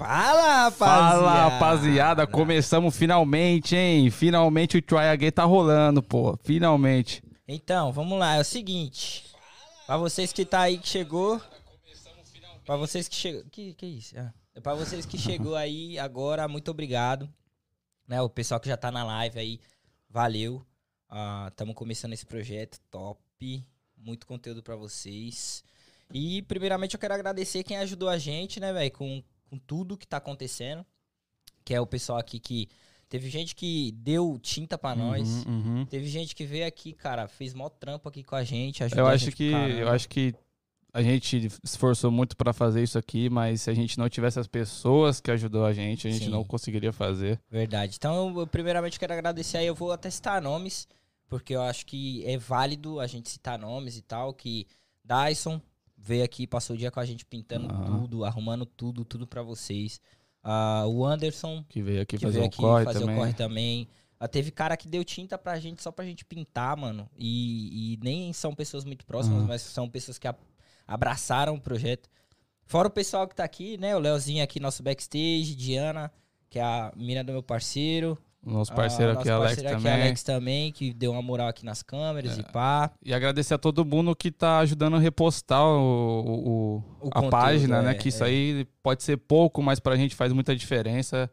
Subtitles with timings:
[0.00, 0.78] Fala, rapaziada!
[0.78, 2.26] Fala, rapaziada.
[2.26, 4.10] Começamos finalmente, hein?
[4.10, 6.38] Finalmente o Try Again tá rolando, pô.
[6.42, 7.22] Finalmente.
[7.46, 8.36] Então, vamos lá.
[8.36, 9.26] É o seguinte.
[9.86, 11.38] Pra vocês que tá aí, que chegou...
[12.64, 13.44] Pra vocês que chegou...
[13.50, 14.18] Que, que isso?
[14.18, 17.28] Ah, é pra vocês que chegou aí agora, muito obrigado.
[18.08, 19.60] Né, o pessoal que já tá na live aí,
[20.08, 20.64] valeu.
[21.48, 23.20] Estamos começando esse projeto top.
[23.98, 25.62] Muito conteúdo pra vocês.
[26.10, 30.06] E, primeiramente, eu quero agradecer quem ajudou a gente, né, velho, com, com tudo que
[30.06, 30.86] tá acontecendo.
[31.64, 32.68] Que é o pessoal aqui que.
[33.08, 35.44] Teve gente que deu tinta pra nós.
[35.44, 35.86] Uhum, uhum.
[35.86, 38.84] Teve gente que veio aqui, cara, fez mó trampo aqui com a gente.
[38.84, 39.80] ajudou Eu acho gente que caramba.
[39.80, 40.32] eu acho que
[40.92, 44.46] a gente esforçou muito pra fazer isso aqui, mas se a gente não tivesse as
[44.46, 46.30] pessoas que ajudou a gente, a gente Sim.
[46.30, 47.40] não conseguiria fazer.
[47.50, 47.96] Verdade.
[47.96, 49.66] Então, eu, eu primeiramente quero agradecer aí.
[49.66, 50.86] Eu vou até citar nomes,
[51.28, 54.32] porque eu acho que é válido a gente citar nomes e tal.
[54.32, 54.68] Que
[55.04, 55.60] Dyson
[56.02, 58.00] veio aqui, passou o dia com a gente pintando Aham.
[58.00, 60.00] tudo, arrumando tudo, tudo pra vocês.
[60.42, 63.86] Ah, o Anderson, Que veio aqui que fazer veio aqui corre fazer o corre também.
[64.18, 67.08] Ah, teve cara que deu tinta pra gente só pra gente pintar, mano.
[67.16, 69.46] E, e nem são pessoas muito próximas, Uhum.
[69.48, 70.34] mas são pessoas que a-
[70.86, 72.08] abraçaram o projeto.
[72.64, 73.94] Fora o pessoal que tá aqui, né?
[73.96, 76.10] O Leozinho aqui, nosso backstage, Diana,
[76.48, 78.16] que é a mina do meu parceiro.
[78.42, 79.98] O Nosso parceiro Ah, aqui, nosso Alex, parceiro aqui, também.
[80.00, 80.02] É.
[80.02, 82.90] Alex também, que deu uma moral aqui nas câmeras e pá.
[83.04, 87.30] E agradecer a todo mundo que tá ajudando a repostar o, o- O a conteúdo,
[87.30, 87.94] página, é, né?
[87.94, 88.28] Que isso é.
[88.28, 91.30] aí pode ser pouco, mas pra gente faz muita diferença.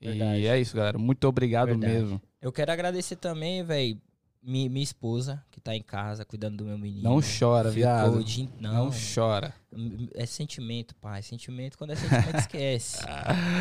[0.00, 0.40] Verdade.
[0.42, 0.96] E é isso, galera.
[0.96, 1.92] Muito obrigado Verdade.
[1.92, 2.22] mesmo.
[2.40, 3.98] Eu quero agradecer também, velho,
[4.44, 7.02] mi- minha esposa, que tá em casa cuidando do meu menino.
[7.02, 8.22] Não chora, viado.
[8.22, 9.54] dia- Não, Não, chora.
[10.14, 11.22] É sentimento, pai.
[11.22, 12.98] Sentimento, quando é sentimento, esquece.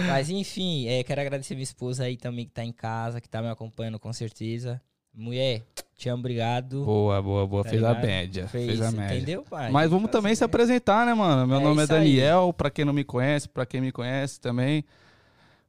[0.08, 3.42] Mas enfim, é, quero agradecer minha esposa aí também que tá em casa, que tá
[3.42, 4.82] me acompanhando com certeza.
[5.16, 5.62] Mulher,
[5.96, 6.84] te amo, obrigado.
[6.86, 7.64] Boa, boa, boa.
[7.64, 8.04] Tá fez a ligado?
[8.06, 8.48] média.
[8.48, 9.16] Fez, a média.
[9.16, 9.70] Entendeu, pai?
[9.70, 11.46] Mas vamos também se apresentar, né, mano?
[11.48, 12.00] Meu É nome é isso aí.
[12.00, 14.84] Daniel, pra quem não me conhece, pra quem me conhece também.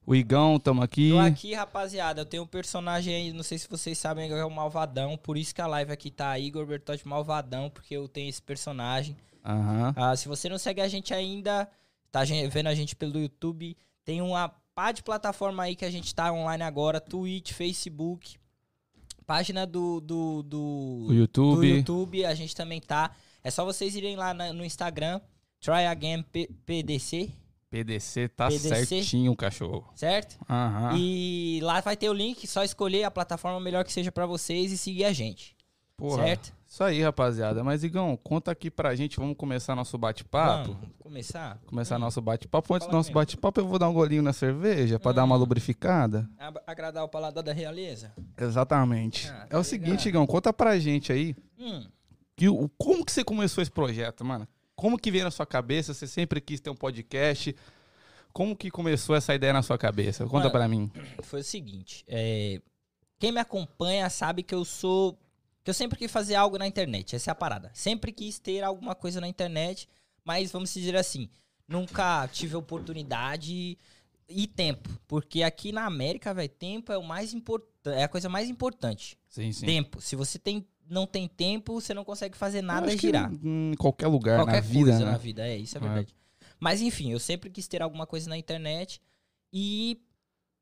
[0.06, 1.10] O Igão, tamo aqui.
[1.10, 2.20] Tô aqui, rapaziada.
[2.20, 5.16] Eu tenho um personagem aí, não sei se vocês sabem, é o Malvadão.
[5.16, 9.16] Por isso que a live aqui tá Igor Bertotti Malvadão, porque eu tenho esse personagem.
[9.44, 9.94] Aham.
[9.96, 11.68] Ah, se você não segue a gente ainda,
[12.12, 16.14] tá vendo a gente pelo YouTube, tem uma pá de plataforma aí que a gente
[16.14, 18.36] tá online agora, Twitch, Facebook,
[19.26, 21.56] página do, do, do, O YouTube.
[21.56, 23.10] do YouTube, a gente também tá.
[23.42, 25.20] É só vocês irem lá no Instagram,
[25.60, 26.50] Try Again P-
[27.74, 28.86] PDC, tá PDC.
[28.86, 29.84] certinho, cachorro.
[29.96, 30.38] certo?
[30.48, 30.96] Aham.
[30.96, 34.70] E lá vai ter o link, só escolher a plataforma melhor que seja pra vocês
[34.70, 35.56] e seguir a gente,
[35.96, 36.52] Porra, certo?
[36.66, 37.62] Isso aí, rapaziada.
[37.62, 39.16] Mas, Igão, conta aqui pra gente.
[39.18, 40.72] Vamos começar nosso bate-papo.
[40.72, 41.58] Vamos começar?
[41.66, 42.00] Começar Hum.
[42.00, 42.74] nosso bate-papo.
[42.74, 45.38] Antes do nosso bate-papo, eu vou dar um golinho na cerveja pra dar uma Hum.
[45.38, 46.28] lubrificada.
[46.66, 48.12] Agradar o paladar da realeza?
[48.36, 49.28] Exatamente.
[49.28, 49.64] Ah, tá é o ligado.
[49.64, 51.36] seguinte, Igão, conta pra gente aí.
[51.58, 51.84] Hum.
[52.36, 54.48] Que, o- como que você começou esse projeto, mano?
[54.74, 55.94] Como que veio na sua cabeça?
[55.94, 57.54] Você sempre quis ter um podcast?
[58.32, 60.26] Como que começou essa ideia na sua cabeça?
[60.26, 60.90] Conta pra mim.
[61.22, 62.60] foi o seguinte, é,
[63.18, 65.18] quem me acompanha sabe que eu sou
[65.62, 67.70] que eu sempre quis fazer algo na internet, essa é a parada.
[67.72, 69.88] Sempre quis ter alguma coisa na internet,
[70.22, 71.30] mas vamos dizer assim,
[71.66, 73.78] nunca tive oportunidade
[74.28, 78.28] e tempo, porque aqui na América, velho, tempo é o mais importante, é a coisa
[78.28, 79.16] mais importante.
[79.28, 79.64] Sim, sim.
[79.64, 80.00] Tempo.
[80.02, 83.30] Se você tem não tem tempo, você não consegue fazer nada e girar.
[83.42, 85.10] Em qualquer lugar Qualquer na vida, coisa né?
[85.12, 85.82] na vida, é, isso é É.
[85.82, 86.14] verdade.
[86.60, 89.00] Mas enfim, eu sempre quis ter alguma coisa na internet
[89.52, 90.00] e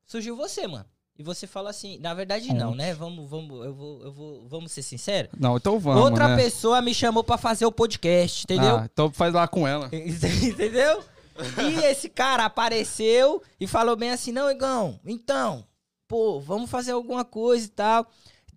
[0.05, 0.85] surgiu você, mano.
[1.17, 2.93] E você fala assim, na verdade não, né?
[2.95, 5.31] Vamos, vamos, eu vou, eu vou, vamos ser sinceros.
[5.39, 6.35] Não, então vamos, Outra né?
[6.35, 8.77] pessoa me chamou pra fazer o podcast, entendeu?
[8.77, 9.89] Ah, então faz lá com ela.
[9.93, 11.03] entendeu?
[11.61, 15.63] E esse cara apareceu e falou bem assim: "Não, Igão, então,
[16.07, 18.07] pô, vamos fazer alguma coisa e tal".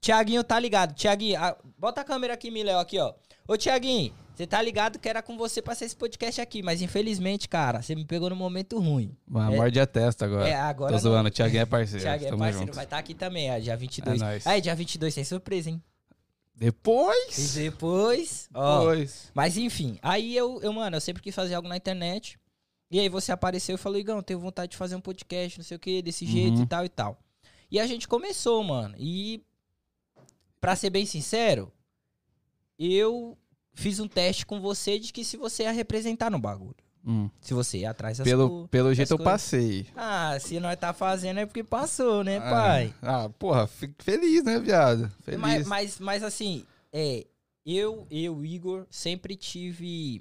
[0.06, 0.94] Tiaguinho tá ligado.
[0.94, 3.12] Tiaguinho, ah, bota a câmera aqui, Miléo, aqui, ó.
[3.48, 6.80] Ô, Tiaguinho, você tá ligado que era com você pra ser esse podcast aqui, mas
[6.80, 9.16] infelizmente, cara, você me pegou no momento ruim.
[9.26, 9.56] Vai, É.
[9.56, 10.48] morde a testa agora.
[10.48, 12.04] É, agora Tô zoando, o Thiaguinho é parceiro.
[12.04, 12.74] Tiaguinho é parceiro, junto.
[12.76, 14.20] vai estar aqui também, ó, dia 22.
[14.20, 14.46] É nóis.
[14.46, 15.82] Aí, dia 22 tem surpresa, hein?
[16.54, 17.54] E Depois.
[17.54, 18.78] depois, ó.
[18.80, 19.30] Depois.
[19.34, 22.38] Mas enfim, aí eu, eu, mano, eu sempre quis fazer algo na internet.
[22.90, 25.76] E aí você apareceu e falou, Igão, tenho vontade de fazer um podcast, não sei
[25.76, 26.62] o que, desse jeito Uhum.
[26.62, 27.18] e tal e tal.
[27.70, 28.94] E a gente começou, mano.
[28.96, 29.42] E,
[30.60, 31.72] pra ser bem sincero,
[32.78, 33.36] eu
[33.72, 36.76] fiz um teste com você de que se você ia representar no bagulho.
[37.08, 37.30] Hum.
[37.40, 39.32] Se você ia atrás das Pelo, co- pelo jeito eu coisas.
[39.32, 39.86] passei.
[39.94, 42.94] Ah, se nós tá fazendo é porque passou, né, Ah, pai?
[43.00, 45.08] Ah, porra, fico feliz, né, viado?
[45.22, 45.40] Feliz.
[45.40, 47.24] Mas, mas, mas assim, é,
[47.64, 50.20] eu, eu, Igor, sempre tive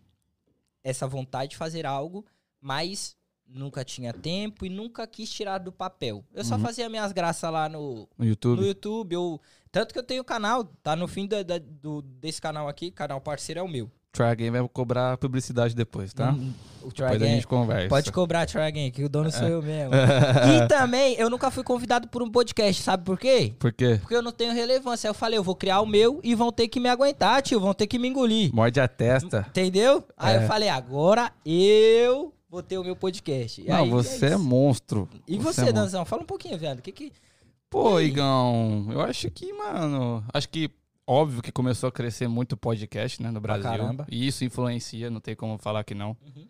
[0.84, 2.24] essa vontade de fazer algo,
[2.62, 3.16] mas
[3.48, 6.24] nunca tinha tempo e nunca quis tirar do papel.
[6.34, 6.62] Eu só Uhum.
[6.62, 8.60] fazia minhas graças lá no, No YouTube.
[8.62, 9.14] no YouTube.
[9.14, 12.92] Eu, tanto que eu tenho canal, tá no fim da- da- do, desse canal aqui,
[12.92, 13.90] canal parceiro é o meu.
[14.12, 16.32] Try Again vai cobrar publicidade depois, tá?
[16.32, 17.36] Hum, O Try depois a Again.
[17.36, 17.90] gente conversa.
[17.90, 19.92] Pode cobrar, Try Again, que o dono sou eu mesmo.
[20.64, 23.54] e também, eu nunca fui convidado por um podcast, sabe por quê?
[23.60, 23.98] Por quê?
[24.00, 25.08] Porque eu não tenho relevância.
[25.08, 27.60] Aí eu falei, eu vou criar o meu e vão ter que me aguentar, tio.
[27.60, 28.54] Vão ter que me engolir.
[28.56, 29.46] Morde a testa.
[29.50, 30.02] Entendeu?
[30.16, 30.44] Aí É.
[30.44, 33.62] eu falei, agora eu vou ter o meu podcast.
[33.62, 34.40] E Não, aí, você é, isso.
[34.40, 35.10] monstro.
[35.28, 35.74] E é você, monstro.
[35.74, 36.06] Danzão?
[36.06, 36.80] Fala um pouquinho, viado.
[36.80, 37.12] O que que...
[37.70, 38.08] Pô, aí?
[38.08, 40.70] Igão, eu acho que, mano, acho que
[41.08, 43.64] óbvio que começou a crescer muito o podcast, né, no Brasil.
[43.70, 44.08] caramba.
[44.10, 46.16] E isso influencia, não tem como falar que não.
[46.26, 46.48] Uhum.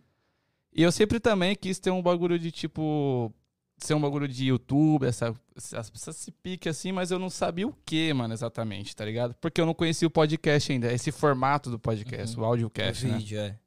[0.73, 3.33] E eu sempre também quis ter um bagulho de tipo
[3.77, 7.75] ser um bagulho de YouTube, essa, essa, esse pique assim, mas eu não sabia o
[7.85, 9.35] que, mano, exatamente, tá ligado?
[9.41, 12.43] Porque eu não conhecia o podcast ainda, esse formato do podcast, Uhum.
[12.43, 13.17] o audiocast, o né?
[13.17, 13.57] vídeo, é.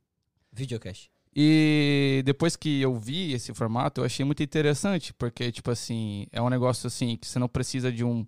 [0.51, 1.11] Videocast.
[1.41, 6.43] E depois que eu vi esse formato, eu achei muito interessante, porque, tipo assim, é
[6.43, 8.27] um negócio assim que você não precisa de um,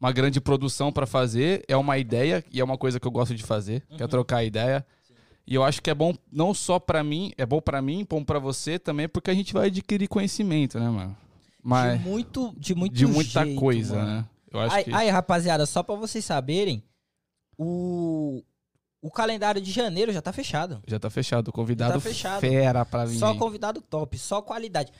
[0.00, 3.32] uma grande produção pra fazer, é uma ideia, e é uma coisa que eu gosto
[3.32, 4.10] de fazer, que é Uhum.
[4.10, 4.84] trocar ideia.
[5.46, 8.24] E eu acho que é bom não só pra mim, é bom pra mim, bom
[8.24, 11.16] pra você também, porque a gente vai adquirir conhecimento, né, mano?
[11.62, 14.10] Mas De muito, de muito de muita jeito, coisa, mano.
[14.16, 14.24] né?
[14.50, 16.82] Eu acho Aí, que aí, rapaziada, só pra vocês saberem,
[17.56, 18.42] o,
[19.02, 20.80] o calendário de janeiro já tá fechado.
[20.86, 22.40] já tá fechado, o convidado tá fechado.
[22.40, 23.18] fera pra vir.
[23.18, 24.92] Só convidado top, só qualidade.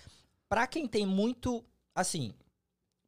[0.48, 1.64] Pra quem tem muito.
[1.94, 2.34] Assim,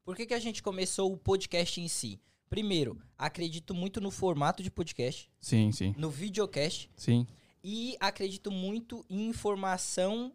[0.05, 2.21] por que, que a gente começou o podcast em si?
[2.49, 7.27] Primeiro, acredito muito no formato de podcast, Sim, sim, no videocast, sim.
[7.63, 10.33] e acredito muito em informação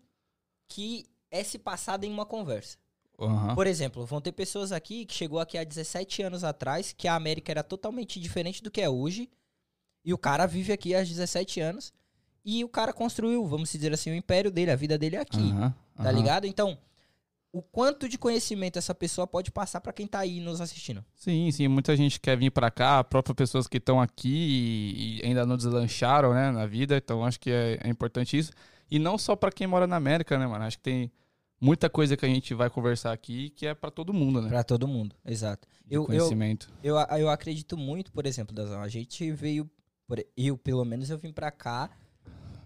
[0.68, 2.78] que é se passada em uma conversa.
[3.18, 3.56] Aham.
[3.56, 7.16] Por exemplo, vão ter pessoas aqui que chegou aqui há 17 anos atrás, que a
[7.16, 9.30] América era totalmente diferente do que é hoje,
[10.04, 11.92] e o cara vive aqui há 17 anos,
[12.46, 15.52] e o cara construiu, vamos dizer assim, o império dele, a vida dele é aqui.
[15.52, 16.12] Aham, Tá aham.
[16.14, 16.48] ligado?
[16.48, 16.78] Então,
[17.52, 21.04] o quanto de conhecimento essa pessoa pode passar pra quem tá aí nos assistindo?
[21.16, 25.46] Sim, sim, muita gente quer vir pra cá, próprias pessoas que estão aqui e, ainda
[25.46, 28.52] não deslancharam, né, na vida, então acho que é, é importante isso.
[28.90, 30.64] E não só pra quem mora na América, né, mano?
[30.64, 31.12] Acho que tem
[31.60, 34.48] muita coisa que a gente vai conversar aqui que é pra todo mundo, né?
[34.50, 35.68] Pra todo mundo, exato.
[35.86, 36.72] De Eu, eu, conhecimento.
[36.82, 39.70] eu, eu acredito muito, por exemplo, Dazão, a gente veio,
[40.10, 41.90] por- eu pelo menos eu vim pra cá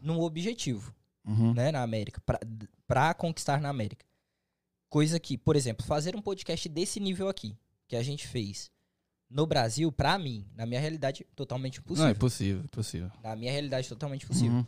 [0.01, 0.95] num objetivo.
[1.25, 1.53] Uhum.
[1.53, 2.37] né, na América, pra,
[2.85, 4.05] pra conquistar na América.
[4.89, 7.55] Coisa que, por exemplo, fazer um podcast desse nível aqui,
[7.87, 8.69] que a gente fez
[9.29, 12.09] no Brasil, pra mim, na minha realidade, totalmente Não, impossível.
[12.09, 13.11] é possível, possível.
[13.23, 14.51] Na minha realidade, totalmente impossível.
[14.57, 14.65] Uhum.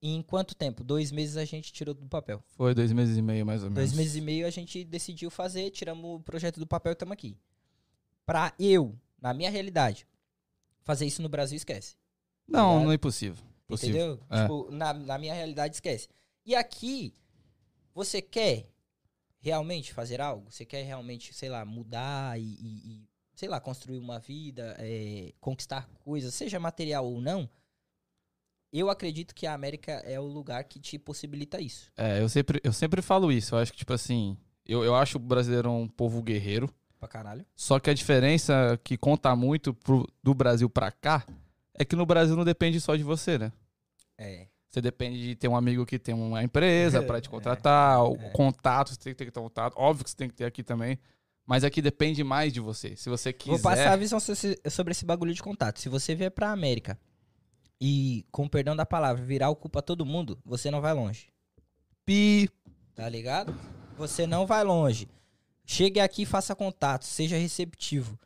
[0.00, 0.84] E em quanto tempo?
[0.84, 2.40] Dois meses a gente tirou do papel.
[2.56, 3.90] Foi dois meses e meio, mais ou menos.
[3.90, 7.12] Dois meses e meio a gente decidiu fazer, tiramos o projeto do papel e estamos
[7.14, 7.36] aqui.
[8.24, 10.06] Pra eu, na minha realidade,
[10.84, 11.96] fazer isso no Brasil, esquece.
[12.48, 12.84] Não, ligado?
[12.84, 13.44] não é impossível.
[13.66, 13.96] Possível.
[14.14, 14.26] Entendeu?
[14.30, 14.42] É.
[14.42, 16.08] Tipo, na, na minha realidade, esquece.
[16.44, 17.12] E aqui,
[17.94, 18.68] você quer
[19.40, 20.50] realmente fazer algo?
[20.50, 25.32] Você quer realmente, sei lá, mudar e, e- e, sei lá, construir uma vida, é,
[25.40, 27.48] conquistar coisas, seja material ou não?
[28.72, 31.90] Eu acredito que a América é o lugar que te possibilita isso.
[31.96, 33.54] É, eu sempre, eu sempre falo isso.
[33.54, 36.68] Eu acho que, tipo assim, eu, eu acho o brasileiro um povo guerreiro.
[36.98, 37.44] Pra caralho.
[37.54, 41.24] Só que a diferença que conta muito pro- do Brasil pra cá
[41.78, 43.52] é que no Brasil não depende só de você, né?
[44.18, 44.46] É.
[44.68, 48.14] Você depende de ter um amigo que tem uma empresa pra te É, contratar, o
[48.16, 48.30] é.
[48.30, 49.74] contato, você tem que ter contato.
[49.76, 50.98] Óbvio que você tem que ter aqui também.
[51.46, 52.96] Mas aqui depende mais de você.
[52.96, 53.52] Se você quiser.
[53.52, 54.32] Vou passar a visão so-
[54.68, 55.78] sobre esse bagulho de contato.
[55.80, 56.98] Se você vier pra América
[57.80, 61.28] e, com perdão da palavra, virar o cu pra todo mundo, você não vai longe.
[62.04, 62.50] Pi.
[62.94, 63.54] Tá ligado?
[63.96, 65.08] Você não vai longe.
[65.64, 68.18] Chegue aqui e faça contato, seja receptivo.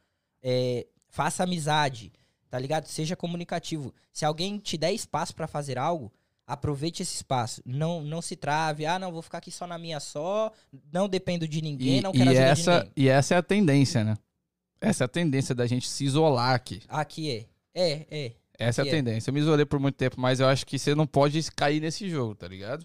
[0.43, 2.11] é, faça amizade,
[2.51, 2.87] tá ligado?
[2.87, 3.95] Seja comunicativo.
[4.13, 6.13] Se alguém te der espaço pra fazer algo,
[6.47, 7.63] aproveite esse espaço.
[7.65, 8.85] Não, não se trave.
[8.85, 10.53] Ah, não, vou ficar aqui só na minha só.
[10.93, 12.93] Não dependo de ninguém, E, não quero e ajuda de essa, ninguém.
[12.97, 14.17] e essa é a tendência, né?
[14.81, 16.83] Essa é a tendência da gente se isolar aqui.
[16.89, 17.47] Aqui é.
[17.73, 18.33] É, é.
[18.59, 18.91] Essa é a é?
[18.91, 19.31] tendência.
[19.31, 22.11] Eu me isolei por muito tempo, mas eu acho que você não pode cair nesse
[22.11, 22.85] jogo, tá ligado?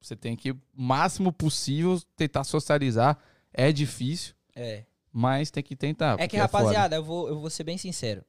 [0.00, 3.18] Você tem que, o máximo possível, tentar socializar.
[3.52, 4.84] É difícil, É.
[5.12, 6.18] mas tem que tentar.
[6.20, 6.42] É que, foda.
[6.58, 8.24] rapaziada, eu vou, eu vou ser bem sincero.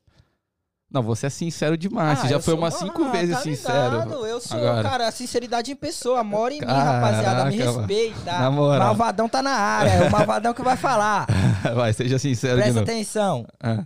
[0.91, 2.19] Não, você é sincero demais.
[2.19, 3.91] você já foi umas cinco Ah, vezes tá sincero.
[4.01, 4.25] ligado?
[4.25, 4.83] Eu sou, agora.
[4.83, 6.21] cara, a sinceridade em pessoa.
[6.21, 7.45] Mora em mim, Caraca, rapaziada.
[7.49, 8.39] Me respeita.
[8.39, 8.87] Na moral.
[8.87, 9.89] Malvadão tá na área.
[9.91, 11.27] É o Malvadão que vai falar.
[11.75, 13.47] Vai, seja sincero Presta atenção.
[13.59, 13.85] Ah,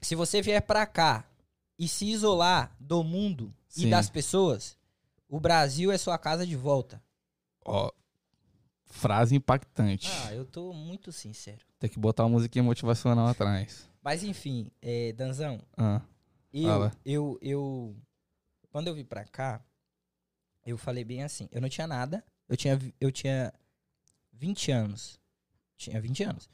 [0.00, 1.24] Se você vier pra cá
[1.78, 3.86] e se isolar do mundo Sim.
[3.88, 4.76] e das pessoas,
[5.28, 7.02] o Brasil é sua casa de volta.
[7.64, 7.90] ó,
[8.88, 10.08] frase impactante.
[10.26, 11.58] Ah, eu tô muito sincero.
[11.80, 13.88] Tem que botar uma musiquinha motivacional atrás.
[14.06, 16.00] Mas enfim, é, Danzão, Ah,
[16.52, 17.96] eu, eu, eu,
[18.70, 19.60] quando eu vim pra cá,
[20.64, 23.52] eu falei bem assim, eu não tinha nada, eu tinha, eu tinha
[24.32, 25.18] 20 anos,
[25.76, 26.48] tinha 20 anos.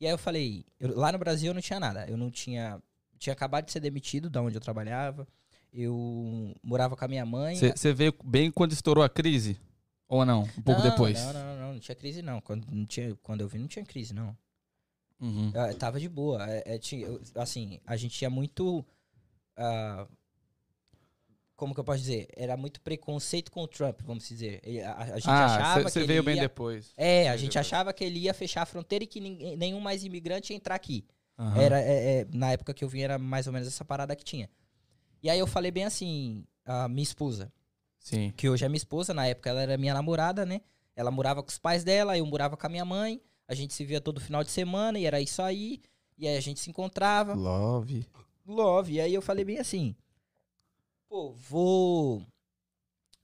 [0.00, 2.82] E aí eu falei, eu- lá no Brasil eu não tinha nada, eu não tinha,
[3.18, 5.28] tinha acabado de ser demitido da onde eu trabalhava,
[5.74, 7.54] eu morava com a minha mãe.
[7.54, 9.60] Você veio bem quando estourou a crise?
[10.08, 10.44] Ou não?
[10.44, 11.18] Um pouco não, depois?
[11.18, 12.40] Não, não, não, não tinha crise não.
[12.40, 14.34] Quando, não tinha, quando eu vi, não tinha crise, não.
[15.20, 15.52] Uhum.
[15.54, 16.44] Eu, tava de boa.
[16.48, 16.80] É, é,
[17.40, 18.84] assim, a gente tinha muito.
[19.56, 20.06] ah,
[21.56, 22.26] como que eu posso dizer?
[22.36, 24.60] Era muito preconceito com o Trump, vamos dizer.
[24.84, 26.92] A, a gente Ah, achava que você ele veio bem ia- depois.
[26.96, 27.66] É, a gente depois.
[27.66, 30.74] achava que ele ia fechar a fronteira e que ninguém- nenhum mais imigrante ia entrar
[30.74, 31.06] aqui.
[31.38, 31.60] Aham.
[31.60, 34.24] Era, é, é, na época que eu vim, era mais ou menos essa parada que
[34.24, 34.50] tinha.
[35.22, 37.52] E aí eu falei bem assim, a minha esposa,
[38.00, 38.32] Sim.
[38.36, 40.60] que hoje é minha esposa, na época ela era minha namorada, né?
[40.96, 43.84] Ela morava com os pais dela, eu morava com a minha mãe, a gente se
[43.84, 45.80] via todo final de semana e era isso aí.
[46.16, 47.34] E aí a gente se encontrava.
[47.34, 48.06] Love.
[48.46, 48.92] Love.
[48.94, 49.94] E aí eu falei bem assim,
[51.08, 52.22] pô, vou.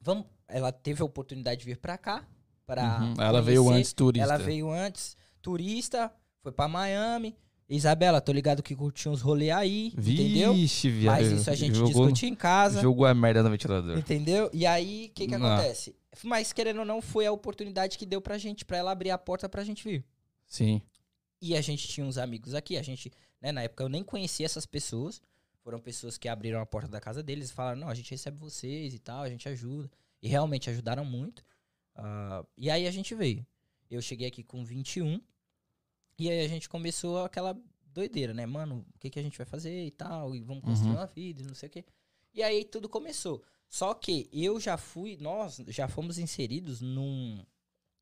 [0.00, 0.26] Vamos.
[0.48, 2.24] Ela teve a oportunidade de vir pra cá.
[2.66, 3.14] Pra Uhum.
[3.18, 4.24] Ela veio antes turista.
[4.24, 6.12] Ela veio antes, turista,
[6.42, 7.36] foi pra Miami.
[7.68, 10.52] Isabela, tô ligado que curtiu uns rolê aí, entendeu?
[10.54, 11.16] Vixe, viado.
[11.20, 13.96] Mas isso a gente jogou, discutia em casa, Jogou a merda no ventilador.
[13.96, 14.50] entendeu?
[14.52, 15.46] E aí, o que que Não.
[15.46, 15.94] acontece?
[16.24, 19.18] Mas, querendo ou não, foi a oportunidade que deu pra gente, pra ela abrir a
[19.18, 20.04] porta pra gente vir.
[20.46, 20.82] Sim.
[21.40, 24.44] E a gente tinha uns amigos aqui, a gente, né, na época eu nem conhecia
[24.44, 25.22] essas pessoas.
[25.62, 28.38] Foram pessoas que abriram a porta da casa deles e falaram, não, a gente recebe
[28.38, 29.90] vocês e tal, a gente ajuda.
[30.22, 31.44] E realmente ajudaram muito.
[31.94, 33.46] Ah, e aí a gente veio.
[33.90, 35.20] Eu cheguei aqui com 21.
[36.18, 38.46] E aí a gente começou aquela doideira, né?
[38.46, 40.96] Mano, o que, que a gente vai fazer e tal, e vamos construir Uhum.
[40.96, 41.84] uma vida, e não sei o quê.
[42.34, 43.42] E aí tudo começou.
[43.70, 47.40] Só que eu já fui, nós já fomos inseridos num,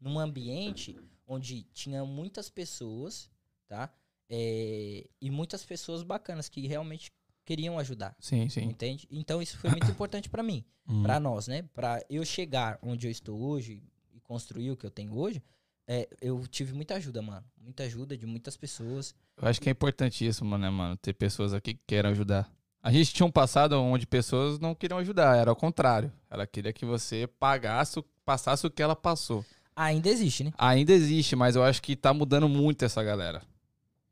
[0.01, 0.97] num ambiente
[1.27, 3.31] onde tinha muitas pessoas,
[3.67, 3.93] tá?
[4.31, 7.13] É, e muitas pessoas bacanas que realmente
[7.45, 8.63] queriam ajudar, Sim, sim.
[8.63, 9.07] entende?
[9.11, 11.03] Então isso foi muito importante pra mim, Uhum.
[11.05, 11.63] pra nós, né?
[11.75, 13.83] Pra eu chegar onde eu estou hoje
[14.15, 15.43] e construir o que eu tenho hoje,
[15.87, 17.45] é, eu tive muita ajuda, mano.
[17.59, 19.15] Muita ajuda de muitas pessoas.
[19.37, 20.97] Eu acho que é importantíssimo, né, mano?
[20.97, 22.51] Ter pessoas aqui que queiram ajudar.
[22.83, 26.13] A gente tinha um passado onde pessoas não queriam ajudar, era ao contrário.
[26.31, 29.45] Ela queria que você pagasse, o- passasse o que ela passou.
[29.75, 30.53] Ainda existe, né?
[30.57, 33.43] Ainda existe, mas eu acho que tá mudando muito essa galera.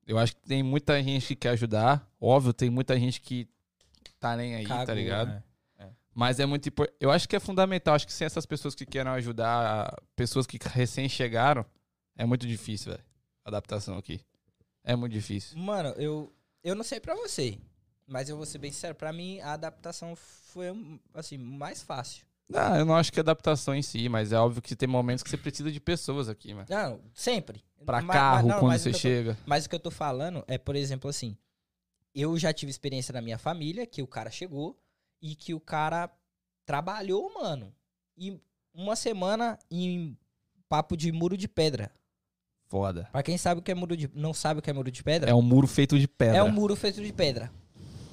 [0.07, 2.09] Eu acho que tem muita gente que quer ajudar.
[2.21, 3.49] Óbvio, tem muita gente que
[4.21, 5.29] tá nem aí, tá Cagou, ligado?
[5.29, 5.43] né?
[6.15, 6.97] Mas é muito importante.
[6.99, 7.95] Eu acho que é fundamental.
[7.95, 11.63] Acho que sem essas pessoas que querem ajudar, pessoas que recém chegaram,
[12.17, 13.05] é muito difícil, velho.
[13.45, 14.21] Adaptação aqui.
[14.83, 15.59] É muito difícil.
[15.59, 16.33] Mano, eu,
[16.65, 17.59] eu não sei pra você,
[18.07, 20.67] mas eu vou ser bem sincero, pra mim a adaptação foi,
[21.15, 22.25] assim, mais fácil.
[22.49, 25.25] Não, eu não acho que é adaptação em si, mas é óbvio que tem momentos
[25.25, 26.67] que você precisa de pessoas aqui, mano.
[26.71, 27.65] Não, sempre.
[27.85, 29.37] Pra Ma- ma- carro, não, quando mas você tô- chega.
[29.45, 31.37] Mas o que eu tô falando é, por exemplo, assim,
[32.15, 34.79] eu já tive experiência na minha família, que o cara chegou
[35.21, 36.09] e que o cara
[36.65, 37.75] trabalhou, mano,
[38.17, 38.41] e
[38.73, 40.17] uma semana em
[40.69, 41.91] papo de muro de pedra.
[42.69, 43.09] Foda.
[43.13, 45.03] Pra quem sabe o que é muro de, não sabe o que é muro de
[45.03, 46.39] pedra, É um muro feito de pedra.
[46.39, 47.51] é um muro feito de pedra.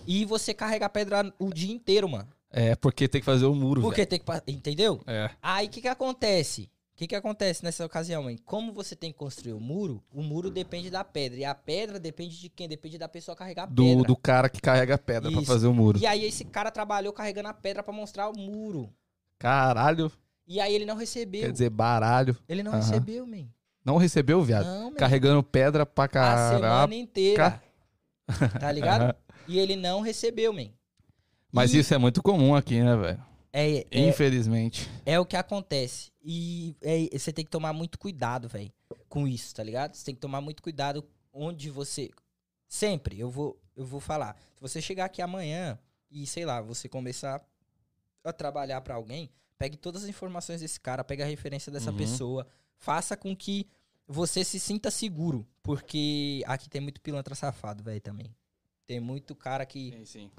[0.05, 2.27] E você carrega a pedra o dia inteiro, mano.
[2.51, 5.01] É, porque tem que fazer o muro, Porque tem que, entendeu?
[5.07, 5.29] É.
[5.41, 6.69] Aí o que que acontece?
[6.93, 8.37] O que que acontece nessa ocasião, hein?
[8.45, 11.39] Como você tem que construir o muro, o muro depende da pedra.
[11.39, 12.67] E a pedra depende de quem?
[12.69, 14.03] Depende da pessoa carregar a Do, pedra.
[14.03, 15.51] do cara que carrega a pedra pra Isso.
[15.51, 15.97] fazer o muro.
[15.97, 18.93] E aí esse cara trabalhou carregando a pedra pra mostrar o muro.
[19.39, 20.11] Caralho.
[20.47, 21.41] E aí ele não recebeu.
[21.41, 22.37] Quer dizer, baralho.
[22.47, 22.81] ele não Aham.
[22.81, 23.47] recebeu, man.
[23.83, 24.65] Não recebeu, viado?
[24.65, 24.95] Não, man.
[24.97, 26.57] Carregando pedra pra A caralho.
[26.59, 27.61] semana inteira.
[28.59, 29.15] Tá ligado?
[29.47, 30.69] E ele não recebeu, man.
[31.51, 33.23] Mas E isso é muito comum aqui, né, velho?
[33.51, 34.89] é, é, Infelizmente.
[35.05, 36.11] é o que acontece.
[36.23, 38.71] E é- você tem que tomar muito cuidado, velho,
[39.09, 39.93] com isso, tá ligado?
[39.95, 42.09] Você tem que tomar muito cuidado onde você.
[42.67, 44.35] Sempre, eu vou, eu vou falar.
[44.55, 45.77] Se você chegar aqui amanhã
[46.09, 47.39] e, sei lá, você começar
[48.23, 51.97] a trabalhar pra alguém, pegue todas as informações desse cara, pegue a referência dessa Uhum.
[51.97, 52.47] pessoa,
[52.77, 53.67] faça com que
[54.07, 55.45] você se sinta seguro.
[55.61, 58.33] Porque aqui tem muito pilantra safado, velho, também.
[58.85, 60.31] Tem muito cara que Sim, sim.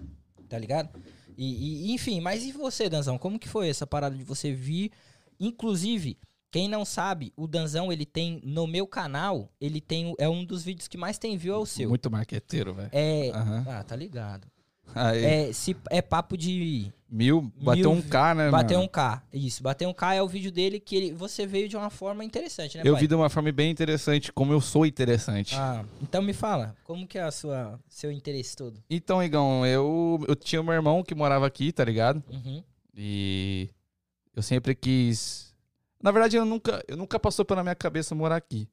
[0.48, 0.90] tá ligado?
[1.36, 3.18] E, e, enfim, mas e você, Danzão?
[3.18, 4.92] Como que foi essa parada de você vir?
[5.40, 6.18] Inclusive,
[6.50, 10.62] quem não sabe, o Danzão, ele tem no meu canal, ele tem é um dos
[10.62, 11.88] vídeos que mais tem view é o seu.
[11.88, 12.90] Muito marqueteiro, velho.
[12.92, 13.64] É, Aham.
[13.68, 14.46] ah, tá ligado.
[14.94, 18.86] Aí, É, se, é papo de mil, bateu um mil K, né, bater mano?
[18.86, 19.22] um K.
[19.32, 22.24] Isso, bater um K é o vídeo dele que ele, você veio de uma forma
[22.24, 23.02] interessante, né, Eu pai?
[23.02, 25.54] vi de uma forma bem interessante, como eu sou interessante.
[25.56, 28.82] Ah, então me fala, como que é a sua, seu interesse todo?
[28.90, 32.22] Então, Igão, eu, eu tinha meu irmão que morava aqui, tá ligado?
[32.30, 32.62] Uhum.
[32.96, 33.68] E
[34.34, 35.52] eu sempre quis.
[36.02, 38.68] Na verdade, eu nunca, eu nunca passou pela minha cabeça morar aqui.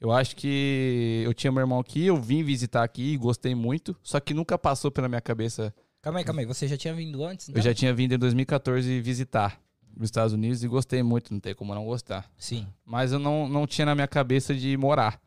[0.00, 4.18] Eu acho que eu tinha meu irmão aqui, eu vim visitar aqui, gostei muito, só
[4.18, 5.74] que nunca passou pela minha cabeça.
[6.00, 7.48] Calma aí, calma aí, você já tinha vindo antes?
[7.48, 7.62] Eu então?
[7.62, 9.60] já tinha vindo em 2014 visitar
[9.94, 12.30] os Estados Unidos e gostei muito, não tem como não gostar.
[12.38, 12.66] Sim.
[12.84, 15.20] Mas eu não, não tinha na minha cabeça de morar.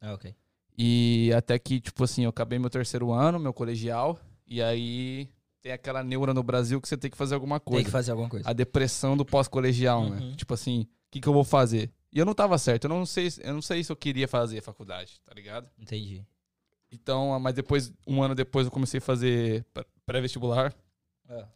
[0.00, 0.32] Ah, ok.
[0.78, 5.28] E até que, tipo assim, eu acabei meu terceiro ano, meu colegial, e aí
[5.60, 7.84] tem aquela neura no Brasil que você tem que fazer alguma Tem coisa.
[7.84, 8.48] que fazer alguma coisa.
[8.48, 10.20] A depressão do pós-colegial, né?
[10.20, 10.36] Uhum.
[10.36, 11.90] Tipo assim, o que, que eu vou fazer?
[12.12, 14.60] E eu não tava certo, eu não sei, eu não sei se eu queria fazer
[14.60, 15.68] faculdade, tá ligado?
[15.78, 16.24] Entendi.
[16.90, 20.74] Então, mas depois, um ano depois, eu comecei a fazer pré- pré-vestibular.
[21.28, 21.48] Ah.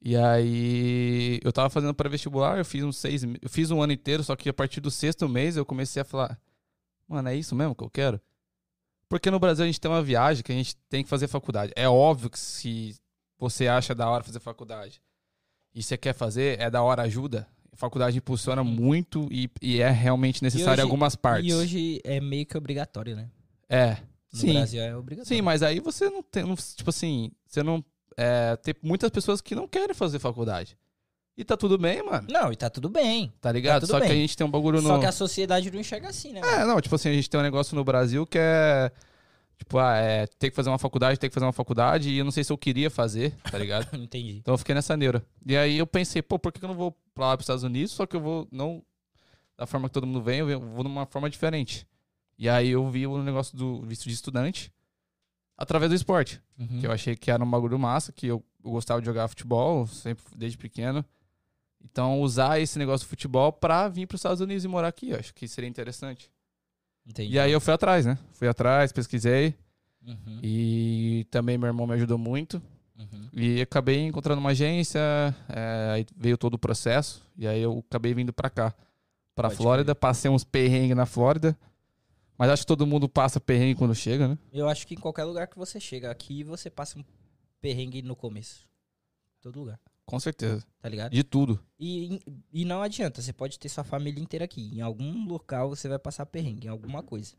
[0.00, 4.24] E aí, eu tava fazendo pré-vestibular, eu fiz uns seis, eu fiz um ano inteiro,
[4.24, 6.40] só que a partir do sexto mês eu comecei a falar,
[7.06, 8.18] mano, é isso mesmo que eu quero?
[9.08, 11.72] Porque no Brasil a gente tem uma viagem que a gente tem que fazer faculdade.
[11.76, 12.96] É óbvio que se
[13.38, 15.02] você acha da hora fazer faculdade
[15.74, 17.46] e você quer fazer, é da hora ajuda.
[17.78, 21.48] Faculdade impulsiona muito e, e é realmente necessário em hoje- algumas partes.
[21.50, 23.28] E hoje é meio que obrigatório, né?
[23.68, 23.96] É.
[24.32, 24.52] No Sim.
[24.52, 25.36] Brasil é obrigatório.
[25.36, 27.82] Sim, mas aí você não tem, não- tipo assim, você não
[28.16, 30.76] é, tem muitas pessoas que não querem fazer faculdade.
[31.36, 32.26] E tá tudo bem, mano.
[32.28, 33.32] Não, e tá tudo bem.
[33.40, 33.82] Tá ligado?
[33.82, 34.22] tudo Só que a bem.
[34.22, 36.40] gente tem um bagulho no Só que a sociedade não enxerga assim, né?
[36.42, 38.90] É, não, tipo assim, a gente tem um negócio no Brasil que é
[39.58, 42.24] tipo, ah, é, tem que fazer uma faculdade, tem que fazer uma faculdade e eu
[42.24, 43.88] não sei se eu queria fazer, tá ligado?
[43.98, 44.36] Entendi.
[44.38, 45.22] Então eu fiquei nessa neura.
[45.44, 47.92] E aí eu pensei, pô, por que eu não vou pra lá pros Estados Unidos,
[47.92, 48.82] só que eu vou não
[49.56, 51.86] da forma que todo mundo vem, eu vou numa forma diferente.
[52.38, 54.72] E aí eu vi o negócio do visto de estudante
[55.56, 56.40] através do esporte.
[56.56, 56.80] Uhum.
[56.80, 59.84] Que eu achei que era um bagulho massa, que eu, eu gostava de jogar futebol,
[59.88, 61.04] sempre desde pequeno.
[61.84, 65.18] Então, usar esse negócio do futebol pra vir pros Estados Unidos e morar aqui, eu
[65.18, 66.30] acho que seria interessante.
[67.08, 67.34] Entendi.
[67.34, 68.18] E aí eu fui atrás, né?
[68.32, 69.54] Fui atrás, pesquisei.
[70.06, 70.40] Uhum.
[70.42, 72.62] E também meu irmão me ajudou muito.
[72.98, 73.28] Uhum.
[73.32, 75.00] E acabei encontrando uma agência,
[75.48, 77.24] é, aí veio todo o processo.
[77.36, 78.74] E aí eu acabei vindo pra cá.
[79.34, 81.56] Pra Pode Flórida, passei uns perrengues na Flórida.
[82.36, 84.38] Mas acho que todo mundo passa perrengue quando chega, né?
[84.52, 87.04] Eu acho que em qualquer lugar que você chega aqui, você passa um
[87.60, 88.68] perrengue no começo.
[89.40, 90.64] Todo lugar, Com certeza.
[90.80, 91.12] tá ligado?
[91.12, 91.62] De tudo.
[91.78, 92.18] E,
[92.50, 94.70] e não adianta, você pode ter sua família inteira aqui.
[94.74, 97.34] Em algum local você vai passar perrengue, em alguma coisa.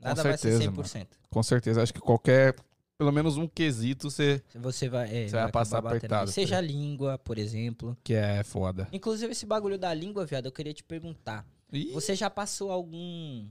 [0.00, 1.06] Nada certeza, vai ser 100%.
[1.30, 1.80] Com certeza.
[1.80, 2.56] Acho que qualquer.
[2.98, 4.42] Pelo menos um quesito você.
[4.56, 7.96] Você vai, é, Você vai acabar passar apertado, tá Seja a língua, por exemplo.
[8.02, 8.88] Que é foda.
[8.92, 11.46] Inclusive, esse bagulho da língua, viado, eu queria te perguntar.
[11.72, 13.48] Ih, Você já passou algum.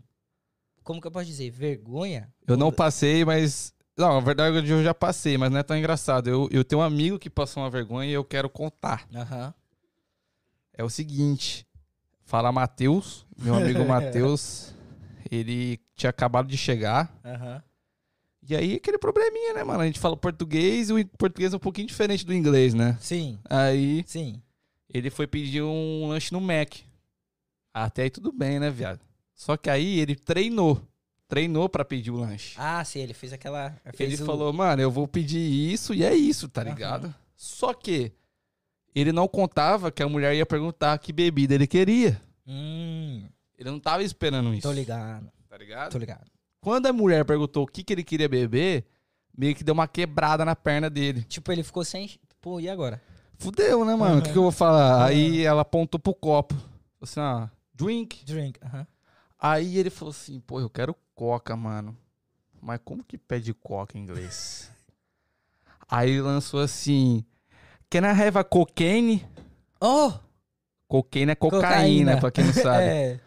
[0.84, 1.50] Como que eu posso dizer?
[1.50, 2.30] Vergonha?
[2.46, 3.74] Eu não passei, mas.
[3.98, 6.28] Não, na verdade eu já passei, mas não é tão engraçado.
[6.30, 9.08] Eu, eu tenho um amigo que passou uma vergonha e eu quero contar.
[9.14, 9.54] Aham.
[10.74, 11.68] É o seguinte.
[12.26, 14.74] Fala Matheus, meu amigo Matheus.
[15.30, 17.14] Ele tinha acabado de chegar.
[17.24, 17.62] Aham.
[18.46, 19.80] E aí, aquele probleminha, né, mano?
[19.82, 22.98] A gente fala português e o português é um pouquinho diferente do inglês, né?
[23.00, 24.42] Sim, Aí, sim.
[24.90, 26.74] ele foi pedir um lanche no Mac.
[27.74, 29.00] Até aí tudo bem, né, viado?
[29.34, 30.82] Só que aí ele treinou.
[31.28, 32.56] Treinou pra pedir o lanche.
[32.58, 33.76] Ah, sim, ele fez aquela.
[33.96, 37.14] Fez ele o- falou, mano, eu vou pedir isso e é isso, tá ligado?
[37.36, 38.12] Só que
[38.94, 42.22] ele não contava que a mulher ia perguntar que bebida ele queria.
[42.48, 43.26] Hum,
[43.58, 44.62] Ele não tava esperando isso.
[44.68, 45.92] tô ligado, Tá ligado?
[45.92, 46.26] tô ligado.
[46.62, 48.86] Quando a mulher perguntou o que, que ele queria beber,
[49.36, 51.24] meio que deu uma quebrada na perna dele.
[51.24, 52.10] Tipo, ele ficou sem.
[52.42, 53.02] Pô, e agora?
[53.38, 54.20] Fudeu, né, mano?
[54.20, 55.06] O que, que eu vou falar?
[55.06, 56.54] Aí ela apontou pro copo.
[56.54, 56.70] Falou
[57.02, 58.24] assim, ah, drink.
[58.26, 58.60] Drink.
[58.64, 58.86] Aham.
[59.40, 61.96] Aí ele falou assim, pô, eu quero coca, mano.
[62.62, 64.72] Mas como que pede coca em inglês?
[65.90, 67.24] Aí lançou assim,
[67.90, 69.26] can I have a cocaine?
[69.82, 70.14] Oh!
[70.88, 72.18] Cocaine é cocaína, Cocaína.
[72.20, 72.84] pra quem não sabe.
[72.90, 73.20] É.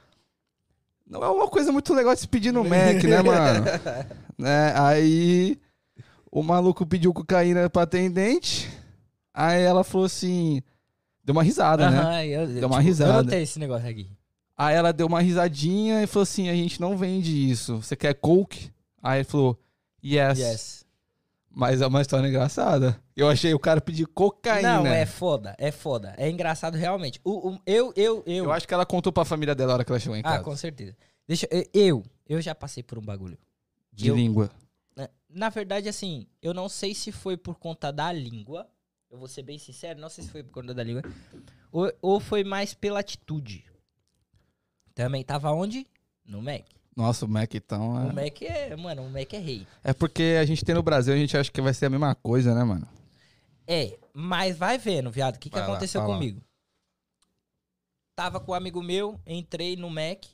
[1.08, 3.64] Não é uma coisa muito legal de se pedir no Mac, né, mano?
[4.36, 4.72] né?
[4.76, 5.56] Aí
[6.32, 8.68] o maluco pediu cocaína pra atendente.
[9.32, 10.60] Aí ela falou assim,
[11.22, 11.98] deu uma risada, né?
[12.00, 13.22] Aham, eu, Deu uma Eu risada.
[13.22, 14.10] não tenho esse negócio aqui.
[14.56, 17.76] Aí ela deu uma risadinha e falou assim: a gente não vende isso.
[17.82, 18.70] Você quer Coke?
[19.02, 19.58] Aí ele falou:
[20.04, 20.38] Yes.
[20.38, 20.86] Yes.
[21.50, 23.00] Mas é uma história engraçada.
[23.16, 24.76] Eu achei o cara pedir cocaína.
[24.76, 26.14] Não, é foda, é foda.
[26.18, 27.18] É engraçado realmente.
[27.24, 28.44] O, o- eu, eu, eu.
[28.44, 30.24] Eu acho que ela contou pra família dela na hora que ela chegou em ah,
[30.24, 30.44] casa.
[30.44, 30.94] com certeza.
[31.26, 33.38] Deixa eu, eu, eu já passei por um bagulho.
[33.90, 34.50] De eu- língua.
[34.94, 38.68] né, Na verdade, assim, eu não sei se foi por conta da língua.
[39.10, 41.02] Eu vou ser bem sincero, não sei se foi por conta da língua.
[41.72, 43.64] Ou, ou foi mais pela atitude.
[44.96, 45.86] Também tava onde?
[46.24, 46.64] No Mac.
[46.96, 47.92] Nossa, o Mac então.
[48.06, 48.12] O É...
[48.24, 49.66] Mac é, mano, o Mac é rei.
[49.84, 52.14] é porque a gente tem no Brasil, a gente acha que vai ser a mesma
[52.14, 52.88] coisa, né, mano?
[53.66, 55.36] É, mas vai vendo, viado.
[55.36, 56.42] O que, que lá, aconteceu comigo?
[58.14, 60.24] Tava com um amigo meu, entrei no Mac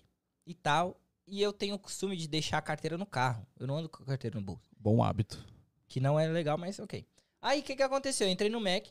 [0.47, 0.97] e tal.
[1.27, 3.45] E eu tenho o costume de deixar a carteira no carro.
[3.59, 4.71] Eu não ando com a carteira no bolso.
[4.79, 5.45] Bom hábito.
[5.89, 7.05] Que não é legal, mas ok.
[7.41, 8.29] Aí o que, que aconteceu?
[8.29, 8.87] Eu entrei no Mac,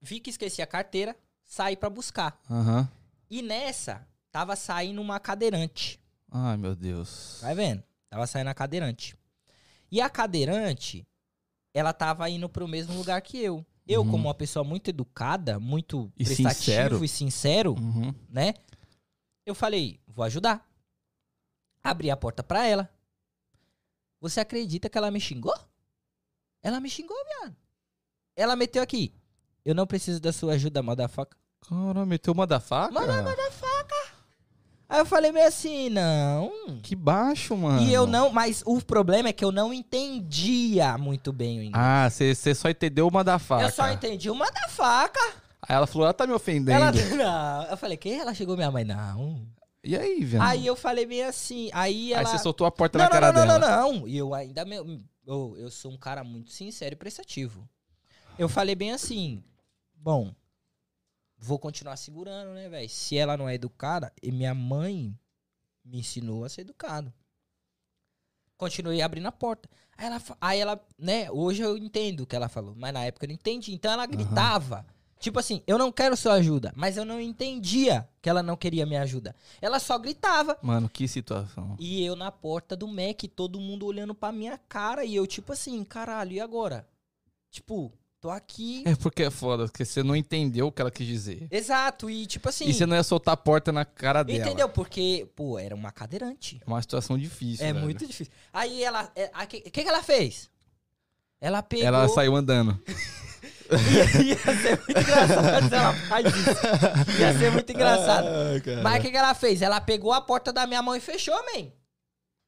[0.00, 2.40] vi que esqueci a carteira, saí pra buscar.
[2.48, 2.88] Aham.
[3.28, 6.00] E nessa, tava saindo uma cadeirante.
[6.30, 7.38] Ai, meu Deus.
[7.42, 7.82] Vai vendo?
[8.10, 9.16] Tava saindo a cadeirante.
[9.90, 11.06] E a cadeirante,
[11.72, 13.64] ela tava indo pro mesmo lugar que eu.
[13.86, 14.10] Eu, Uhum.
[14.10, 16.54] como uma pessoa muito educada, muito E prestativo
[16.98, 17.04] sincero.
[17.04, 18.14] e sincero, Uhum.
[18.28, 18.52] né?
[19.46, 20.66] Eu falei, vou ajudar.
[21.82, 22.90] Abri a porta pra ela.
[24.20, 25.54] Você acredita que ela me xingou?
[26.62, 27.56] Ela me xingou, viado.
[28.36, 29.14] Ela meteu aqui.
[29.64, 31.38] Eu não preciso da sua ajuda, motherfucker.
[31.60, 32.92] Caramba, meteu faca?
[32.92, 33.67] Manda, motherfucker.
[34.88, 36.50] Aí eu falei meio assim, não.
[36.82, 37.82] Que baixo, mano.
[37.82, 41.74] E eu não, mas o problema é que eu não entendia muito bem o inglês.
[41.74, 43.64] Ah, você só entendeu uma da faca.
[43.64, 45.20] eu só entendi uma da faca.
[45.60, 46.82] Aí ela falou, ela tá me ofendendo.
[46.82, 47.70] Ela, não.
[47.70, 48.10] Eu falei, que?
[48.10, 49.46] Ela chegou minha mãe, não.
[49.84, 50.42] E aí, velho?
[50.42, 52.24] Aí eu falei meio assim, aí Aí ela...
[52.24, 53.58] você soltou a porta não, na não, cara não, dela.
[53.58, 54.08] não, não, não.
[54.08, 57.68] E eu ainda, meu, eu, eu sou um cara muito sincero e prestativo.
[58.38, 59.42] Eu falei bem assim,
[59.94, 60.32] bom,
[61.38, 62.88] vou continuar segurando, né, velho?
[62.88, 65.16] Se ela não é educada, e minha mãe
[65.84, 67.12] me ensinou a ser educado.
[68.56, 69.68] Continuei abrindo a porta.
[69.96, 73.24] Aí ela, aí ela, né, hoje eu entendo o que ela falou, mas na época
[73.24, 73.72] eu não entendi.
[73.72, 74.84] Então ela gritava.
[75.20, 78.86] Tipo assim, eu não quero sua ajuda, mas eu não entendia que ela não queria
[78.86, 79.34] minha ajuda.
[79.60, 80.56] Ela só gritava.
[80.62, 81.76] Mano, que situação.
[81.78, 85.04] E eu na porta do Mac, todo mundo olhando pra minha cara.
[85.04, 86.88] E eu, tipo assim, caralho, e agora?
[87.50, 88.82] Tipo, tô aqui.
[88.86, 91.46] É porque é foda, porque você não entendeu o que ela quis dizer.
[91.50, 92.66] Exato, e tipo assim.
[92.66, 94.38] E você não ia soltar a porta na cara dela.
[94.38, 94.68] Entendeu?
[94.68, 96.60] Porque, pô, era uma cadeirante.
[96.64, 97.64] É uma situação difícil.
[97.64, 97.84] é velho.
[97.84, 98.32] muito difícil.
[98.52, 99.10] Aí ela.
[99.42, 100.50] O que, que, que ela fez?
[101.40, 101.86] Ela pegou.
[101.86, 102.78] Ela saiu andando.
[104.24, 107.20] Ia ser muito engraçado se ela faz isso.
[107.20, 108.26] Ia ser muito engraçado.
[108.26, 109.62] Ah, Mas o que, que ela fez?
[109.62, 111.70] Ela pegou a porta da minha mão e fechou, man.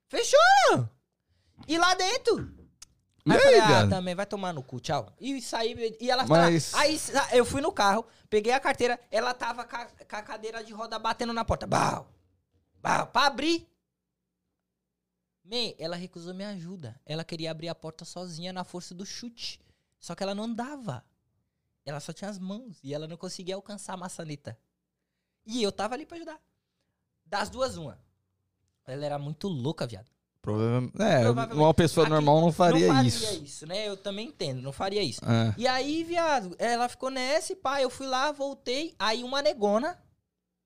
[0.09, 0.89] Fechou!
[1.69, 2.60] E lá dentro.
[3.27, 5.13] E Aí aí, falei, ah, também vai tomar no cu, tchau.
[5.21, 9.35] E saí, e ela Mas- Aí sa- eu fui no carro, peguei a carteira, ela
[9.35, 11.67] tava com a, com a cadeira de roda batendo na porta.
[11.67, 12.11] Bau!
[12.81, 13.07] Bau!
[13.09, 13.69] Pra abrir.
[15.45, 16.99] Man, ela recusou minha ajuda.
[17.05, 19.61] Ela queria abrir a porta sozinha na força do chute.
[19.99, 21.05] Só que ela não andava.
[21.85, 24.57] Ela só tinha as mãos e ela não conseguia alcançar a maçaneta.
[25.45, 26.41] E eu tava ali pra ajudar.
[27.27, 27.99] Das duas, uma.
[28.87, 30.11] Ela era muito louca, viado.
[30.43, 30.91] Problema...
[30.99, 33.45] É, uma pessoa normal não faria, não faria isso.
[33.45, 33.87] isso, né?
[33.87, 35.21] Eu também entendo, não faria isso.
[35.25, 35.55] É.
[35.59, 38.95] E aí, viado, ela ficou nessa e pá, eu fui lá, voltei.
[38.99, 39.99] Aí uma negona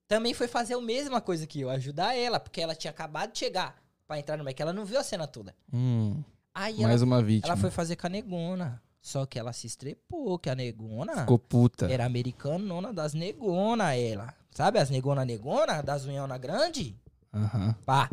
[0.07, 3.39] também foi fazer a mesma coisa que eu, ajudar ela, porque ela tinha acabado de
[3.41, 4.59] chegar pra entrar no Mac.
[4.61, 5.55] Ela não viu a cena toda.
[5.73, 6.23] Hum,
[6.55, 7.53] Aí mais ela, uma vítima.
[7.53, 8.81] ela foi fazer com a negona.
[9.01, 11.93] Só que ela se estrepou, que a negona Ficou puta.
[11.93, 14.33] era americanona das negona, ela.
[14.51, 16.97] Sabe as negona negona, das unhona grande?
[17.35, 17.75] Aham.
[17.85, 18.09] Pá.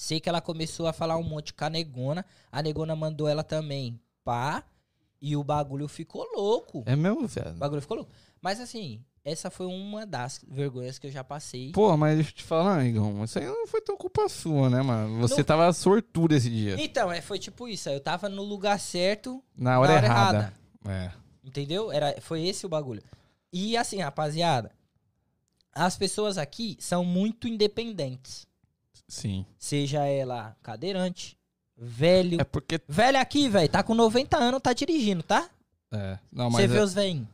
[0.00, 2.24] Sei que ela começou a falar um monte com a negona.
[2.52, 3.98] A negona mandou ela também.
[4.24, 4.62] Pá.
[5.20, 6.84] E o bagulho ficou louco.
[6.86, 7.54] É mesmo, O velho?
[7.56, 8.12] bagulho ficou louco.
[8.40, 11.72] Mas assim, essa foi uma das vergonhas que eu já passei.
[11.72, 13.24] Pô, mas deixa eu te falar, Igão.
[13.24, 15.18] Isso aí não foi tão culpa sua, né, mano?
[15.18, 16.76] Você Não- tava sortudo esse dia.
[16.80, 17.88] Então, é, foi tipo isso.
[17.88, 20.54] Eu tava no lugar certo, Na hora, na hora errada.
[20.86, 21.10] É.
[21.42, 21.90] entendeu?
[21.90, 23.02] Era, foi esse o bagulho.
[23.52, 24.70] E assim, rapaziada,
[25.72, 28.46] as pessoas aqui são muito independentes.
[29.08, 29.46] Sim.
[29.58, 31.36] Seja ela cadeirante,
[31.76, 32.40] velho.
[32.40, 32.80] É porque.
[32.86, 35.48] Velho aqui, velho, tá com 90 anos, tá dirigindo, tá?
[35.90, 36.18] É.
[36.30, 37.26] Não, Você vê é- os velhinhos.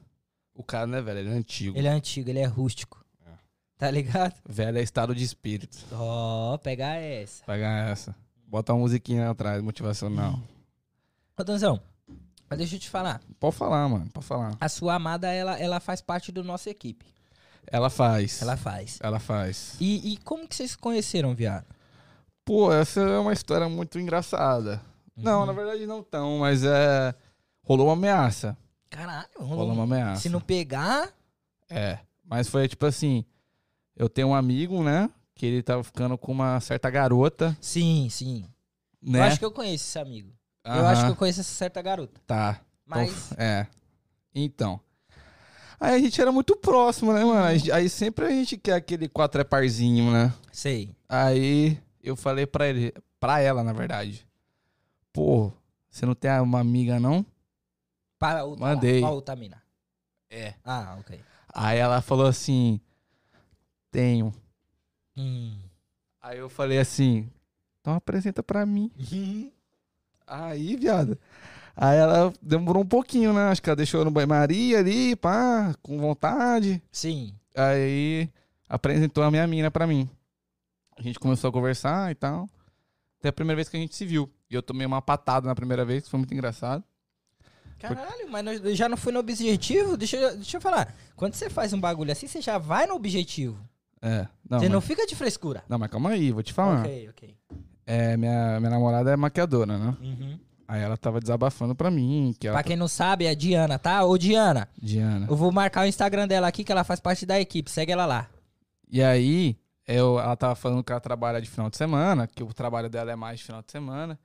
[0.54, 1.76] o cara não é velho, ele é antigo.
[1.76, 3.04] Ele é antigo, ele é rústico.
[3.26, 3.30] É.
[3.76, 4.34] Tá ligado?
[4.48, 5.76] Velho é estado de espírito.
[5.92, 7.44] Ó, pegar essa.
[7.46, 8.14] Ganhar essa.
[8.46, 10.38] Bota uma musiquinha atrás, motivacional.
[11.36, 11.80] Ô, Danzão,
[12.48, 13.20] mas deixa eu te falar.
[13.40, 14.08] Pode falar, mano.
[14.12, 14.56] Pode falar.
[14.60, 17.04] A sua amada, ela, ela faz parte da nossa equipe.
[17.66, 18.40] Ela faz.
[18.42, 18.98] Ela faz.
[19.02, 19.76] Ela faz.
[19.80, 21.64] E, e como que vocês se conheceram, viado?
[22.44, 24.80] Pô, essa é uma história muito engraçada.
[25.16, 25.46] Não, Uhum.
[25.46, 27.14] na verdade não tão, mas é.
[27.62, 28.56] Rolou uma ameaça.
[28.90, 30.22] Caralho, Rolou uma ameaça.
[30.22, 31.10] Se não pegar.
[31.70, 31.98] É.
[32.24, 33.24] Mas foi tipo assim.
[33.96, 35.08] Eu tenho um amigo, né?
[35.34, 38.44] Que ele tava ficando com uma certa garota, Sim, sim.
[39.02, 39.20] né?
[39.20, 40.32] Eu acho que eu conheço esse amigo.
[40.64, 42.20] Eu Aham, acho que eu conheço essa certa garota.
[42.26, 42.60] Tá.
[42.86, 43.10] Mas.
[43.32, 43.66] Então, é.
[44.34, 44.80] Então.
[45.84, 47.44] Aí a gente era muito próximo, né, mano?
[47.44, 50.32] Aí, sempre a gente quer aquele quatro é parzinho, né?
[50.50, 50.96] Sei.
[51.06, 54.26] Aí eu falei pra ele, pra ela, na verdade.
[55.12, 55.52] Pô,
[55.90, 57.24] você não tem uma amiga, não?
[58.18, 58.64] Para outra.
[58.64, 59.00] Mandei.
[59.00, 59.62] Pra outra mina.
[60.30, 60.54] É.
[60.64, 61.20] Ah, ok.
[61.52, 62.80] Aí ela falou assim:
[63.90, 64.32] Tenho.
[65.14, 65.54] Hum.
[66.18, 67.30] Aí eu falei assim:
[67.82, 68.90] Então apresenta pra mim.
[70.26, 71.18] Aí, viado.
[71.76, 73.48] Aí ela demorou um pouquinho, né?
[73.48, 76.82] Acho que ela deixou no banho-maria ali, pá, com vontade.
[76.92, 77.34] Sim.
[77.56, 78.28] Aí
[78.68, 80.08] apresentou a minha mina pra mim.
[80.96, 82.48] A gente começou a conversar e tal.
[83.18, 84.30] Até a primeira vez que a gente se viu.
[84.48, 86.84] E eu tomei uma patada na primeira vez, que foi muito engraçado.
[87.78, 89.96] Caralho, mas já não foi no objetivo?
[89.96, 90.94] Deixa, eu- deixa eu falar.
[91.16, 93.58] Quando você faz um bagulho assim, você já vai no objetivo.
[94.00, 94.28] É.
[94.48, 95.64] Não, você mas, não fica de frescura.
[95.68, 96.80] não, mas calma aí, vou te falar.
[96.80, 97.36] Ok, ok.
[97.86, 99.96] É, minha, minha namorada é maquiadora, né?
[100.00, 100.38] Uhum.
[100.66, 102.48] Aí ela tava desabafando pra mim, que.
[102.48, 104.04] Pra quem não sabe, é a Diana, tá?
[104.04, 105.26] Ô, Diana, Diana.
[105.28, 107.70] eu vou marcar o Instagram dela aqui, que ela faz parte da equipe.
[107.70, 108.28] Segue ela lá.
[108.90, 112.52] E aí, eu, ela tava falando que ela trabalha de final de semana, que o
[112.52, 114.18] trabalho dela é mais de final de semana.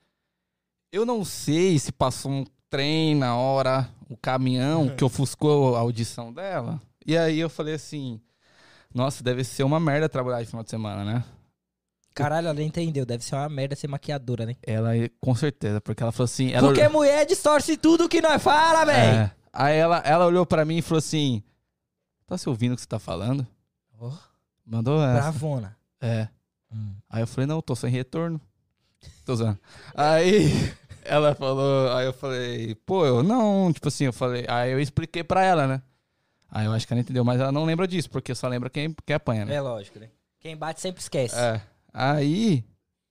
[0.91, 6.31] Eu não sei se passou um trem na hora, o caminhão que ofuscou a audição
[6.31, 6.81] dela.
[7.05, 8.21] E aí eu falei assim,
[8.93, 11.23] nossa, deve ser uma merda trabalhar de final de semana, né?
[12.23, 13.05] Caralho, ela entendeu.
[13.05, 14.55] Deve ser uma merda ser maquiadora, né?
[14.63, 16.51] Ela, com certeza, porque ela falou assim...
[16.51, 19.19] Ela, Porque mulher distorce tudo que nós fala, velho.
[19.19, 19.31] É.
[19.51, 21.41] Aí ela, ela olhou pra mim e falou assim,
[22.27, 23.45] tá se ouvindo o que você tá falando?
[23.99, 24.11] Oh,
[24.65, 25.21] Mandou essa.
[25.21, 25.75] bravona.
[25.99, 26.27] É.
[26.71, 26.93] Hum.
[27.09, 28.39] Aí eu falei, não, tô sem retorno.
[29.25, 29.57] Tô usando.
[29.95, 30.51] Aí
[31.03, 35.23] ela falou, aí eu falei, pô, eu não, tipo assim, eu falei, aí eu expliquei
[35.23, 35.81] pra ela, né?
[36.51, 38.95] Aí eu acho que ela entendeu, mas ela não lembra disso, porque só lembra quem,
[39.05, 39.55] quem apanha, né?
[39.55, 40.09] É lógico, né?
[40.39, 41.35] Quem bate sempre esquece.
[41.37, 41.61] É.
[41.93, 42.63] Aí,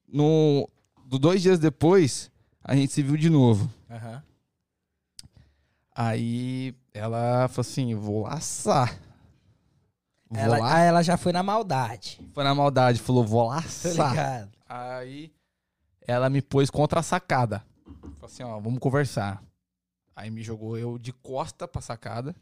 [0.06, 0.68] no,
[1.06, 2.30] do dois dias depois,
[2.62, 3.70] a gente se viu de novo.
[3.90, 4.22] Aham.
[5.94, 8.96] Aí ela falou assim, vou laçar.
[10.30, 10.74] Vou Ela, lá.
[10.76, 12.20] ah, ela já foi na maldade.
[12.32, 14.48] Foi na maldade, falou, vou laçar.
[14.68, 15.32] Aí
[16.06, 17.64] ela me pôs contra a sacada.
[17.84, 19.42] Falou assim, ó, vamos conversar.
[20.14, 22.34] Aí me jogou eu de costa pra sacada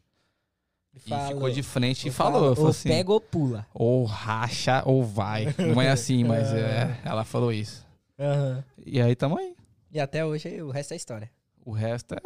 [1.04, 2.54] e ficou de frente e falou.
[2.54, 3.66] Falou ou assim, pega ou pula.
[3.74, 5.46] ou racha ou vai.
[5.58, 7.86] Não é assim, mas é, ela falou isso.
[8.18, 8.64] Aham.
[8.84, 9.54] E aí tamo aí.
[9.92, 11.30] E até hoje o resto é história.
[11.64, 12.18] O resto é,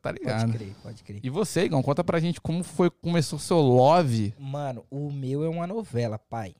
[0.00, 0.52] tá Pode ligado.
[0.52, 1.20] crer, pode crer.
[1.22, 4.32] E você, Igão, conta pra gente como foi, começou o seu love.
[4.38, 6.54] Mano, o meu é uma novela, pai.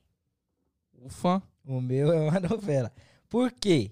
[1.01, 1.41] Ufa.
[1.65, 2.91] O meu é uma novela.
[3.27, 3.91] Por quê?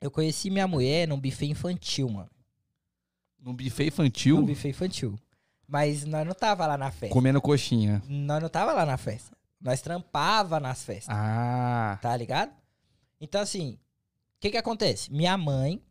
[0.00, 2.30] Eu conheci minha mulher num buffet infantil, mano.
[3.40, 5.18] No buffet infantil, Num buffet infantil.
[5.74, 7.12] Mas nós não tava lá na festa.
[7.12, 8.00] comendo coxinha.
[8.06, 9.36] Nós não tava lá na festa.
[9.60, 11.12] Nós trampava nas festas.
[11.12, 12.52] Ah, Tá ligado?
[13.20, 13.72] Então, assim,
[14.36, 15.12] o que que acontece?
[15.12, 15.82] Minha mãe,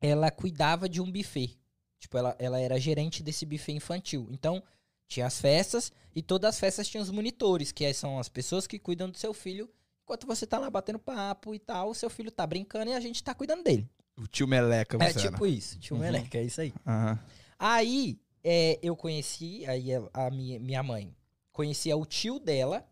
[0.00, 1.58] ela cuidava de um buffet.
[1.98, 4.28] Tipo, ela, ela era gerente desse buffet infantil.
[4.30, 4.62] Então,
[5.08, 8.78] tinha as festas e todas as festas tinham os monitores, que são as pessoas que
[8.78, 9.68] cuidam do seu filho.
[10.04, 13.00] Enquanto você tá lá batendo papo e tal, o seu filho tá brincando e a
[13.00, 13.90] gente tá cuidando dele.
[14.16, 15.20] o tio Meleca, você É era.
[15.32, 16.02] tipo isso, tio Uhum.
[16.02, 16.72] Meleca, é isso aí.
[16.86, 17.18] Aham.
[17.58, 21.14] Aí, é, eu conheci, aí a, a minha, minha mãe
[21.52, 22.86] conhecia o tio dela,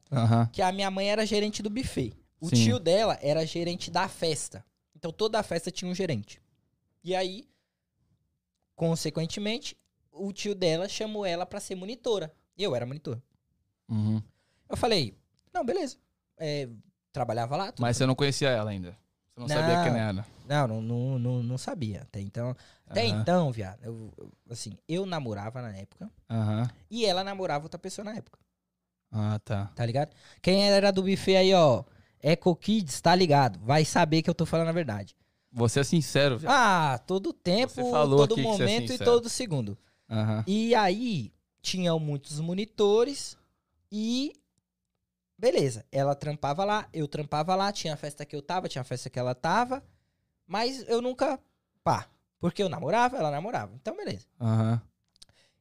[0.53, 2.13] que a minha mãe era gerente do buffet.
[2.41, 2.57] O Sim.
[2.65, 4.65] tio dela era gerente da festa.
[4.95, 6.41] Então toda a festa tinha um gerente.
[7.03, 7.49] E aí,
[8.75, 9.77] consequentemente,
[10.13, 12.33] o tio dela chamou ela pra ser monitora.
[12.57, 13.21] E eu era monitor.
[13.89, 14.23] Uhum.
[14.69, 15.17] Eu falei,
[15.53, 15.97] não, beleza.
[16.37, 16.69] É,
[17.13, 17.73] trabalhava lá.
[17.79, 18.91] Mas você não conhecia ela ainda.
[19.35, 19.55] Você não, Não.
[19.55, 20.27] sabia quem era.
[20.49, 22.03] Não, não, não, não, não sabia.
[22.03, 22.57] Até então,
[22.87, 26.69] até então, viado, eu, eu- assim, eu namorava na época Aham.
[26.91, 28.39] e ela namorava outra pessoa na época,
[29.13, 29.67] Ah, tá.
[29.77, 30.15] tá ligado?
[30.41, 31.85] Quem era do buffet aí, ó,
[32.21, 33.59] Eco Kids, tá ligado?
[33.61, 35.15] Vai saber que eu tô falando a verdade.
[35.53, 36.51] Você é sincero, velho.
[36.53, 39.05] Ah, todo tempo, todo é momento e sincero.
[39.11, 39.77] todo segundo.
[40.09, 40.45] Aham.
[40.47, 41.31] E aí,
[41.61, 43.37] tinham muitos monitores
[43.93, 44.33] e.
[45.39, 48.85] Beleza, ela trampava lá, eu trampava lá, tinha a festa que eu tava, tinha a
[48.85, 49.85] festa que ela tava,
[50.49, 51.39] mas eu nunca.
[51.85, 52.09] Pá,
[52.41, 53.73] porque eu namorava, ela namorava.
[53.77, 54.27] Então, beleza.
[54.41, 54.83] Aham.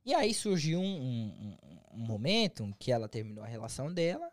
[0.04, 1.58] E aí surgiu um, um-
[1.91, 4.32] um momento em que ela terminou a relação dela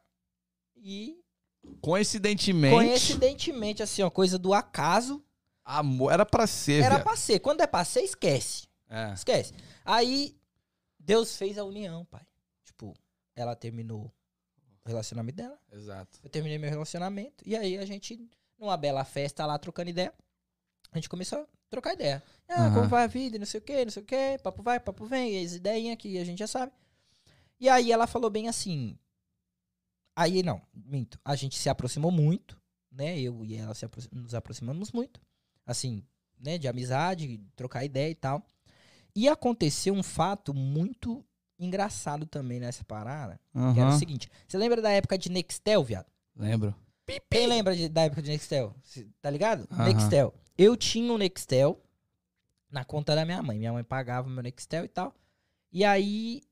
[0.77, 1.19] e,
[1.81, 5.25] Coincidentemente, coincidentemente, assim, ó, coisa do acaso,
[5.65, 7.05] amor era pra ser, era velho.
[7.05, 7.41] pra ser.
[7.41, 8.69] Quando é pra ser, esquece.
[8.89, 9.13] É.
[9.15, 9.53] Esquece.
[9.85, 10.37] Aí,
[10.99, 12.23] Deus fez a união, pai.
[12.65, 12.95] Tipo,
[13.35, 14.13] ela terminou
[14.85, 16.19] o relacionamento dela, Exato.
[16.23, 18.21] eu terminei meu relacionamento, e aí a gente,
[18.59, 20.13] numa bela festa lá, trocando ideia,
[20.95, 22.23] a gente começou a trocar ideia.
[22.49, 22.75] Ah, Aham.
[22.75, 25.05] como vai a vida, não sei o que, não sei o que, papo vai, papo
[25.07, 26.73] vem, e as ideinhas que a gente já sabe.
[27.61, 28.99] E aí ela falou bem assim.
[30.17, 31.19] Aí não, minto.
[31.25, 33.19] A gente se aproximou muito, né?
[33.19, 35.21] Eu e ela se apro- nos aproximamos muito.
[35.67, 36.05] Assim,
[36.39, 36.59] né?
[36.59, 38.43] De amizade, trocar ideia e tal.
[39.17, 41.25] E aconteceu um fato muito
[41.59, 43.41] engraçado também nessa parada.
[43.73, 46.07] Que era o seguinte: você lembra da época de Nextel, viado?
[46.37, 46.75] Lembro.
[47.31, 48.75] Quem lembra de- da época de Nextel?
[48.83, 49.67] Cê- Tá ligado?
[49.71, 49.85] Aham.
[49.93, 50.35] Nextel.
[50.57, 51.81] Eu tinha um Nextel
[52.71, 53.59] na conta da minha mãe.
[53.59, 55.15] Minha mãe pagava o meu Nextel e tal.
[55.73, 56.43] E aí,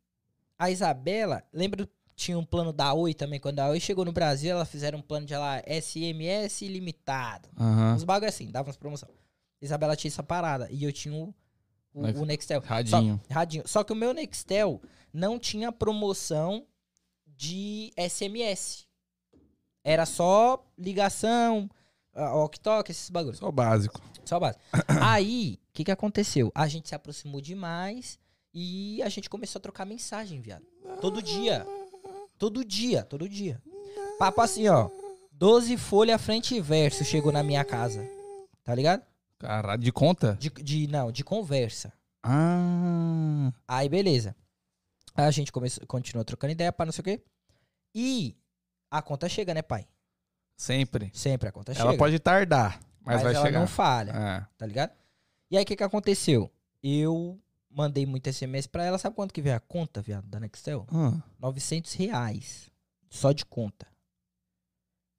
[0.59, 3.41] a Isabela, lembra, tinha um plano da Oi também.
[3.41, 7.49] Quando a Oi chegou no Brasil, elas fizeram um plano de lá, SMS ilimitado.
[7.59, 7.95] Aham.
[7.95, 9.09] Uns bagulho assim, davam umas promoção.
[9.61, 10.69] Isabela tinha essa parada.
[10.71, 11.35] E eu tinha o,
[11.95, 12.61] o, Mas- o Nextel.
[12.61, 13.21] Radinho.
[13.29, 13.63] Só, radinho.
[13.67, 16.67] Só que o meu Nextel não tinha promoção
[17.27, 18.87] de SMS.
[19.85, 21.69] Era só ligação,
[22.15, 23.39] ok-tok, esses bagulhos.
[23.39, 24.01] Só o básico.
[24.25, 24.59] Só base.
[25.03, 26.53] Aí, o que, que aconteceu?
[26.55, 28.19] A gente se aproximou demais
[28.55, 30.65] e a gente começou a trocar mensagem, viado.
[31.01, 31.67] Todo dia.
[32.39, 33.61] Todo dia, todo dia.
[34.19, 34.89] Papo assim, ó.
[35.33, 38.09] 12 folha frente e verso chegou na minha casa.
[38.63, 39.03] Tá ligado?
[39.39, 40.37] Caralho, de conta?
[40.39, 41.93] De, de- não, de conversa.
[42.23, 43.53] Ah.
[43.67, 44.37] Aí, beleza.
[45.15, 47.23] A gente começou, continuou trocando ideia, pá, não sei o quê.
[47.95, 48.37] E
[48.99, 49.87] a conta chega, né, pai?
[50.57, 51.11] Sempre.
[51.15, 51.99] Sempre a conta Ela chega.
[51.99, 53.59] pode tardar, mas, vai ela chegar.
[53.61, 54.47] não falha, É.
[54.57, 54.93] tá ligado?
[55.51, 56.51] E aí, o que que aconteceu?
[56.85, 57.39] eu
[57.71, 58.99] mandei muito SMS pra ela.
[58.99, 60.85] Sabe quanto que veio a conta, viado, da Nextel?
[60.93, 62.71] Ah, 900 reais.
[63.09, 63.87] Só de conta.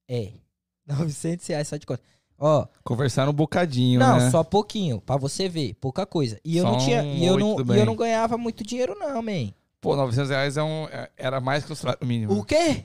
[0.09, 0.33] É.
[0.85, 2.03] 900 reais só de conta.
[2.37, 4.29] Ó, conversaram um bocadinho, não, né?
[4.29, 6.37] só pouquinho, pra você ver, pouca coisa.
[6.43, 8.95] E eu Só não tinha, um e eu não, e eu não ganhava muito dinheiro
[8.99, 9.53] não, man.
[9.79, 12.33] Pô, 900 reais é um, é- era mais que o salário mínimo.
[12.37, 12.83] O quê?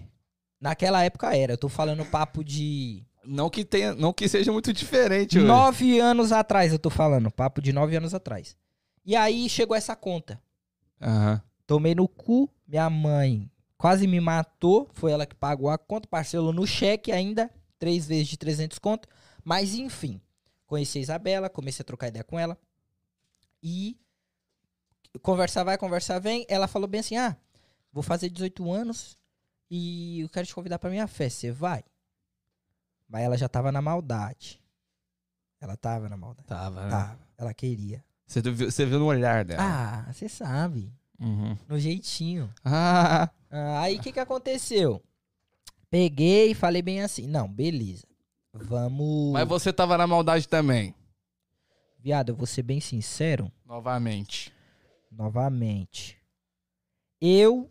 [0.61, 4.73] Naquela época era, eu tô falando papo de Não que tenha, não que seja muito
[4.73, 5.47] diferente hoje.
[5.47, 8.57] nove anos atrás, eu tô falando, papo de nove anos atrás.
[9.05, 10.40] E aí chegou essa conta.
[11.01, 11.40] Aham.
[11.66, 16.53] Tomei no cu, minha mãe quase me matou, foi ela que pagou a conta, parcelou
[16.53, 19.09] no cheque ainda, três vezes de 300 conto.
[19.44, 20.21] Mas enfim,
[20.66, 22.59] conheci a Isabela, comecei a trocar ideia com ela.
[23.62, 23.97] E
[25.23, 26.44] conversar vai, conversar vem.
[26.49, 27.37] Ela falou bem assim: ah,
[27.92, 29.16] vou fazer 18 anos
[29.70, 31.85] e eu quero te convidar pra minha festa, você vai?
[33.09, 34.61] Mas ela já tava na maldade.
[35.61, 36.46] Ela tava na maldade.
[36.48, 36.90] Tava, né?
[36.90, 38.04] Tava, ela queria.
[38.26, 39.62] Você, viu, você viu no olhar dela.
[40.07, 41.57] Ah, você sabe, Uhum.
[41.66, 42.52] no jeitinho.
[42.64, 45.02] Ah, Ah, aí o que, que aconteceu?
[45.90, 48.07] Peguei e falei bem assim: não, beleza.
[48.52, 49.33] Vamos.
[49.33, 50.94] mas você tava na maldade também.
[51.98, 54.52] Viado, eu vou ser bem sincero, Novamente.
[55.11, 56.16] novamente.
[57.20, 57.70] Eu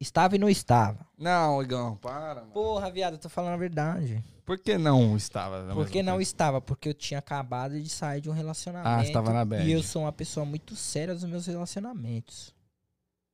[0.00, 1.06] estava e não estava.
[1.18, 2.52] Não, Igão, para, mano.
[2.52, 4.22] Porra, viado, eu tô falando a verdade.
[4.44, 5.74] Por que não estava?
[5.74, 6.60] Por que não estava?
[6.60, 8.88] Porque eu tinha acabado de sair de um relacionamento.
[8.88, 9.68] Ah, você tava na bad.
[9.68, 12.54] E eu sou uma pessoa muito séria nos meus relacionamentos.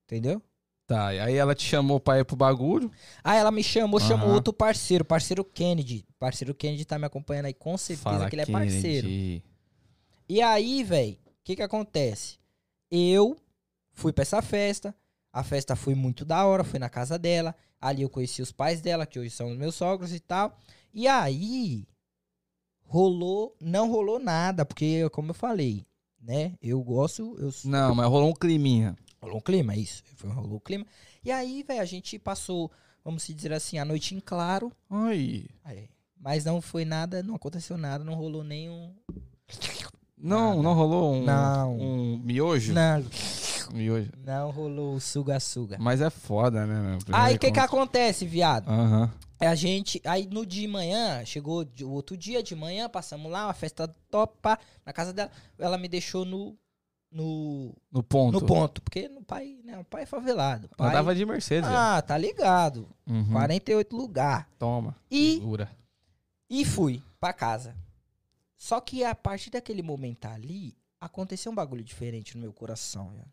[0.06, 0.40] Entendeu?
[0.86, 2.90] Tá, e aí ela te chamou pra ir pro bagulho.
[3.22, 4.34] Ah, ela me chamou, chamou Aham.
[4.34, 6.04] outro parceiro, parceiro Kennedy.
[6.18, 9.06] Parceiro Kennedy tá me acompanhando aí, com certeza que ele é parceiro.
[9.06, 9.44] Kennedy.
[10.28, 12.38] E aí, velho, o que que acontece?
[12.90, 13.36] Eu
[13.92, 14.94] fui pra essa festa,
[15.32, 18.80] a festa foi muito da hora, fui na casa dela, ali eu conheci os pais
[18.80, 20.56] dela, que hoje são os meus sogros e tal.
[20.92, 21.86] E aí,
[22.84, 25.86] rolou, não rolou nada, porque, como eu falei,
[26.20, 27.52] né, eu gosto, eu...
[27.64, 28.96] Não, mas rolou um climinha.
[29.20, 30.84] Rolou um clima, isso, foi, rolou um clima.
[31.24, 32.70] E aí, velho, a gente passou,
[33.02, 35.46] vamos dizer assim, a noite em claro, Ai.
[35.64, 35.88] é,
[36.20, 38.94] mas não foi nada, não aconteceu nada, não rolou nenhum...
[40.16, 40.62] Não, Nada.
[40.62, 41.76] não rolou um, Não.
[41.80, 42.72] um miojo?
[42.72, 43.02] Não,
[43.72, 44.10] Miojo.
[44.24, 45.76] não rolou o suga-suga.
[45.80, 46.98] Mas é foda, né?
[47.12, 48.68] Aí o que que acontece, viado?
[48.68, 49.10] Aham.
[49.40, 52.88] É a gente, aí no dia de manhã, chegou de- o outro dia de manhã,
[52.88, 54.56] passamos lá, uma festa top, pá,
[54.86, 56.56] na casa dela, ela me deixou no
[57.14, 58.40] no, No ponto.
[58.40, 60.70] no ponto, porque no pai, né, o pai é favelado.
[60.78, 61.68] Pai, Andava de Mercedes.
[61.68, 61.78] velho.
[61.78, 62.88] ah, tá ligado.
[63.06, 63.32] Uhum.
[63.32, 64.48] 48 lugar.
[64.58, 64.96] Toma.
[65.10, 65.70] E Segura.
[66.48, 67.76] e fui pra casa.
[68.56, 73.28] Só que a partir daquele momento ali, aconteceu um bagulho diferente no meu coração, viado.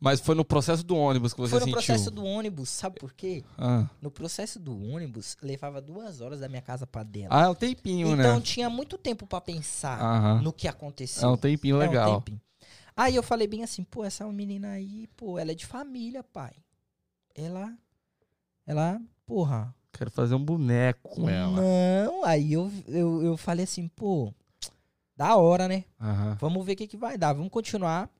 [0.00, 1.76] Mas foi no processo do ônibus que você Foi no sentiu.
[1.76, 3.44] processo do ônibus, sabe por quê?
[3.56, 7.28] Ah, No processo do ônibus, levava duas horas da minha casa pra dentro.
[7.32, 8.40] ah é um tempinho, então né?
[8.40, 10.42] tinha muito tempo pra pensar Aham.
[10.42, 11.28] no que É aconteceu.
[11.28, 12.16] um tempinho É um legal.
[12.20, 12.40] tempinho.
[12.96, 16.52] Aí eu falei bem assim, pô, essa menina aí, pô, ela é de família, pai.
[17.34, 17.76] Ela,
[18.66, 19.74] ela, porra.
[19.92, 21.60] Quero fazer um boneco com ela.
[21.60, 24.32] Não, aí eu, eu, eu falei assim, pô,
[25.16, 25.84] da hora, né?
[26.00, 26.36] Aham.
[26.40, 27.32] Vamos ver o que, que vai dar.
[27.34, 28.10] Vamos continuar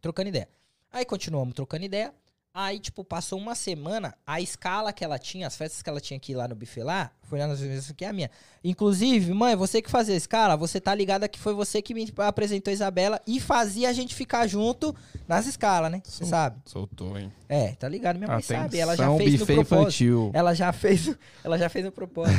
[0.00, 0.48] trocando ideia.
[0.92, 2.12] Aí continuamos trocando ideia.
[2.52, 6.16] Aí, tipo, passou uma semana, a escala que ela tinha, as festas que ela tinha
[6.16, 8.28] aqui lá no buffet lá, foi nas mesmas que a minha.
[8.64, 12.12] Inclusive, mãe, você que fazia a escala, você tá ligada que foi você que me
[12.16, 14.92] apresentou a Isabela e fazia a gente ficar junto
[15.28, 16.02] nas escalas, né?
[16.04, 16.60] Você sabe?
[16.64, 17.32] Soltou, hein?
[17.48, 18.16] É, tá ligado?
[18.16, 18.80] Minha mãe sabe.
[18.80, 19.74] Ela já Atenção, fez no propósito.
[19.74, 20.30] infantil.
[20.34, 22.36] Ela já fez, ela já fez o propósito.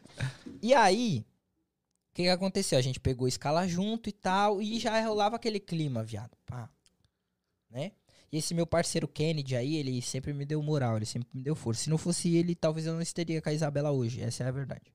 [0.62, 2.78] e aí, o que, que aconteceu?
[2.78, 6.30] A gente pegou a escala junto e tal, e já rolava aquele clima, viado.
[6.46, 6.66] Pá.
[7.70, 7.92] Né?
[8.32, 11.54] E esse meu parceiro Kennedy aí, ele sempre me deu moral, ele sempre me deu
[11.54, 11.84] força.
[11.84, 14.20] Se não fosse ele, talvez eu não estaria com a Isabela hoje.
[14.20, 14.92] Essa é a verdade.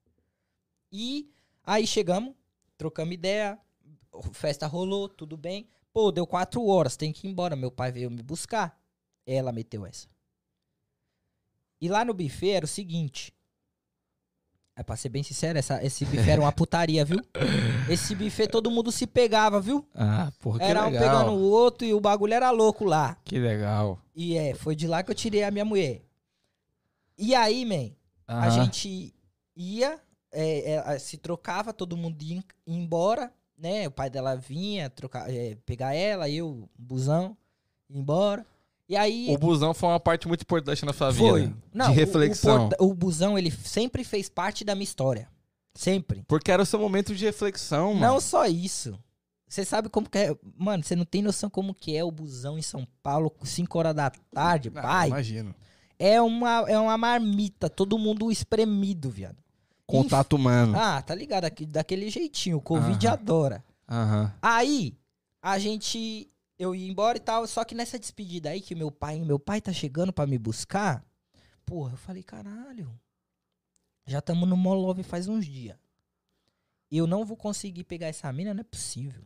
[0.92, 1.30] E
[1.64, 2.34] aí chegamos,
[2.78, 3.60] trocamos ideia,
[4.34, 5.68] festa rolou, tudo bem.
[5.92, 7.56] Pô, deu quatro horas, tem que ir embora.
[7.56, 8.78] Meu pai veio me buscar.
[9.26, 10.08] Ela meteu essa.
[11.82, 13.34] E lá no buffet era o seguinte.
[14.78, 17.20] É pra ser bem sincero, essa, esse buffet era uma putaria, viu?
[17.90, 19.88] Esse buffet todo mundo se pegava, viu?
[19.96, 21.02] Ah, porra, que era um legal.
[21.04, 23.16] pegando o outro e o bagulho era louco lá.
[23.24, 23.98] Que legal.
[24.14, 26.02] E é, foi de lá que eu tirei a minha mulher.
[27.18, 27.92] E aí, man,
[28.28, 28.66] a Aham.
[28.66, 29.14] gente
[29.56, 29.98] ia,
[30.30, 33.88] é, é, se trocava, todo mundo ia em- embora, né?
[33.88, 37.38] O pai dela vinha trocar, é, pegar ela, eu, busão,
[37.90, 38.46] ia embora.
[38.88, 39.28] E aí.
[39.34, 41.42] O busão foi uma parte muito importante na sua Foi.
[41.42, 41.56] vida.
[41.74, 42.56] Não, de o- reflexão.
[42.56, 45.28] O, porta- o busão, ele sempre fez parte da minha história.
[45.74, 46.24] Sempre.
[46.28, 48.00] Porque era o seu momento de reflexão, mano.
[48.14, 48.98] Não só isso.
[49.48, 50.36] Você sabe como que é.
[50.58, 53.96] Mano, você não tem noção como que é o busão em São Paulo, 5 horas
[53.96, 55.08] da tarde, Ah, pai.
[55.10, 55.54] Imagino.
[56.00, 59.38] É uma, é uma marmita, todo mundo espremido, viado.
[59.88, 60.78] Contato humano.
[60.78, 61.48] Ah, tá ligado?
[61.68, 63.14] Daquele jeitinho, o Covid Aham.
[63.14, 63.64] adora.
[63.90, 64.34] Aham.
[64.42, 64.98] Aí,
[65.42, 66.28] a gente.
[66.58, 67.46] Eu ia embora e tal.
[67.48, 71.06] Só que nessa despedida aí, que meu pai, meu pai tá chegando pra me buscar.
[71.66, 72.98] Porra, eu falei, caralho.
[74.06, 75.78] Já estamos no Molove faz uns dias.
[76.92, 79.26] Eu não vou conseguir pegar essa mina, não é possível.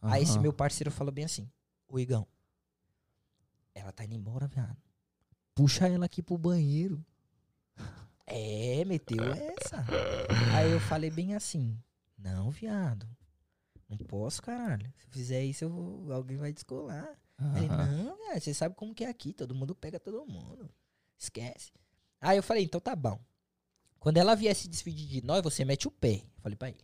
[0.00, 1.50] Aí esse meu parceiro falou bem assim:
[1.86, 2.26] Ô Igão,
[3.74, 4.76] ela tá indo embora, viado.
[5.54, 7.04] Puxa ela aqui pro banheiro.
[8.32, 9.84] É, meteu essa.
[10.54, 11.76] Aí eu falei bem assim:
[12.16, 13.08] Não, viado.
[13.90, 14.86] Não posso, caralho.
[14.96, 17.18] Se eu fizer isso, eu vou- alguém vai descolar.
[17.56, 17.86] Ele, Aham.
[18.04, 19.32] não, viado, você sabe como que é aqui.
[19.32, 20.70] Todo mundo pega todo mundo.
[21.18, 21.72] Esquece.
[22.20, 23.18] Aí eu falei: Então tá bom.
[23.98, 26.16] Quando ela vier se despedir de nós, você mete o pé.
[26.36, 26.80] Eu falei pra ele.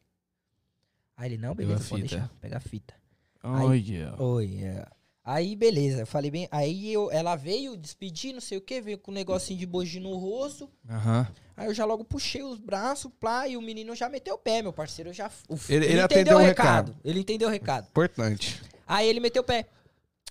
[1.16, 2.28] Aí ele: Não, beleza, pode deixar.
[2.40, 2.94] Pega a fita.
[3.42, 4.20] Olha.
[4.20, 4.86] Oi, é.
[5.28, 6.46] Aí, beleza, eu falei bem.
[6.52, 9.98] Aí eu, ela veio despedir, não sei o que, veio com um negocinho de boji
[9.98, 10.70] no rosto.
[10.88, 11.26] Aham.
[11.56, 14.62] Aí eu já logo puxei os braços, plá, e o menino já meteu o pé,
[14.62, 15.28] meu parceiro já.
[15.48, 16.96] o- Ele- ele entendeu atendeu o recado.
[17.04, 17.88] Ele entendeu o recado.
[17.88, 18.62] Importante.
[18.86, 19.66] Aí ele meteu o pé.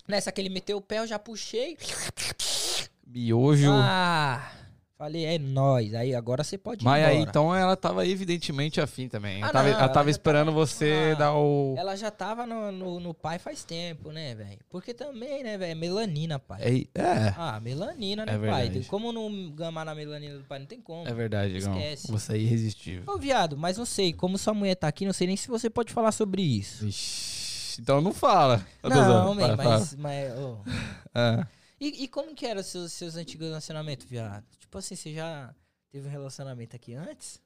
[0.07, 1.77] Nessa que ele meteu o pé, eu já puxei.
[3.05, 3.71] Miojo.
[3.71, 4.49] Ah!
[4.97, 5.93] Falei, é nóis.
[5.93, 7.29] Aí agora você pode ir Mas aí, embora.
[7.29, 9.39] então, ela tava evidentemente afim também.
[9.41, 11.19] Ela Ah, tava, não, ela tava esperando tava- você Ah.
[11.19, 11.75] dar o...
[11.77, 14.57] Ela já tava no, no, no pai faz tempo, né, velho?
[14.69, 15.71] Porque também, né, velho?
[15.73, 16.87] É melanina, pai.
[16.95, 18.85] É, é, Ah, melanina, né, É pai?
[18.87, 20.59] Como não gamar na melanina do pai?
[20.59, 21.05] Não tem como.
[21.05, 21.73] é verdade, Igão.
[21.77, 22.09] Esquece.
[22.09, 23.03] Você é irresistível.
[23.13, 25.69] Ô, viado, mas não sei, como sua mulher tá aqui, não sei nem se você
[25.69, 26.85] pode falar sobre isso.
[26.87, 28.65] Ixi, então não fala.
[28.81, 29.93] Não, man, mas.
[29.95, 30.57] mas ô.
[31.13, 31.45] É.
[31.85, 34.43] E, e como que eram os seus, seus antigos relacionamentos, viado?
[34.59, 35.53] Tipo assim, você já
[35.91, 37.39] teve um relacionamento aqui antes?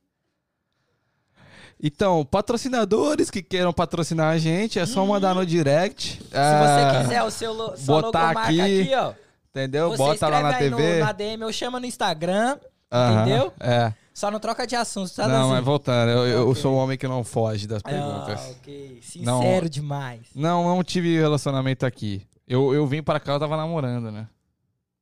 [1.81, 6.21] Então, patrocinadores que queiram patrocinar a gente, é só mandar no direct.
[6.23, 9.13] Se Ah, você quiser o seu lo, sua botar aqui, aqui, ó.
[9.49, 9.95] Entendeu?
[9.97, 10.99] Bota lá na TV.
[10.99, 12.57] No, na DM, eu chamo no Instagram,
[12.89, 13.53] Aham, entendeu?
[13.59, 13.93] É.
[14.13, 16.61] Só não troca de assunto, tá, Não, mas voltando, eu, eu Ok.
[16.61, 18.39] sou um homem que não foge das perguntas.
[18.39, 18.99] Ah, ok.
[19.01, 20.21] Sincero demais.
[20.33, 22.25] Não, não tive relacionamento aqui.
[22.49, 24.27] Eu, eu vim pra cá, eu tava namorando, né?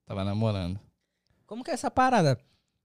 [0.05, 0.77] Tava namorando.
[1.45, 2.37] Como que é essa parada?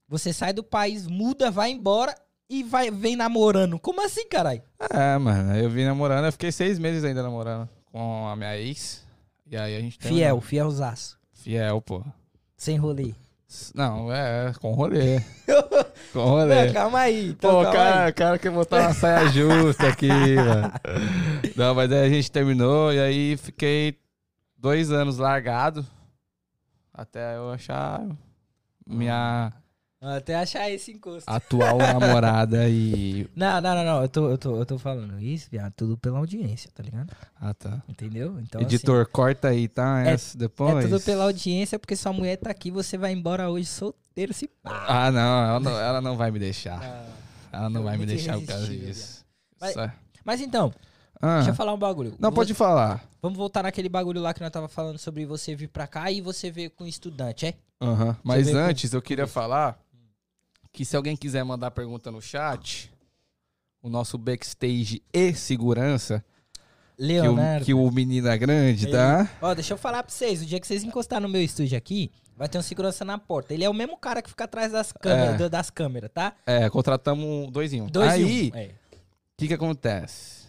[0.07, 2.15] Você sai do país, muda, vai embora
[2.49, 3.77] e vai, vem namorando.
[3.77, 4.63] Como assim, caralho?
[4.89, 9.05] É, mano, eu vim namorando, eu fiquei seis meses ainda namorando com a minha ex.
[9.45, 11.19] E aí a gente tem Fiel, fielzaço.
[11.33, 12.01] Fiel, pô.
[12.55, 13.13] Sem rolê.
[13.75, 15.19] Não, é, com rolê.
[16.13, 16.67] com rolê.
[16.67, 17.29] Não, calma aí.
[17.29, 18.11] Então, Pô, calma cara, aí.
[18.11, 20.71] o cara quer botar uma saia justa aqui, mano.
[21.55, 23.95] Não, mas aí a gente terminou e aí fiquei
[24.63, 25.85] dois anos largado.
[26.93, 28.01] Até eu achar
[28.87, 29.51] minha
[29.99, 31.29] Até achar esse encosto.
[31.29, 33.27] atual namorada e.
[33.35, 34.01] Não, não, não, não.
[34.03, 37.11] Eu tô, eu, tô, eu tô falando isso, viado, tudo pela audiência, tá ligado?
[37.35, 37.81] Ah, tá.
[37.89, 38.39] Entendeu?
[38.39, 40.03] Então, Editor, corta aí, tá?
[40.05, 40.85] É- assim, depois.
[40.85, 44.47] é tudo pela audiência, porque sua mulher tá aqui, você vai embora hoje solteiro, se
[44.47, 44.85] pá.
[44.87, 46.79] Ah, não ela, não, ela não vai me deixar.
[46.81, 47.05] Ah.
[47.51, 49.25] Ela não vai me deixar por causa disso.
[49.59, 49.91] Mas- Só-
[50.23, 50.73] Mas então,
[51.25, 52.11] Ah, deixa eu falar um bagulho.
[52.19, 53.07] Não, Vou- pode falar.
[53.21, 56.19] Vamos voltar naquele bagulho lá que nós tava falando sobre você vir pra cá e
[56.19, 57.53] você veio com estudante, é?
[57.81, 58.17] Aham.
[58.21, 59.79] Mas vê como- antes, eu queria falar
[60.73, 62.91] que se alguém quiser mandar pergunta no chat,
[63.81, 66.23] o nosso backstage e segurança,
[66.97, 67.63] que Leonardo.
[67.63, 69.29] o, que o menino é grande, tá?
[69.41, 70.41] Ó, deixa eu falar pra vocês.
[70.41, 73.53] O dia que vocês encostar no meu estúdio aqui, vai ter um segurança na porta.
[73.53, 75.47] Ele é o mesmo cara que fica atrás das câmeras, É.
[75.49, 76.33] das câmeras, tá?
[76.45, 77.87] É, contratamos dois em um.
[77.87, 78.57] Dois Aí, e um.
[78.57, 78.65] É.
[78.65, 78.71] o
[79.37, 80.42] que que acontece?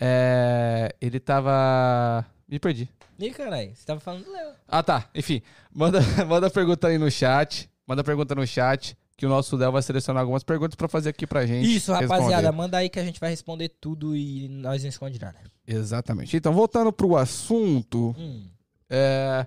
[0.00, 2.24] É, ele tava...
[2.48, 2.88] Me perdi.
[3.18, 4.52] Ih, caralho, você tava falando do Léo.
[4.66, 5.08] Ah, tá.
[5.14, 5.42] Enfim,
[5.72, 7.68] manda, manda pergunta aí no chat.
[7.86, 11.26] Manda pergunta no chat, que o nosso Léo vai selecionar algumas perguntas pra fazer aqui
[11.26, 11.74] pra gente.
[11.74, 12.52] Isso, rapaziada, responder.
[12.56, 15.36] manda aí que a gente vai responder tudo e nós não esconde nada.
[15.66, 16.36] Exatamente.
[16.36, 18.46] Então, voltando pro assunto, Hum.
[18.88, 19.44] é...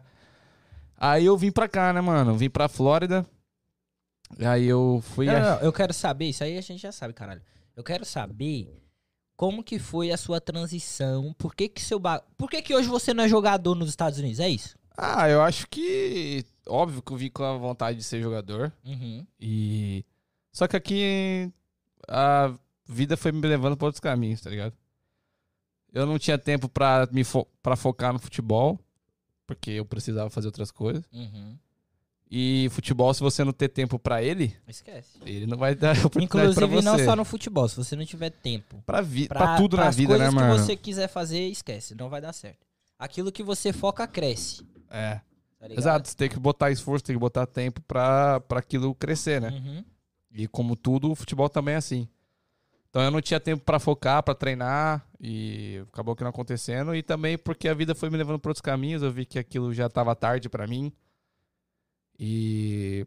[0.98, 2.36] aí eu vim pra cá, né, mano?
[2.36, 3.26] Vim pra Flórida.
[4.40, 5.26] Aí eu fui.
[5.26, 7.42] Não, não, eu quero saber, isso aí a gente já sabe, caralho.
[7.76, 8.83] Eu quero saber
[9.36, 12.24] como que foi a sua transição, por que que seu ba...
[12.38, 14.78] Por que que hoje você não é jogador nos Estados Unidos, é isso?
[14.98, 16.46] Ah, eu acho que.
[16.68, 18.72] Óbvio que eu vim com a vontade de ser jogador.
[18.86, 19.26] Uhum.
[19.40, 20.06] E.
[20.52, 21.52] Só que aqui
[22.08, 22.54] a
[22.86, 24.74] vida foi me levando pra outros caminhos, tá ligado?
[25.92, 28.80] Eu não tinha tempo pra, me fo pra focar no futebol,
[29.48, 31.04] porque eu precisava fazer outras coisas.
[31.12, 31.58] Uhum.
[32.36, 35.20] E futebol, se você não ter tempo pra ele, Esquece.
[35.24, 36.82] ele não vai dar oportunidade pra Inclusive, você.
[36.84, 38.82] não só no futebol, se você não tiver tempo.
[38.88, 40.56] Pra, vi Pra, pra tudo na pras vida, né, mano?
[40.56, 42.66] que você quiser fazer, esquece, não vai dar certo.
[42.98, 44.66] Aquilo que você foca, cresce.
[44.90, 45.22] É.
[45.60, 45.68] Tá?
[45.70, 49.50] Exato, você tem que botar esforço, tem que botar tempo pra, pra aquilo crescer, né?
[49.50, 49.84] Uhum.
[50.34, 52.08] E como tudo, o futebol também é assim.
[52.90, 56.96] Então eu não tinha tempo pra focar, pra treinar e acabou que não acontecendo.
[56.96, 59.72] E também porque a vida foi me levando para outros caminhos, eu vi que aquilo
[59.72, 60.92] já tava tarde pra mim.
[62.20, 63.06] E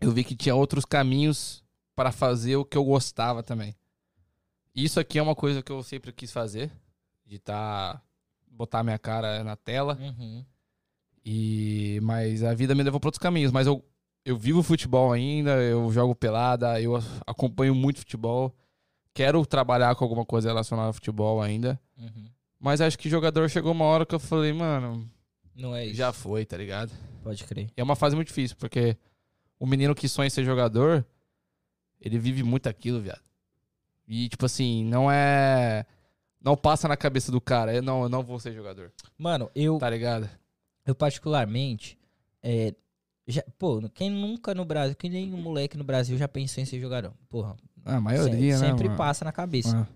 [0.00, 1.64] eu vi que tinha outros caminhos
[1.94, 3.74] para fazer o que eu gostava também.
[4.74, 6.70] Isso aqui é uma coisa que eu sempre quis fazer,
[7.26, 8.02] de estar
[8.50, 9.98] botar minha cara na tela.
[10.00, 10.44] Uhum.
[11.24, 13.84] E mas a vida me levou para outros caminhos, mas eu
[14.24, 18.54] eu vivo futebol ainda, eu jogo pelada, eu acompanho muito futebol.
[19.14, 21.80] Quero trabalhar com alguma coisa relacionada ao futebol ainda.
[21.96, 22.26] Uhum.
[22.60, 25.10] Mas acho que jogador chegou uma hora que eu falei, mano,
[25.54, 25.96] Não é isso.
[25.96, 26.92] já foi, tá ligado?
[27.28, 27.70] Pode crer.
[27.76, 28.96] E é uma fase muito difícil, porque
[29.58, 31.04] o menino que sonha em ser jogador,
[32.00, 33.20] ele vive muito aquilo, viado.
[34.06, 35.84] E, tipo assim, não é.
[36.40, 39.76] Não passa na cabeça do cara, eu não, eu não vou ser jogador, Mano, eu,
[39.78, 40.30] tá ligado?
[40.86, 41.98] eu particularmente.
[42.42, 42.72] É,
[43.26, 46.66] já, pô, quem nunca no Brasil, que nem um moleque no Brasil já pensou em
[46.66, 47.12] ser jogador?
[47.28, 48.68] Porra, A maioria, se- né?
[48.68, 49.76] sempre passa na cabeça.
[49.80, 49.86] Ah.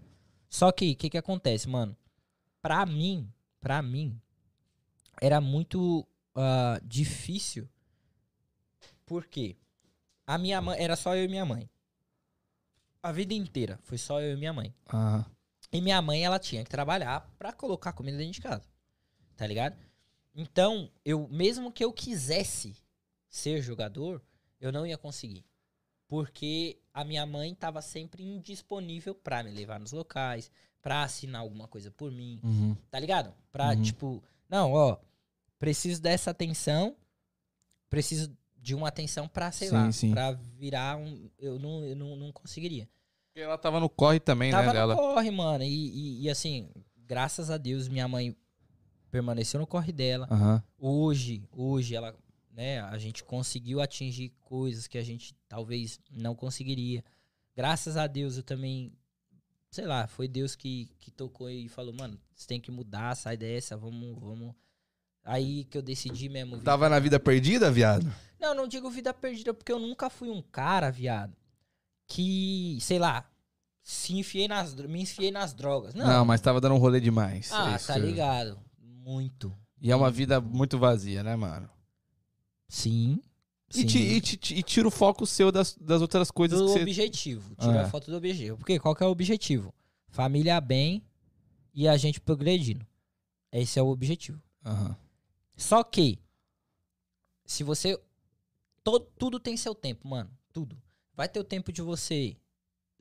[0.50, 1.96] Só que, o que que acontece, mano?
[2.60, 3.26] Pra mim,
[3.60, 4.20] pra mim,
[5.20, 7.68] era muito ah, difícil.
[9.06, 9.56] Porque
[10.26, 11.68] a minha mãe, era só eu e minha mãe.
[13.02, 14.74] A vida inteira foi só eu e minha mãe.
[15.72, 18.64] E minha mãe, ela tinha que trabalhar pra colocar comida dentro de casa.
[19.36, 19.76] Tá ligado?
[20.34, 22.76] Então, eu, mesmo que eu quisesse
[23.28, 24.22] ser jogador,
[24.60, 25.44] eu não ia conseguir.
[26.06, 31.66] Porque a minha mãe tava sempre indisponível pra me levar nos locais, pra assinar alguma
[31.66, 32.76] coisa por mim, Uhum.
[32.90, 33.34] tá ligado?
[33.50, 33.82] Pra, Uhum.
[33.82, 34.98] tipo, não, ó,
[35.62, 36.96] preciso dessa atenção,
[37.88, 40.10] preciso de uma atenção pra, sei Sim, lá, sim.
[40.10, 41.30] pra virar um.
[41.38, 42.88] Eu não, eu não, não conseguiria.
[43.28, 44.96] Porque ela tava no corre também, Tava né, no dela.
[44.96, 45.62] corre, mano.
[45.62, 48.36] E, e- e, assim, graças a Deus, minha mãe
[49.08, 50.26] permaneceu no corre dela.
[50.32, 50.60] Aham.
[50.80, 52.12] Hoje, hoje ela,
[52.50, 57.04] né, a gente conseguiu atingir coisas que a gente talvez não conseguiria.
[57.54, 58.92] Graças a Deus eu também,
[59.70, 63.36] sei lá, foi Deus que, que tocou e falou, mano, você tem que mudar, sai
[63.36, 64.56] dessa, vamos, vamos.
[65.24, 66.58] Aí que eu decidi mesmo.
[66.60, 68.12] Tava na vida perdida, viado?
[68.40, 71.32] não, não digo vida perdida, porque eu nunca fui um cara, viado,
[72.08, 73.24] que, sei lá,
[73.82, 75.94] se enfiei nas, me enfiei nas drogas.
[75.94, 76.24] Não, Não.
[76.24, 77.50] mas tava dando um rolê demais.
[77.52, 77.86] ah, Isso.
[77.86, 78.58] tá ligado.
[78.80, 79.56] Muito.
[79.80, 81.68] E é uma vida muito vazia, né, mano?
[82.68, 83.20] Sim.
[83.74, 83.98] E, sim.
[83.98, 86.82] e ti- e tira o foco seu das, das outras coisas do que você.
[86.82, 87.54] objetivo.
[87.56, 87.84] Tira Ah.
[87.86, 88.56] a foto do objetivo.
[88.58, 89.72] Porque qual que é o objetivo?
[90.08, 91.02] Família bem
[91.74, 92.86] e a gente progredindo.
[93.50, 94.40] Esse é o objetivo.
[94.64, 94.96] Aham.
[95.56, 96.18] Só que,
[97.44, 98.00] se você.
[98.82, 100.30] to- tudo tem seu tempo, mano.
[100.52, 100.80] Tudo.
[101.14, 102.36] Vai ter o tempo de você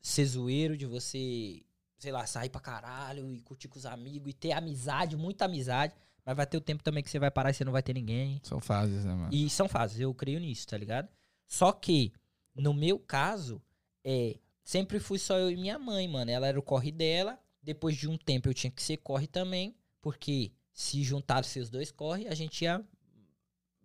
[0.01, 1.63] ser zoeiro, de você,
[1.97, 5.93] sei lá, sair pra caralho e curtir com os amigos e ter amizade, muita amizade.
[6.25, 7.93] Mas vai ter o tempo também que você vai parar e você não vai ter
[7.93, 8.39] ninguém.
[8.43, 9.33] São fases, né, mano?
[9.33, 11.09] E são fases, eu creio nisso, tá ligado?
[11.47, 12.13] Só que,
[12.55, 13.61] no meu caso,
[14.03, 16.29] é, sempre fui só eu e minha mãe, mano.
[16.29, 17.39] Ela era o corre dela.
[17.63, 19.75] Depois de um tempo eu tinha que ser corre também.
[20.01, 20.51] Porque
[20.81, 22.83] se juntasse os dois corre, a gente ia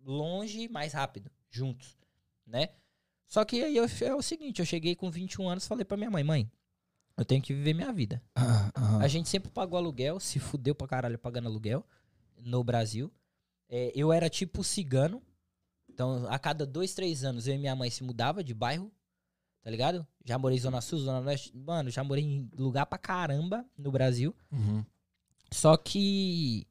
[0.03, 1.97] longe mais rápido, juntos,
[2.45, 2.69] né?
[3.27, 5.97] Só que aí eu- é o seguinte, eu cheguei com 21 anos e falei pra
[5.97, 6.51] minha mãe, mãe,
[7.17, 8.21] eu tenho que viver minha vida.
[8.35, 9.01] Ah, aham.
[9.01, 11.85] A gente sempre pagou aluguel, se fudeu pra caralho pagando aluguel
[12.37, 13.11] no Brasil.
[13.69, 15.21] É, eu era tipo cigano.
[15.89, 18.91] Então, a cada dois, três anos, eu e minha mãe se mudava de bairro,
[19.61, 20.05] tá ligado?
[20.23, 21.55] Já morei em Zona Sul, Zona Leste.
[21.57, 24.33] Mano, já morei em lugar pra caramba no Brasil.
[24.51, 24.85] Uhum.
[25.51, 26.67] Só que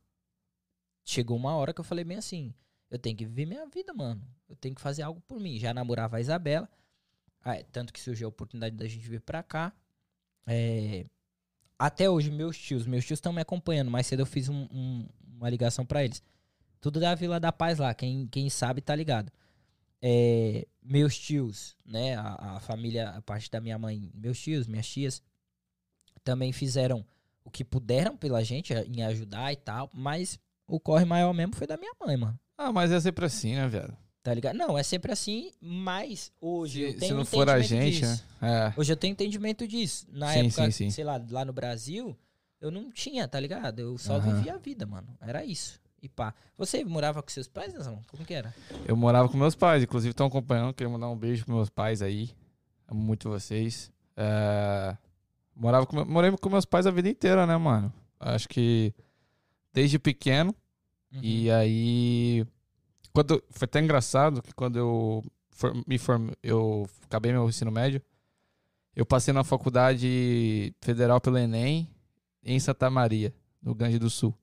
[1.07, 2.53] chegou uma hora que eu falei bem assim:
[2.91, 4.21] eu tenho que viver minha vida, mano.
[4.49, 5.59] Eu tenho que fazer algo por mim.
[5.59, 6.69] Já namorava a Isabela.
[7.43, 9.73] Ah, é, tanto que surgiu a oportunidade da gente vir pra cá.
[10.47, 11.07] É,
[11.79, 13.91] até hoje, meus tios, meus tios estão me acompanhando.
[13.91, 16.23] Mais cedo eu fiz um- um- uma ligação pra eles.
[16.81, 19.33] Tudo da Vila da Paz lá, quem, quem sabe tá ligado.
[20.03, 22.17] É, meus tios, né?
[22.17, 25.23] A, a família, a parte da minha mãe, meus tios, minhas tias,
[26.23, 27.05] também fizeram
[27.45, 31.67] o que puderam pela gente em ajudar e tal, mas o corre maior mesmo foi
[31.67, 32.39] da minha mãe, mano.
[32.59, 33.97] Ah, mas é sempre assim, né, viado?
[34.23, 34.57] Tá ligado?
[34.57, 38.25] Não, é sempre assim, mas hoje eu Se, tenho se não for a gente, disso.
[38.41, 38.73] né?
[38.75, 38.81] É.
[38.81, 40.07] Hoje eu tenho entendimento disso.
[40.11, 40.91] Na Sim, época, sim, sim.
[40.91, 42.17] sei lá, lá no Brasil,
[42.61, 43.79] eu não tinha, tá ligado?
[43.79, 44.35] Eu só Aham.
[44.35, 45.07] vivia a vida, mano.
[45.21, 45.81] Era isso.
[46.03, 46.35] E pá.
[46.59, 48.03] Você morava com seus pais, não?
[48.09, 48.53] Como que era?
[48.85, 50.75] Eu morava com meus pais, inclusive estão acompanhando.
[50.75, 52.31] Queria mandar um beijo pros meus pais aí.
[52.89, 53.93] Amo muito vocês.
[54.17, 54.97] É,
[55.55, 56.05] Morava com...
[56.05, 57.93] Morei com meus pais a vida inteira, né, mano?
[58.19, 58.93] Acho que
[59.77, 60.55] desde pequeno.
[61.13, 61.21] Uhum.
[61.23, 62.47] E aí.
[63.13, 63.43] Quando...
[63.51, 68.01] Foi até engraçado que quando eu for- me formei, eu acabei meu ensino médio,
[68.95, 71.89] eu passei na faculdade federal pelo Enem
[72.43, 74.35] em Santa Maria, no Grande do Sul.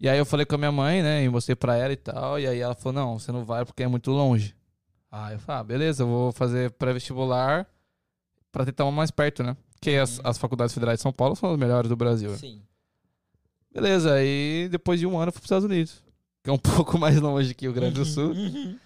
[0.00, 1.22] E aí eu falei com a minha mãe, né?
[1.24, 2.38] E mostrei pra ela e tal.
[2.40, 4.54] E aí ela falou: não, você não vai porque é muito longe.
[5.10, 7.66] Aí eu falei: ah, beleza, eu vou fazer pré-vestibular
[8.50, 9.56] pra tentar uma mais perto, né?
[9.74, 10.24] Porque as, Uhum.
[10.26, 12.30] as faculdades federais de São Paulo são as melhores do Brasil.
[12.32, 12.36] né?
[13.76, 16.02] Beleza, aí depois de um ano eu fui pros Estados Unidos.
[16.42, 18.32] Que é um pouco mais longe que o Grande do Sul.
[18.32, 18.78] Uhum.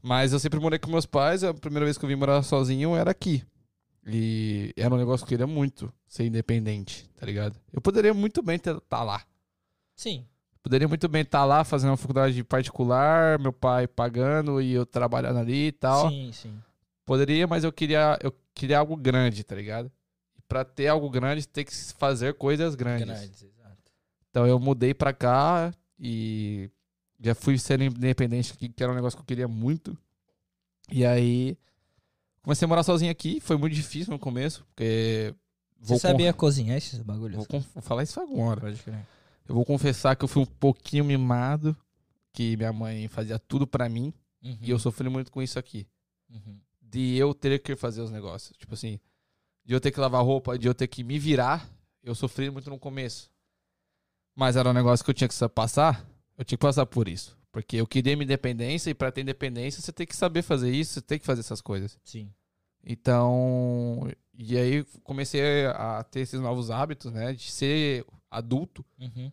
[0.00, 1.44] Mas eu sempre morei com meus pais.
[1.44, 3.44] A primeira vez que eu vim morar sozinho era aqui.
[4.06, 7.60] E era um negócio que eu queria muito ser independente, tá ligado?
[7.70, 9.22] Eu poderia muito bem estar tá lá.
[9.94, 10.24] Sim.
[10.62, 15.40] Poderia muito bem estar lá fazendo uma faculdade particular, meu pai pagando e eu trabalhando
[15.40, 16.08] ali e tal.
[16.08, 16.58] Sim, sim.
[17.04, 19.92] Poderia, mas eu queria, eu queria algo grande, tá ligado?
[20.38, 23.06] E pra ter algo grande, tem que fazer coisas grandes.
[23.06, 23.51] Grandes.
[24.32, 26.70] Então eu mudei pra cá e
[27.20, 29.96] já fui sendo independente, que que era um negócio que eu queria muito.
[30.90, 31.56] E aí
[32.42, 35.34] comecei a morar sozinho aqui, foi muito difícil no começo, porque
[35.78, 37.36] Você sabia cozinhar esses bagulhos?
[37.36, 38.60] vou, con- vou falar isso agora.
[38.62, 39.06] Pode crer.
[39.46, 41.76] Eu vou confessar que eu fui um pouquinho mimado,
[42.32, 44.12] que minha mãe fazia tudo pra mim
[44.42, 45.86] Uhum, e eu sofri muito com isso aqui.
[46.30, 46.58] uhum.
[46.80, 48.56] de eu ter que fazer os negócios.
[48.58, 48.98] Tipo assim,
[49.64, 51.66] de eu ter que lavar roupa, de eu ter que me virar,
[52.02, 53.30] eu sofri muito no começo.
[54.34, 56.06] Mas era um negócio que eu tinha que sa- passar,
[56.38, 57.36] eu tinha que passar por isso.
[57.50, 60.94] Porque eu queria minha independência e pra ter independência você tem que saber fazer isso,
[60.94, 61.98] você tem que fazer essas coisas.
[62.02, 62.32] Sim.
[62.84, 68.84] Então, e aí comecei a ter esses novos hábitos, né, de ser adulto.
[68.98, 69.30] Uhum.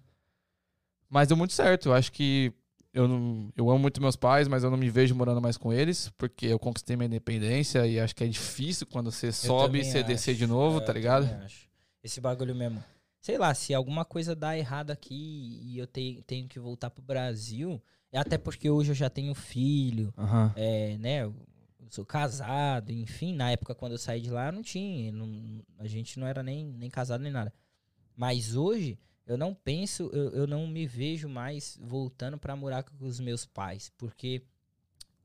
[1.10, 1.88] Mas deu muito certo.
[1.90, 2.54] Eu acho que
[2.94, 5.72] eu, não, eu amo muito meus pais, mas eu não me vejo morando mais com
[5.74, 9.84] eles, porque eu conquistei minha independência e acho que é difícil quando você sobe e
[9.86, 10.40] você descer acho.
[10.40, 11.28] de novo, É, tá eu ligado?
[11.28, 11.68] também acho.
[12.04, 12.84] Esse bagulho mesmo.
[13.22, 17.02] Sei lá, se alguma coisa dá errado aqui e eu te- tenho que voltar pro
[17.04, 20.54] Brasil, é até porque hoje eu já tenho filho, Aham.
[20.56, 21.24] é, né?
[21.24, 21.36] Eu
[21.90, 25.88] sou casado, enfim, na época quando eu saí de lá eu não tinha, não- a
[25.88, 27.54] gente não era nem, nem casado nem nada.
[28.16, 33.06] Mas hoje eu não penso, eu, eu não me vejo mais voltando pra morar com
[33.06, 34.44] os meus pais, porque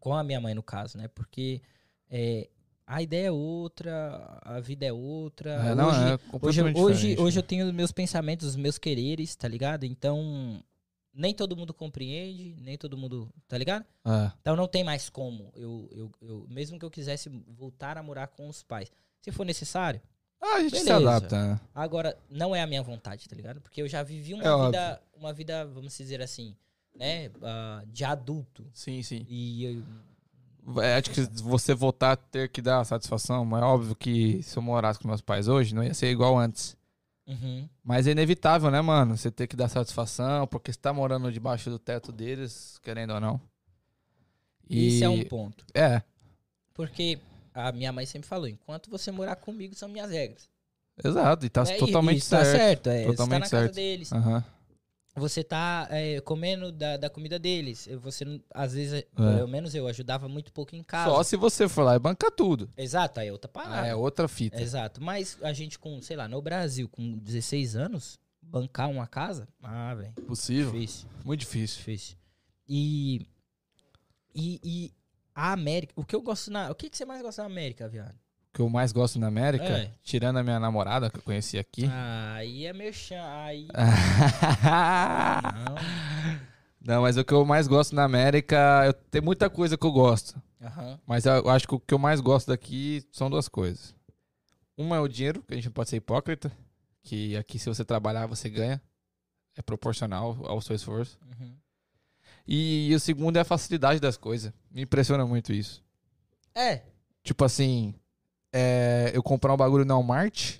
[0.01, 1.09] com a minha mãe no caso, né?
[1.09, 1.62] Porque
[2.11, 2.49] é,
[2.87, 5.51] a ideia é outra, a vida é outra.
[5.53, 7.39] É, não, hoje, é hoje, hoje, diferente, hoje né?
[7.39, 9.85] eu tenho os meus pensamentos, os meus quereres, tá ligado?
[9.85, 10.62] Então
[11.14, 13.85] nem todo mundo compreende, nem todo mundo, tá ligado?
[14.05, 14.32] É.
[14.41, 15.53] Então não tem mais como.
[15.55, 18.91] Eu, eu, eu, mesmo que eu quisesse voltar a morar com os pais.
[19.20, 20.01] Se for necessário.
[20.41, 21.11] Ah, a gente se Beleza.
[21.11, 21.61] adapta, né?
[21.74, 23.61] Agora, não é a minha vontade, tá ligado?
[23.61, 25.03] Porque eu já vivi uma É vida.
[25.16, 26.55] Uma vida, vamos dizer assim,
[26.95, 27.30] né?
[27.43, 28.68] ah, de adulto.
[28.74, 29.24] Sim, sim.
[29.28, 29.82] E eu,
[30.99, 34.62] acho que você voltar a ter que dar satisfação, mas é óbvio que se eu
[34.62, 36.77] morasse com meus pais hoje, não ia ser igual antes.
[37.27, 37.69] Uhum.
[37.83, 39.17] Mas é inevitável, né, mano?
[39.17, 43.21] Você ter que dar satisfação, porque você tá morando debaixo do teto deles, querendo ou
[43.21, 43.41] não.
[44.69, 44.89] E...
[44.89, 45.65] Isso é um ponto.
[45.75, 46.03] É,
[46.73, 47.19] Porque
[47.55, 50.49] a minha mãe sempre falou: enquanto você morar comigo, são minhas regras.
[51.03, 51.62] exato, e tá?
[51.62, 52.59] E- totalmente isso Tá certo.
[52.59, 52.99] certo, é.
[52.99, 53.75] Você tá Totalmente na casa certo.
[53.75, 54.12] deles.
[54.12, 54.45] Aham.
[55.17, 57.89] Você tá é, comendo da, da comida deles.
[58.01, 59.03] Você, às vezes, É.
[59.15, 61.11] pelo menos eu, ajudava muito pouco em casa.
[61.11, 62.69] Só se você for lá e bancar tudo.
[62.77, 63.87] Exato, aí é outra parada.
[63.87, 64.61] é outra fita.
[64.61, 65.01] Exato.
[65.01, 69.95] Mas a gente com, sei lá, no Brasil, com 16 anos, bancar uma casa, ah,
[69.95, 70.73] velho, Possível.
[70.73, 71.79] difícil, Muito difícil.
[71.79, 72.17] difícil.
[72.69, 73.27] E,
[74.35, 74.93] e, e
[75.35, 77.89] a América, o que eu gosto na, o que, que você mais gosta na América,
[77.89, 78.15] viado?
[78.55, 79.91] O que eu mais gosto na América, É.
[80.05, 81.87] tirando a minha namorada que eu conheci aqui.
[81.91, 83.67] Ah, aí é merchan, aí...
[86.81, 89.91] Não, mas o que eu mais gosto na América, eu, tem muita coisa que eu
[89.91, 90.41] gosto.
[90.63, 93.93] Aham, Mas eu acho que o que eu mais gosto daqui são duas coisas.
[94.77, 96.53] Uma é o dinheiro, que a gente não pode ser hipócrita.
[97.03, 98.81] Que aqui, se você trabalhar, você ganha.
[99.57, 101.19] É proporcional ao seu esforço.
[101.41, 101.57] uhum.
[102.47, 104.53] E, o segundo é a facilidade das coisas.
[104.71, 105.83] Me impressiona muito isso.
[106.55, 106.83] É,
[107.25, 107.95] Tipo assim,
[108.57, 110.59] é, eu comprar um bagulho na Walmart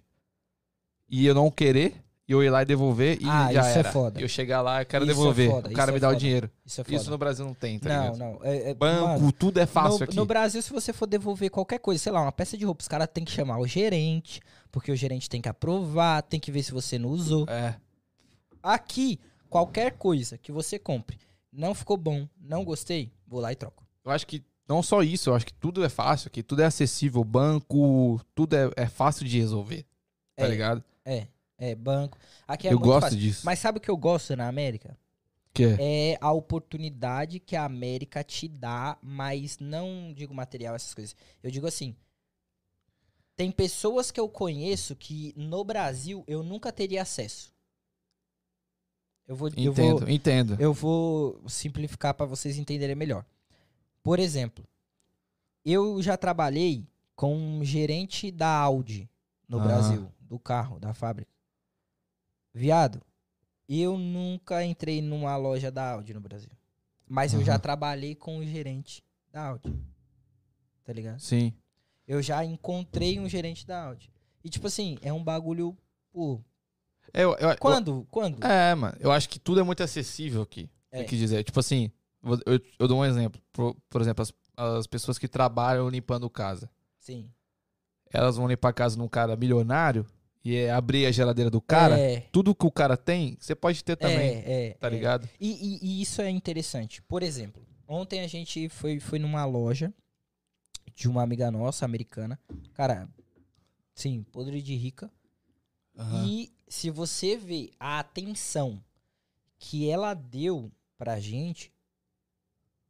[1.09, 1.95] e eu não querer,
[2.27, 3.93] e eu ir lá e devolver e Ah, já isso é era.
[3.93, 4.19] foda.
[4.19, 5.51] E eu chegar lá e quero Isso é devolver.
[5.51, 6.21] foda, o cara isso me é dá o foda.
[6.21, 6.51] dinheiro.
[6.67, 6.97] isso é foda.
[6.97, 8.19] Isso no Brasil não tem, tá não, ligado?
[8.19, 10.17] não, é, é- Banco, mano, tudo é fácil no, aqui.
[10.17, 12.89] no Brasil, se você for devolver qualquer coisa, sei lá, uma peça de roupa, os
[12.89, 14.41] caras têm que chamar o gerente,
[14.73, 17.47] porque o gerente tem que aprovar, tem que ver se você não usou.
[17.49, 17.77] É.
[18.63, 19.21] Aqui,
[19.51, 21.19] qualquer coisa que você compre,
[21.53, 23.85] não ficou bom, não gostei, vou lá e troco.
[24.05, 26.67] Eu acho que não só isso, eu acho que tudo é fácil aqui, tudo é
[26.67, 29.85] acessível, banco, tudo é, é fácil de resolver,
[30.37, 30.85] tá É, ligado?
[31.05, 32.19] É, é banco.
[32.47, 33.19] Aqui é eu gosto fácil.
[33.19, 33.43] disso.
[33.45, 34.97] Mas sabe o que eu gosto na América?
[35.53, 36.12] Que é?
[36.12, 41.15] É a oportunidade que a América te dá, mas não digo material, essas coisas.
[41.43, 41.95] Eu digo assim,
[43.37, 47.53] tem pessoas que eu conheço que no Brasil eu nunca teria acesso.
[49.27, 50.57] Eu vou, eu vou, Entendo, entendo.
[50.61, 53.25] Eu vou simplificar para vocês entenderem melhor.
[54.05, 54.65] Por exemplo,
[55.65, 56.87] eu já trabalhei
[57.17, 59.11] com um gerente da Audi
[59.49, 59.65] no Ah.
[59.65, 61.33] Brasil, do carro, da fábrica.
[62.53, 63.01] Viado,
[63.69, 66.51] eu nunca entrei numa loja da Audi no Brasil.
[67.09, 69.03] Mas eu já trabalhei com o gerente
[69.33, 69.75] da Audi.
[70.85, 71.19] Tá ligado?
[71.21, 71.53] Sim.
[72.07, 74.13] Eu já encontrei um gerente da Audi.
[74.45, 75.75] E tipo assim, é um bagulho.
[76.13, 76.41] Pô,
[77.15, 78.07] Eu, eu, eu- quando?
[78.11, 78.45] Quando?
[78.45, 78.97] É, mano.
[79.01, 80.69] Eu acho que tudo é muito acessível aqui.
[80.91, 80.99] É.
[80.99, 81.43] Tem que dizer.
[81.43, 81.91] Tipo assim,
[82.47, 83.41] eu, eu dou um exemplo.
[83.53, 86.70] Por, por exemplo, as, as pessoas que trabalham limpando casa.
[86.99, 87.31] Sim.
[88.12, 90.07] Elas vão limpar a casa num cara milionário
[90.45, 93.83] e é abrir a geladeira do cara, É, tudo que o cara tem, você pode
[93.83, 94.91] ter também, é, é, tá é.
[94.91, 95.29] ligado?
[95.41, 97.01] E, e- e isso é interessante.
[97.03, 99.93] Por exemplo, ontem a gente foi, foi numa loja
[100.95, 102.39] de uma amiga nossa, americana.
[102.75, 103.09] Cara,
[103.95, 105.11] sim, podre de rica.
[106.27, 108.83] E se você vê a atenção
[109.59, 111.72] que ela deu pra gente,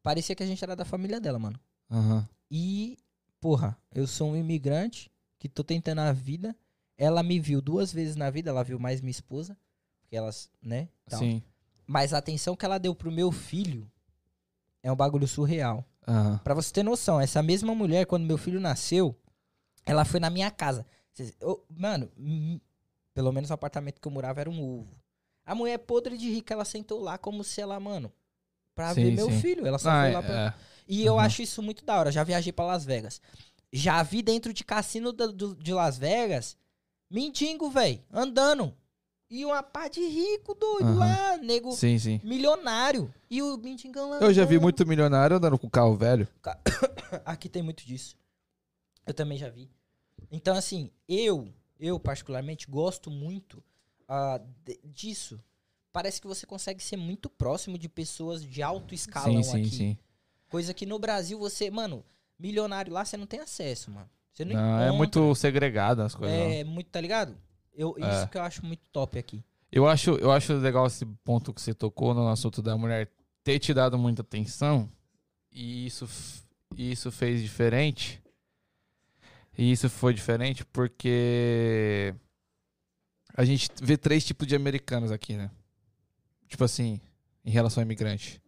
[0.04, 1.58] parecia que a gente era da família dela, mano.
[1.90, 2.28] Aham.
[2.50, 2.98] E,
[3.40, 6.54] porra, eu sou um imigrante que tô tentando a vida.
[6.96, 9.56] Ela me viu duas vezes na vida, ela viu mais minha esposa,
[10.00, 10.88] porque elas, né?
[11.08, 11.18] tal.
[11.18, 11.42] Sim.
[11.86, 13.90] Mas a atenção que ela deu pro meu filho
[14.82, 15.84] é um bagulho surreal.
[16.06, 16.38] Aham.
[16.44, 19.18] Pra você ter noção, essa mesma mulher, quando meu filho nasceu,
[19.84, 20.86] ela foi na minha casa.
[21.40, 22.10] Eu- mano,
[23.12, 24.94] pelo menos o apartamento que eu morava era um ovo.
[25.44, 28.12] A mulher podre de rica, ela sentou lá como se ela, mano,
[28.74, 29.40] pra Sim, ver meu sim.
[29.40, 29.66] filho.
[29.66, 30.34] Ela só Ah, foi lá pra.
[30.46, 30.54] é.
[30.88, 31.20] E eu Uhum.
[31.20, 32.12] acho isso muito da hora.
[32.12, 33.20] Já viajei pra Las Vegas.
[33.72, 36.56] Já vi dentro de cassino da- do- de Las Vegas
[37.10, 38.74] mendigo, velho, andando.
[39.30, 40.98] E uma pá de rico doido Aham.
[40.98, 42.20] lá, nego Sim, sim.
[42.22, 43.12] milionário.
[43.30, 44.18] E o mendigão lá.
[44.20, 46.28] Eu já vi muito milionário andando com carro velho.
[47.24, 48.16] Aqui tem muito disso.
[49.06, 49.70] Eu também já vi.
[50.30, 51.48] Então, assim, eu,
[51.80, 53.62] eu particularmente gosto muito
[54.64, 55.40] de- disso.
[55.94, 59.70] Parece que você consegue ser muito próximo de pessoas de alto escalão sim, sim, aqui.
[59.70, 59.98] sim.
[60.48, 62.04] Coisa que no Brasil você, mano,
[62.36, 64.10] milionário lá você não tem acesso, mano.
[64.32, 64.96] Você não, Não, é encontra.
[64.98, 66.36] muito segregado as coisas.
[66.36, 67.36] É muito, tá ligado?
[67.72, 68.12] Eu, É.
[68.12, 69.44] Isso que eu acho muito top aqui.
[69.70, 73.08] Eu acho, eu acho legal esse ponto que você tocou no assunto da mulher
[73.44, 74.90] ter te dado muita atenção
[75.52, 76.08] e isso,
[76.76, 78.20] e isso fez diferente.
[79.56, 82.12] E isso foi diferente porque
[83.32, 85.52] a gente vê três tipos de americanos aqui, né?
[86.54, 87.00] Tipo assim,
[87.44, 88.40] em relação ao imigrante.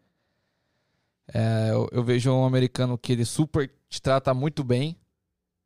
[1.34, 4.96] É, eu, eu vejo um americano que ele super te trata muito bem,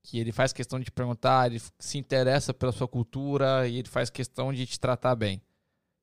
[0.03, 3.89] que ele faz questão de te perguntar, ele se interessa pela sua cultura e ele
[3.89, 5.43] faz questão de te tratar bem.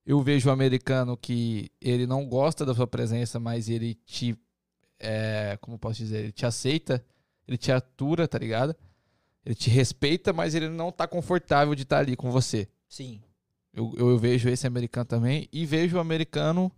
[0.06, 4.38] Eu vejo um americano que ele não gosta da sua presença, mas ele te.
[5.00, 6.20] É, como posso dizer?
[6.20, 7.04] Ele te aceita,
[7.48, 8.76] ele te atura, tá ligado?
[9.44, 12.70] Ele te respeita, mas ele não tá confortável de estar ali com você.
[12.88, 13.24] Sim.
[13.78, 15.48] Eu, eu, vejo esse americano também.
[15.54, 16.72] E vejo o americano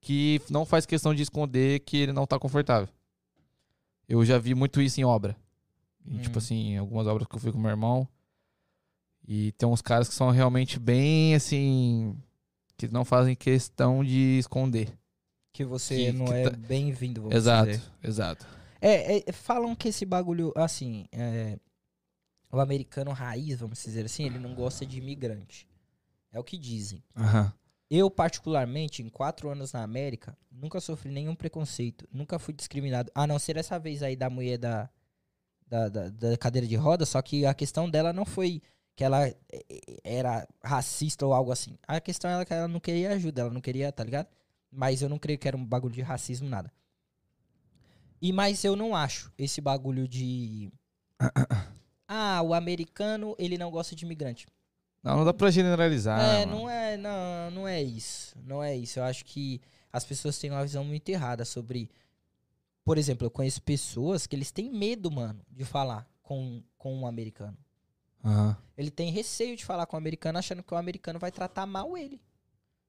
[0.00, 2.88] que não faz questão de esconder que ele não tá confortável.
[4.08, 5.36] Eu já vi muito isso em obra.
[6.06, 6.22] Em, Hum.
[6.22, 8.08] Tipo assim, em algumas obras que eu fui com meu irmão.
[9.26, 12.16] E tem uns caras que são realmente bem assim.
[12.76, 14.92] Que não fazem questão de esconder.
[15.52, 17.82] Que você Que- não que é tá- bem-vindo, Exato, dizer.
[18.02, 18.46] exato.
[18.80, 21.56] É, é, falam que esse bagulho, assim, é,
[22.50, 25.66] o americano raiz, vamos dizer assim, ele não gosta de imigrante.
[26.34, 27.02] É o que dizem.
[27.16, 27.50] Aham.
[27.90, 32.08] Eu, particularmente, em quatro anos na América, nunca sofri nenhum preconceito.
[32.12, 33.10] Nunca fui discriminado.
[33.14, 34.90] A não ser essa vez aí da mulher da,
[35.66, 38.60] da, da- da cadeira de roda, só que a questão dela não foi
[38.96, 39.64] que ela é, é,
[40.02, 41.78] era racista ou algo assim.
[41.86, 44.26] A questão é que ela não queria ajuda, ela não queria, tá ligado?
[44.70, 46.72] Mas eu não creio que era um bagulho de racismo, nada.
[48.20, 50.72] E mas eu não acho esse bagulho de.
[52.06, 54.46] Ah, o americano, ele não gosta de imigrante.
[55.04, 56.18] Não, não dá pra generalizar.
[56.18, 56.60] é, mano.
[56.62, 58.34] não é, não, não é isso.
[58.42, 58.98] Não é isso.
[58.98, 59.60] Eu acho que
[59.92, 61.90] as pessoas têm uma visão muito errada sobre.
[62.84, 67.06] Por exemplo, eu conheço pessoas que eles têm medo, mano, de falar com, com um
[67.06, 67.56] americano.
[68.24, 68.56] Aham.
[68.76, 71.96] Ele tem receio de falar com o americano, achando que o americano vai tratar mal
[71.96, 72.20] ele.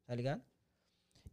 [0.08, 0.42] Tá ligado?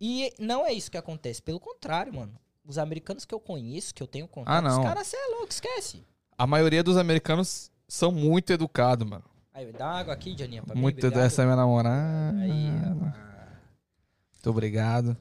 [0.00, 1.40] E não é isso que acontece.
[1.40, 2.36] Pelo contrário, mano.
[2.64, 4.80] Os americanos que eu conheço, que eu tenho contato, Ah, não.
[4.80, 6.04] os caras, você é louco, esquece.
[6.36, 9.24] A maioria dos americanos são muito educados, mano.
[9.54, 11.26] Aí, dá uma água aqui, Janinha, pra Muito mim, obrigado.
[11.26, 12.38] essa é minha namorada.
[12.38, 12.70] Aí.
[12.70, 15.16] Muito obrigado.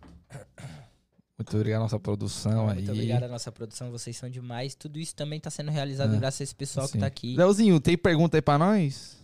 [1.38, 2.76] Muito obrigado à nossa produção aí.
[2.76, 4.74] Muito obrigado à nossa produção, vocês são demais.
[4.76, 6.94] Tudo isso também tá sendo realizado É, graças a esse pessoal Sim.
[6.94, 7.36] que tá aqui.
[7.36, 9.20] Leozinho, tem pergunta aí pra nós?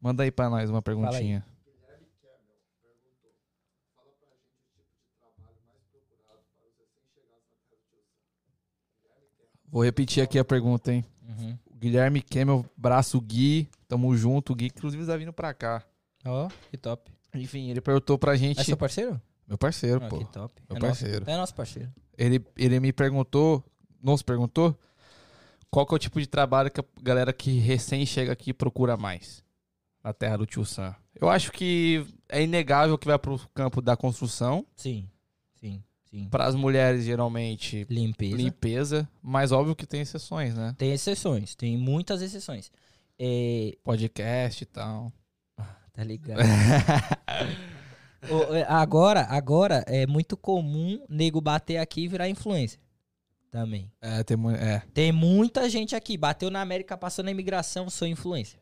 [0.00, 1.44] Manda aí pra nós uma perguntinha.
[9.68, 11.04] Vou repetir aqui a pergunta, hein?
[11.28, 11.58] Uhum.
[11.86, 14.52] Guilherme Kemel, braço Gui, tamo junto.
[14.52, 15.84] O Gui, inclusive, tá vindo pra cá.
[16.24, 17.12] Ó, que top.
[17.32, 18.60] Enfim, ele perguntou pra gente.
[18.60, 19.20] É seu parceiro?
[19.46, 20.18] Meu parceiro, Ah, pô.
[20.18, 20.60] que top.
[20.68, 21.20] Meu é parceiro.
[21.20, 21.92] Nosso, é nosso parceiro.
[22.18, 23.62] Ele, ele me perguntou,
[24.02, 24.76] nos perguntou,
[25.70, 28.96] qual que é o tipo de trabalho que a galera que recém chega aqui procura
[28.96, 29.44] mais
[30.02, 30.94] na terra do tio Sam.
[31.14, 34.66] Eu acho que é inegável que vai pro campo da construção.
[34.74, 35.08] Sim.
[36.30, 38.36] Para as mulheres, geralmente, Limpeza.
[38.36, 39.08] limpeza.
[39.22, 40.74] Mas óbvio que tem exceções, né?
[40.78, 42.70] Tem exceções, tem muitas exceções.
[43.18, 45.12] É, Podcast e tal.
[45.92, 46.40] tá ligado?
[48.50, 52.80] É, agora, agora é muito comum nego bater aqui e virar influencer.
[53.50, 53.90] Também.
[54.00, 54.82] É, tem é.
[54.92, 56.16] Tem muita gente aqui.
[56.16, 58.58] Bateu na América, passou na imigração, sou influencer.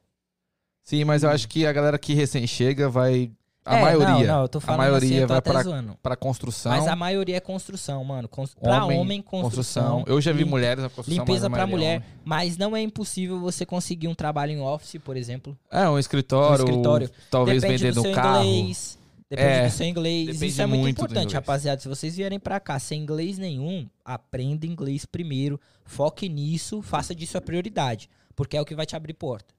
[0.83, 3.33] Sim, mas eu acho que a galera que recém chega vai.
[3.67, 4.09] A É, maioria.
[4.09, 5.97] Não, não, eu tô falando maioria assim, eu tô vai até pra- zoando.
[6.03, 6.71] Pra construção.
[6.73, 8.29] Mas a maioria é construção, mano.
[8.29, 8.55] Cons...
[8.55, 10.05] Pra homem, construção.
[10.07, 11.25] Eu já vi lim- mulheres na construção.
[11.25, 12.03] Limpeza mas a pra é mulher.
[12.25, 15.57] Mas não é impossível você conseguir um trabalho em office, por exemplo.
[15.71, 16.65] É, um escritório.
[16.65, 17.11] Um escritório.
[17.31, 18.45] Talvez Depende vender do no seu carro.
[18.45, 18.99] inglês.
[19.31, 20.43] Depende É, do seu inglês.
[20.43, 21.81] Isso é muito, muito importante, rapaziada.
[21.81, 25.59] Se vocês vierem pra cá sem inglês nenhum, aprenda inglês primeiro.
[25.87, 28.11] Foque nisso, faça disso a prioridade.
[28.37, 29.55] Porque é o que vai te abrir porta.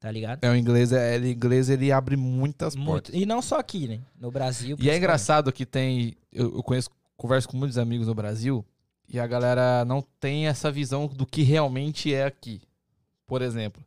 [0.00, 0.42] Tá ligado?
[0.42, 2.88] É, o inglês, é, ele, inglês ele abre muitas Muito.
[2.88, 3.14] portas.
[3.14, 4.00] E não só aqui, né?
[4.18, 4.74] No Brasil.
[4.80, 6.16] E é engraçado que tem.
[6.32, 6.88] Eu, eu conheço,
[7.18, 8.64] converso com muitos amigos no Brasil
[9.06, 12.62] e a galera não tem essa visão do que realmente é aqui.
[13.26, 13.84] Por exemplo,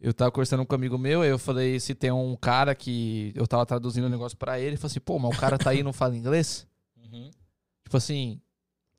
[0.00, 3.46] eu tava conversando com um amigo meu, eu falei se tem um cara que eu
[3.46, 5.80] tava traduzindo um negócio pra ele, ele falou assim: pô, mas o cara tá aí
[5.80, 6.66] e não fala inglês?
[6.96, 7.30] Uhum.
[7.84, 8.40] Tipo assim,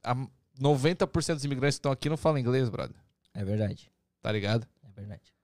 [0.03, 0.15] a
[0.61, 2.95] 90% dos imigrantes que estão aqui não falam inglês, brother.
[3.33, 3.91] É verdade.
[4.21, 4.67] Tá ligado?
[4.83, 5.34] É verdade.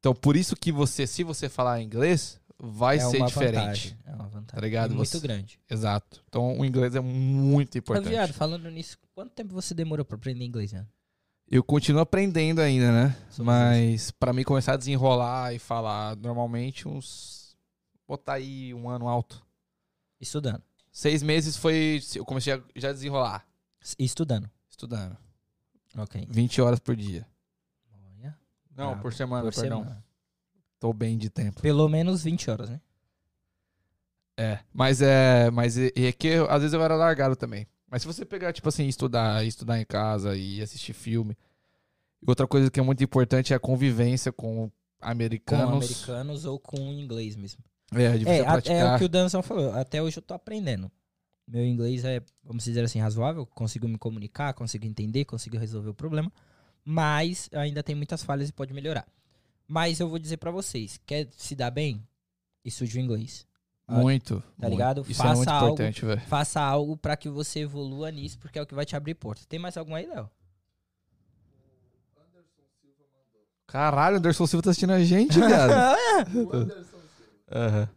[0.00, 3.54] Então, por isso que você, se você falar inglês, vai é ser diferente.
[3.54, 3.98] vantagem.
[4.06, 4.46] É uma vantagem.
[4.46, 4.92] Tá ligado?
[4.92, 5.60] E muito Você- grande.
[5.68, 6.22] Exato.
[6.28, 8.08] Então, o inglês é muito Mas, importante.
[8.08, 10.86] viado, falando nisso, quanto tempo você demorou pra aprender inglês, né?
[11.50, 13.16] Eu continuo aprendendo ainda, né?
[13.30, 17.56] Somos Mas pra mim começar a desenrolar e falar normalmente uns.
[18.06, 19.44] Botar aí um ano alto.
[20.20, 20.62] Estudando.
[20.92, 22.00] Seis meses foi.
[22.14, 23.44] Eu comecei a já desenrolar.
[23.98, 24.48] Estudando.
[24.68, 25.16] Estudando.
[25.96, 26.26] Ok.
[26.30, 27.26] 20 horas por dia.
[28.76, 29.02] Não, brabo.
[29.02, 29.80] por semana, Por perdão.
[29.82, 30.04] semana.
[30.78, 31.60] Tô bem de tempo.
[31.60, 32.80] Pelo menos 20 horas, né?
[34.36, 34.58] É.
[34.72, 35.50] Mas é.
[35.50, 37.66] Mas é, é que às vezes eu era largado também.
[37.90, 41.36] Mas se você pegar, tipo assim, estudar, estudar em casa e assistir filme.
[42.22, 45.84] E outra coisa que é muito importante é a convivência com Com americanos.
[45.84, 47.62] americanos ou com inglês mesmo.
[47.92, 48.76] É, de É, praticar.
[48.76, 49.72] é o que o Danzão falou.
[49.74, 50.90] Até hoje eu tô aprendendo.
[51.48, 53.44] Meu inglês é, vamos dizer assim, razoável.
[53.44, 56.32] Consigo me comunicar, consigo entender, consigo resolver o problema.
[56.84, 59.06] Mas ainda tem muitas falhas e pode melhorar.
[59.66, 62.06] Mas eu vou dizer pra vocês: quer se dar bem?
[62.64, 63.46] Estude o inglês.
[63.88, 64.40] Muito.
[64.40, 64.70] Tá muito.
[64.70, 65.00] ligado?
[65.08, 65.66] Isso é Faça muito algo.
[65.66, 66.20] importante, velho.
[66.22, 69.42] Faça algo pra que você evolua nisso, porque é o que vai te abrir porta.
[69.48, 70.30] Tem mais algum aí, Léo?
[73.66, 75.72] Caralho, o Anderson Silva tá assistindo a gente, viado.
[77.52, 77.88] Aham.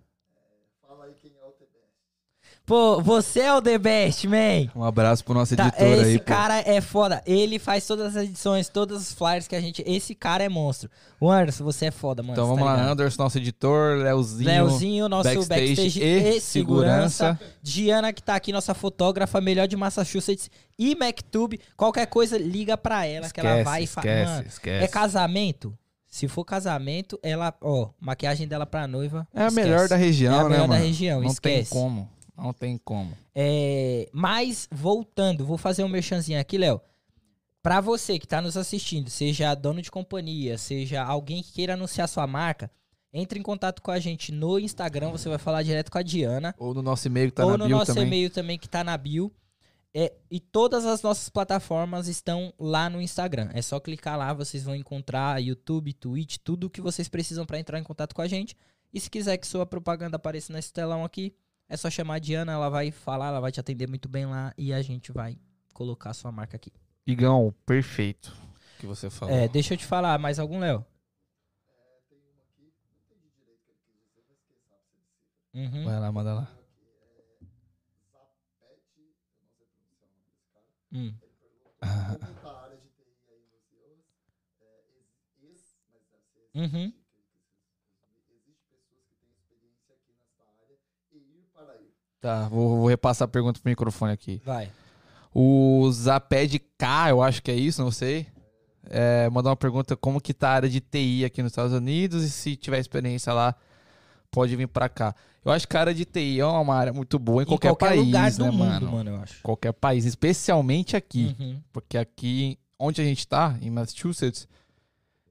[2.66, 4.70] Pô, você é o The Best, man.
[4.74, 6.24] Um abraço pro nosso Tá, editor esse aí, pô.
[6.24, 7.22] cara é foda.
[7.26, 9.84] Ele faz todas as edições, todos os flyers que a gente.
[9.86, 10.90] Esse cara é monstro.
[11.20, 12.34] O Anderson, você é foda, mano.
[12.36, 12.92] Então você vamos tá lá, ligado?
[12.94, 14.50] Anderson, nosso editor, Leozinho.
[14.50, 17.10] Leozinho, nosso backstage backstage, e e, segurança.
[17.36, 17.40] segurança.
[17.62, 20.50] Diana, que tá aqui, nossa fotógrafa, melhor de Massachusetts.
[20.80, 21.60] E MacTube.
[21.76, 24.08] Qualquer coisa, liga pra ela, que ela Esquece, vai e fala.
[24.08, 24.84] esquece, Mano, esquece.
[24.86, 25.78] é casamento?
[26.08, 29.28] Se for casamento, ela, ó, maquiagem dela pra noiva.
[29.34, 29.68] É a esquece.
[29.68, 30.86] melhor da região, É a né, melhor da mano?
[30.86, 31.70] região, Não tem esquece.
[31.70, 32.08] como.
[32.38, 33.16] Não tem como.
[33.34, 36.82] É, mas, voltando, vou fazer um merchanzinho aqui, Léo.
[37.62, 42.10] Pra você que tá nos assistindo, seja dono de companhia, seja alguém que queira anunciar
[42.10, 42.70] sua marca,
[43.14, 46.56] entre em contato com a gente no Instagram, você vai falar direto com a Diana.
[46.58, 48.08] Ou no nosso e-mail que tá ou na no bio nosso também.
[48.08, 49.32] e-mail também que tá na bio.
[49.94, 53.50] É, e todas as nossas plataformas estão lá no Instagram.
[53.54, 57.60] É só clicar lá, vocês vão encontrar YouTube, Twitch, tudo o que vocês precisam para
[57.60, 58.58] entrar em contato com a gente.
[58.92, 61.36] E se quiser que sua propaganda apareça nesse telão aqui,
[61.74, 64.54] é só chamar a Diana, ela vai falar, ela vai te atender muito bem lá
[64.56, 65.40] e a gente vai
[65.74, 66.72] colocar a sua marca aqui.
[67.06, 68.32] Igão, perfeito.
[68.78, 69.34] Que você falou.
[69.34, 70.86] É, deixa eu te falar, mais algum, Léo?
[75.52, 75.86] Uhum.
[75.86, 76.48] Vai lá, manda lá.
[80.92, 81.16] Hum.
[86.54, 86.94] Uhum.
[92.24, 94.42] Tá, vou, vou repassar a pergunta pro microfone aqui.
[94.46, 94.72] Vai.
[95.36, 98.26] O Zaped K, eu acho que é isso, não sei.
[98.90, 102.24] É, mandou uma pergunta como que tá a área de TI aqui nos Estados Unidos
[102.24, 103.54] e se tiver experiência lá,
[104.32, 105.14] pode vir pra cá.
[105.44, 108.00] Eu acho que a área de TI é uma área muito boa em, qualquer, país,
[108.00, 108.92] lugar do né, mundo, mano?
[108.94, 109.42] mano, eu acho.
[109.44, 111.36] Qualquer país, especialmente aqui.
[111.38, 111.60] Uhum.
[111.74, 114.48] Porque aqui, onde a gente tá, em Massachusetts,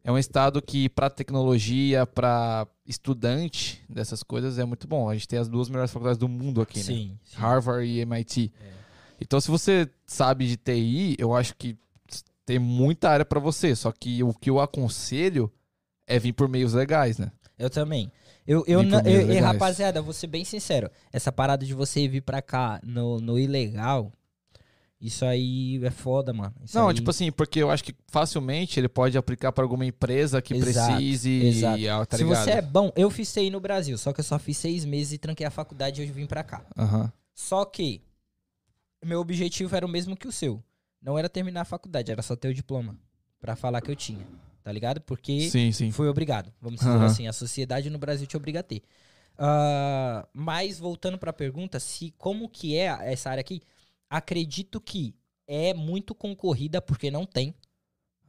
[0.04, 5.08] é um estado que para tecnologia, para estudante dessas coisas é muito bom.
[5.08, 6.84] A gente tem as duas melhores faculdades do mundo aqui, né?
[6.84, 7.36] Sim, sim.
[7.36, 8.52] Harvard e MIT.
[8.60, 8.70] É.
[9.20, 11.76] Então, se você sabe de TI, eu acho que
[12.44, 13.74] tem muita área para você.
[13.76, 15.50] Só que o que eu aconselho
[16.06, 17.30] é vir por meios legais, né?
[17.58, 18.10] Eu também.
[18.44, 20.90] Eu, eu, não- eu- e, rapaziada, vou ser bem sincero.
[21.12, 24.12] Essa parada de você vir pra cá no, no ilegal,
[25.02, 26.54] isso aí é foda, mano.
[26.64, 29.84] Isso Não, aí- tipo assim, porque eu acho que facilmente ele pode aplicar para alguma
[29.84, 31.30] empresa que Exato, precise.
[31.44, 31.88] exato.
[31.90, 34.38] ah, tá Se você é bom, eu fiz TI no Brasil, só que eu só
[34.38, 36.64] fiz seis meses e tranquei a faculdade e eu vim pra cá.
[36.78, 37.12] Aham.
[37.34, 38.00] Só que
[39.04, 40.62] meu objetivo era o mesmo que o seu.
[41.02, 42.96] Não era terminar a faculdade, era só ter o diploma.
[43.40, 44.24] Pra falar que eu tinha.
[44.62, 45.00] tá ligado?
[45.00, 45.90] Porque Sim, sim.
[45.90, 46.52] foi obrigado.
[46.60, 47.04] Vamos dizer Aham.
[47.06, 48.80] assim, a sociedade no Brasil te obriga a ter.
[49.36, 53.60] Ah, mas voltando pra pergunta, se como que é essa área aqui,
[54.16, 55.14] acredito que
[55.46, 57.54] é muito concorrida porque não tem,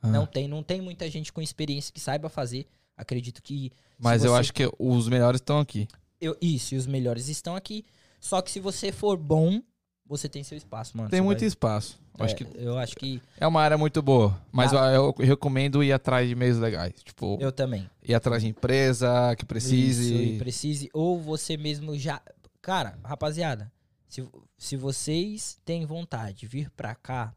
[0.02, 0.08] Ah.
[0.08, 2.66] não tem, não tem muita gente com experiência que saiba fazer.
[2.96, 5.88] Acredito que Mas eu você- acho que os melhores estão aqui.
[6.22, 7.86] eu, isso, e os melhores estão aqui.
[8.20, 9.62] Só que se você for bom,
[10.06, 11.10] você tem seu espaço, mano.
[11.10, 12.00] Tem muito vai- espaço.
[12.18, 14.40] Eu acho É, que eu acho que é uma área muito boa.
[14.52, 14.92] Mas Ah.
[14.94, 16.94] eu, eu recomendo ir atrás de meios legais.
[17.04, 17.90] Tipo, eu também.
[18.08, 20.14] ir atrás de empresa que precise.
[20.14, 20.90] Isso, e precise.
[20.94, 22.22] Ou você mesmo já.
[22.62, 23.72] Cara, rapaziada,
[24.08, 24.26] se,
[24.64, 27.36] se vocês têm vontade de vir pra cá,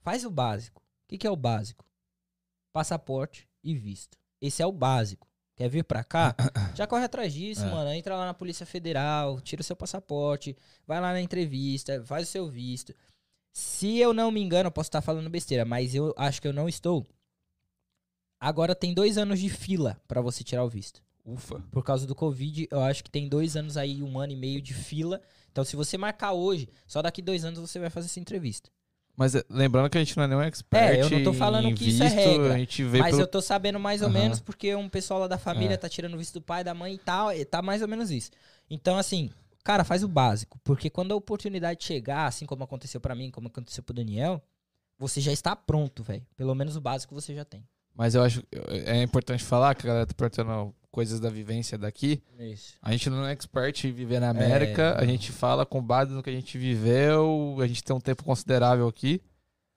[0.00, 0.80] faz o básico.
[0.80, 1.84] O que, que é o básico?
[2.72, 4.18] Passaporte e visto.
[4.40, 5.26] Esse é o básico.
[5.56, 6.34] Quer vir pra cá?
[6.74, 7.70] Já corre atrás disso, É.
[7.70, 7.92] mano.
[7.92, 10.56] Entra lá na Polícia Federal, tira o seu passaporte,
[10.86, 12.94] vai lá na entrevista, faz o seu visto.
[13.52, 16.52] Se eu não me engano, eu posso estar falando besteira, mas eu acho que eu
[16.52, 17.06] não estou.
[18.40, 21.60] Agora tem dois anos de fila pra você tirar o visto Ufa.
[21.72, 24.60] por causa do Covid, eu acho que tem dois anos aí, um ano e meio
[24.62, 25.20] de fila.
[25.58, 28.70] Então, se você marcar hoje, só daqui dois anos você vai fazer essa entrevista.
[29.16, 30.80] Mas é, lembrando que a gente não é nenhum expert.
[30.80, 33.22] É, eu não tô falando que isso é visto, regra, A gente vê Mas pelo...
[33.22, 34.20] eu tô sabendo mais ou Aham.
[34.20, 35.76] menos porque um pessoal lá da família É.
[35.76, 38.12] tá tirando o visto do pai, da mãe e tal, e tá mais ou menos
[38.12, 38.30] isso.
[38.70, 39.32] Então, assim,
[39.64, 40.60] cara, faz o básico.
[40.62, 44.40] Porque quando a oportunidade chegar, assim como aconteceu pra mim, como aconteceu pro Daniel,
[44.96, 46.24] você já está pronto, velho.
[46.36, 47.66] Pelo menos o básico você já tem.
[47.96, 52.22] Mas eu acho é importante falar que a galera tá perguntando coisas da vivência daqui.
[52.38, 52.74] Isso.
[52.82, 54.96] A gente não é expert em viver na América.
[54.98, 55.02] É.
[55.02, 57.56] A gente fala com base no que a gente viveu.
[57.60, 59.20] A gente tem um tempo considerável aqui.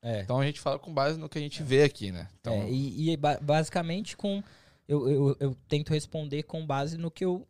[0.02, 0.22] É.
[0.22, 2.28] Então a gente fala com base no que a gente vê aqui, né?
[2.40, 4.42] Então, É, e, e ba- basicamente com.
[4.88, 7.48] Eu, eu, eu tento responder com base no que eu.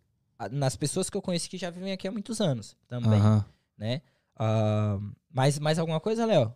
[0.51, 3.45] Nas pessoas que eu conheço que já vivem aqui há muitos anos também, aham.
[3.77, 4.01] né?
[4.35, 4.97] Ah,
[5.31, 6.51] mais, mais alguma coisa, Léo?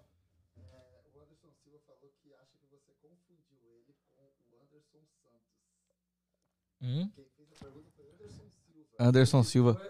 [6.86, 7.10] Hum?
[9.00, 9.82] Anderson Silva.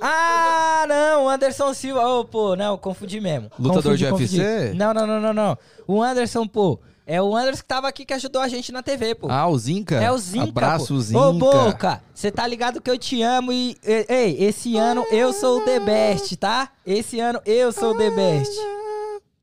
[0.00, 2.06] Ah, não, o Anderson Silva.
[2.06, 3.50] Ô, pô, não, confundi mesmo.
[3.58, 4.58] Lutador de Confundi, UFC?
[4.58, 4.78] confundi.
[4.78, 5.58] Não, não, não, não, não.
[5.86, 9.14] O Anderson, pô, é o Anderson que tava aqui que ajudou a gente na TV,
[9.14, 9.28] pô.
[9.30, 9.96] Ah, o Zinca?
[10.02, 10.48] É o Zinca.
[10.48, 11.00] Abraço, pô.
[11.00, 11.20] Zinca.
[11.20, 13.76] Ô, Boca, você tá ligado que eu te amo e-
[14.08, 16.72] Ei, esse ano eu sou o The Best, tá?
[16.86, 18.52] Esse ano eu sou o The Best.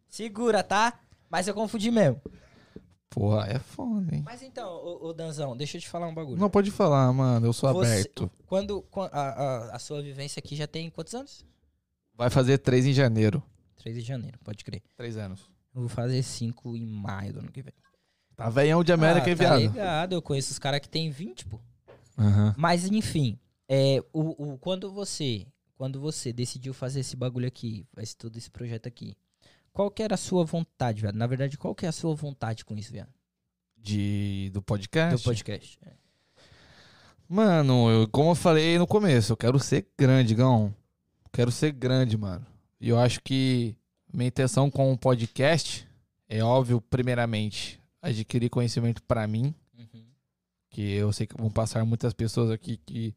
[0.10, 0.94] Segura, tá?
[1.30, 2.20] Mas eu confundi mesmo.
[3.10, 4.22] Porra, é foda, hein?
[4.24, 6.38] Mas então, ô, ô Danzão, deixa eu te falar um bagulho.
[6.40, 7.46] Não pode falar, mano.
[7.48, 8.30] Eu sou Você- aberto.
[8.46, 11.46] Quando, quan- a, a- a sua vivência aqui já tem quantos anos?
[12.14, 13.42] Vai fazer três em janeiro.
[13.78, 14.82] 3 de janeiro, pode crer.
[14.98, 15.50] Três anos.
[15.74, 17.74] Eu vou fazer 5 em maio do ano que vem.
[18.36, 19.60] Tá velhão de América, ah, hein, tá viado?
[19.72, 21.60] ligado, eu conheço os caras que tem 20, pô.
[22.18, 22.54] Aham.
[22.58, 23.40] Mas enfim,
[23.70, 28.50] é, o, o- quando você quando você decidiu fazer esse bagulho aqui, esse, todo esse
[28.50, 29.16] projeto aqui,
[29.78, 31.16] qual que era a sua vontade, velho?
[31.16, 33.06] Na verdade, qual que é a sua vontade com isso, velho?
[33.78, 35.16] De, do podcast?
[35.22, 35.78] Do podcast.
[35.86, 35.92] É.
[37.30, 40.74] Mano, eu- como eu falei no começo, eu quero ser grande, Gão.
[41.32, 42.46] Quero ser grande, mano.
[42.80, 43.76] E eu acho que
[44.12, 45.88] minha intenção com o podcast
[46.28, 50.06] é óbvio, primeiramente, adquirir conhecimento pra mim, Uhum.
[50.70, 53.14] que eu sei que vão passar muitas pessoas aqui que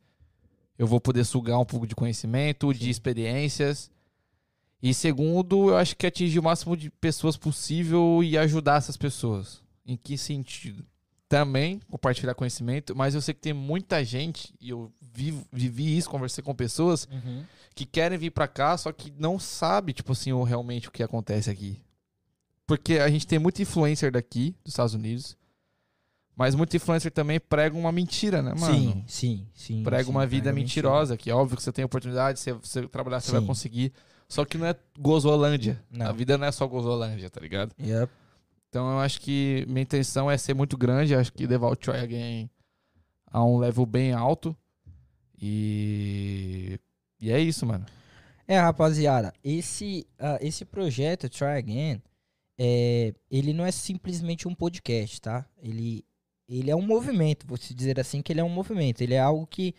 [0.78, 2.90] eu vou poder sugar um pouco de conhecimento, de Sim.
[2.90, 3.90] experiências.
[4.82, 9.60] E segundo, eu acho que atingir o máximo de pessoas possível e ajudar essas pessoas.
[9.86, 10.84] Em que sentido?
[11.28, 16.08] Também compartilhar conhecimento, mas eu sei que tem muita gente, e eu vivo, vivi isso,
[16.10, 17.44] conversei com pessoas Uhum.
[17.74, 21.48] que querem vir pra cá, só que não sabe, tipo assim, realmente o que acontece
[21.50, 21.80] aqui.
[22.66, 25.36] Porque a gente tem muito influencer daqui, dos Estados Unidos,
[26.34, 28.74] mas muito influencer também prega uma mentira, né, mano?
[28.74, 29.82] Sim, sim, sim.
[29.84, 32.88] prega sim, uma vida prega mentirosa, que é óbvio que você tem oportunidade, você, você
[32.88, 33.46] trabalhar, você vai Sim.
[33.46, 33.92] conseguir.
[34.30, 35.82] Só que não é gozolândia.
[35.90, 36.06] Não.
[36.06, 37.74] A vida não é só gozolândia, tá ligado?
[37.80, 38.10] Yep.
[38.68, 41.96] Então eu acho que minha intenção é ser muito grande, acho que levar o Try
[41.96, 42.48] Again
[43.26, 44.56] a um level bem alto.
[45.36, 46.78] E.
[47.20, 47.84] E é isso, mano.
[48.46, 52.00] É, rapaziada, esse, ah, esse projeto, Try Again,
[52.56, 55.44] é, ele não é simplesmente um podcast, tá?
[55.60, 56.04] Ele,
[56.48, 59.00] ele é um movimento, vou te dizer assim que ele é um movimento.
[59.00, 59.74] Ele é algo que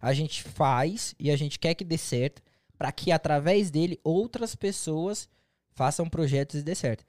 [0.00, 2.40] a gente faz e a gente quer que dê certo,
[2.78, 5.28] para que através dele outras pessoas
[5.70, 7.04] façam projetos e dê certo.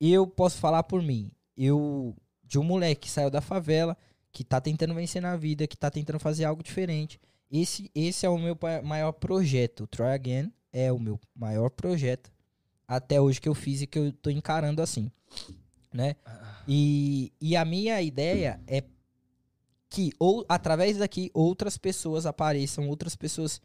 [0.00, 3.96] Eu posso falar por mim, eu, de um moleque que saiu da favela,
[4.32, 8.28] que tá tentando vencer na vida, que tá tentando fazer algo diferente, esse, esse é
[8.28, 9.84] o meu maior projeto.
[9.84, 12.32] O Try Again é o meu maior projeto
[12.88, 15.10] até hoje que eu fiz e que eu tô encarando assim,
[15.92, 16.16] né?
[16.66, 18.82] E, e a minha ideia é
[19.88, 23.60] que ou através daqui outras pessoas apareçam, outras pessoas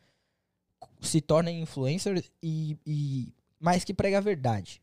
[1.02, 4.82] se tornem influencers e, e mais que prega a verdade.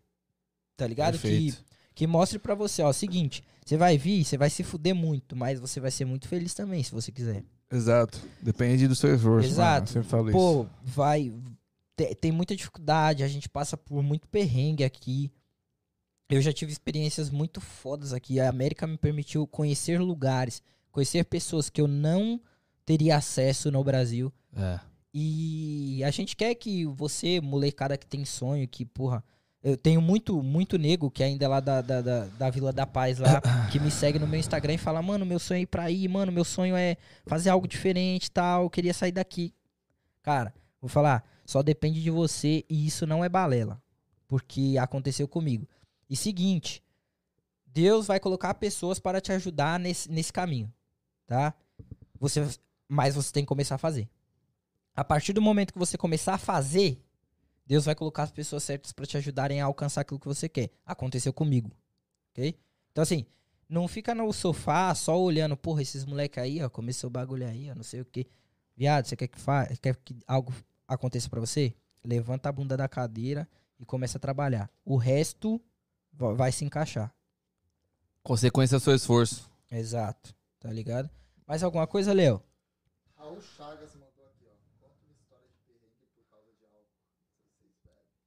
[0.76, 1.16] Tá ligado?
[1.18, 1.64] Que, Perfeito.
[1.94, 5.60] que mostre pra você, ó, seguinte, você vai vir, você vai se fuder muito, mas
[5.60, 7.44] você vai ser muito feliz também, se você quiser.
[7.70, 8.20] Exato.
[8.42, 9.48] Depende do seu esforço.
[9.48, 9.92] Exato.
[9.94, 10.04] Mano.
[10.04, 10.38] Falo isso.
[10.38, 11.32] Pô, vai.
[11.96, 15.30] te- Tem muita dificuldade, a gente passa por muito perrengue aqui.
[16.28, 18.40] Eu já tive experiências muito fodas aqui.
[18.40, 22.40] A América me permitiu conhecer lugares, conhecer pessoas que eu não
[22.84, 24.32] teria acesso no Brasil.
[24.56, 24.80] É.
[25.16, 29.22] E a gente quer que você, molecada que tem sonho, que, porra.
[29.62, 32.84] Eu tenho muito, muito nego que ainda é lá da, da, da, da Vila da
[32.84, 33.40] Paz lá,
[33.72, 36.06] que me segue no meu Instagram e fala, mano, meu sonho é ir pra aí,
[36.06, 39.54] mano, meu sonho é fazer algo diferente e tal, eu queria sair daqui.
[40.20, 40.52] Cara,
[40.82, 43.80] vou falar, só depende de você e isso não é balela.
[44.26, 45.66] Porque aconteceu comigo.
[46.10, 46.82] E seguinte,
[47.64, 50.70] Deus vai colocar pessoas para te ajudar nesse, nesse caminho,
[51.26, 51.54] tá?
[52.20, 52.46] Você,
[52.88, 54.08] mas você tem que começar a fazer.
[54.94, 57.02] A partir do momento que você começar a fazer,
[57.66, 60.70] Deus vai colocar as pessoas certas para te ajudarem a alcançar aquilo que você quer.
[60.86, 61.70] Aconteceu comigo,
[62.32, 62.56] ok?
[62.92, 63.26] Então assim,
[63.68, 67.70] não fica no sofá só olhando, porra, esses moleque aí, ó, começou o bagulho aí,
[67.70, 68.26] ó, não sei o quê.
[68.76, 70.52] Viado, você quer que fa quer que algo
[70.86, 71.74] aconteça pra você?
[72.04, 73.48] Levanta a bunda da cadeira
[73.80, 74.70] e começa a trabalhar.
[74.84, 75.60] O resto
[76.12, 77.12] va- vai se encaixar.
[78.22, 79.50] Consequência do seu esforço.
[79.70, 80.34] Exato.
[80.60, 81.08] Tá ligado?
[81.46, 82.42] Mais alguma coisa, Léo?
[83.16, 84.54] Raul Chagas mandou aqui, ó.
[84.80, 86.56] Conta uma história de perrengue por causa de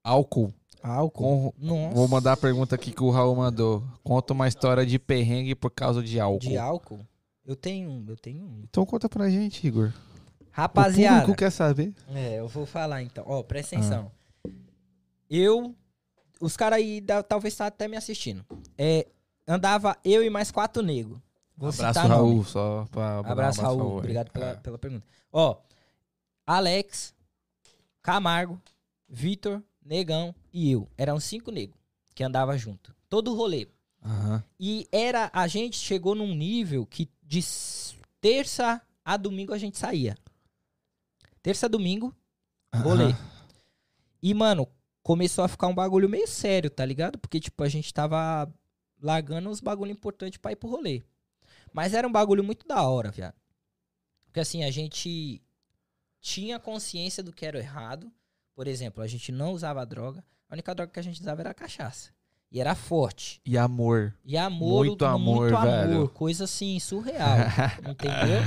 [0.07, 0.53] álcool.
[0.81, 1.51] Álcool.
[1.51, 1.95] Com- Nossa.
[1.95, 3.83] Vou mandar a pergunta aqui que o Raul mandou.
[4.03, 6.39] Conta uma história de perrengue por causa de álcool.
[6.39, 6.99] De álcool?
[7.45, 8.61] Eu tenho um, eu tenho um.
[8.63, 9.87] Então conta pra gente, Igor.
[9.89, 11.21] O Rapaziada.
[11.21, 11.93] público quer saber.
[12.13, 13.23] É, eu vou falar então.
[13.27, 14.11] Ó, presta atenção.
[15.29, 15.75] Eu.
[16.39, 18.45] Os caras aí da- talvez tá até me assistindo.
[18.77, 19.07] É,
[19.47, 21.17] andava eu e mais quatro negros.
[21.55, 22.31] Vou Abraço, citar nome.
[22.31, 22.43] Raul.
[22.45, 23.97] Só pra um Abraço, Raul.
[23.97, 24.53] Obrigado pela, É.
[24.55, 25.05] pela pergunta.
[25.33, 25.57] Ó,
[26.45, 27.13] Alex,
[28.01, 28.59] Camargo,
[29.09, 30.89] Vitor, Negão e eu.
[30.97, 31.79] Eram cinco negros
[32.13, 32.95] que andava junto.
[33.09, 33.67] Todo o rolê.
[34.03, 34.43] Aham.
[34.59, 35.29] E era.
[35.33, 37.41] A gente chegou num nível que de
[38.21, 40.17] terça a domingo a gente saía.
[41.41, 42.15] Terça a domingo,
[42.75, 43.05] rolê.
[43.05, 43.37] Aham.
[44.21, 44.67] E, mano,
[45.01, 47.17] começou a ficar um bagulho meio sério, tá ligado?
[47.17, 48.51] Porque, tipo, a gente tava
[49.01, 51.03] largando uns bagulho importante pra ir pro rolê.
[51.71, 53.35] Mas era um bagulho muito da hora, viado.
[54.25, 55.41] Porque, assim, a gente
[56.19, 58.11] tinha consciência do que era errado.
[58.57, 60.25] Por exemplo, a gente não usava droga.
[60.49, 62.09] A única droga que a gente usava era a cachaça.
[62.51, 63.39] E era forte.
[63.45, 64.15] E amor.
[64.25, 66.09] E amor, Muito amor, muito amor, velho.
[66.09, 67.37] coisa assim, surreal.
[67.87, 68.41] entendeu?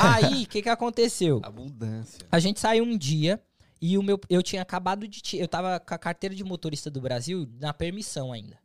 [0.00, 1.42] Aí, o que que aconteceu?
[1.44, 2.20] Abundância.
[2.32, 3.38] A gente saiu um dia
[3.78, 5.20] e o meu, eu tinha acabado de.
[5.36, 8.58] Eu tava com a carteira de motorista do Brasil na permissão ainda.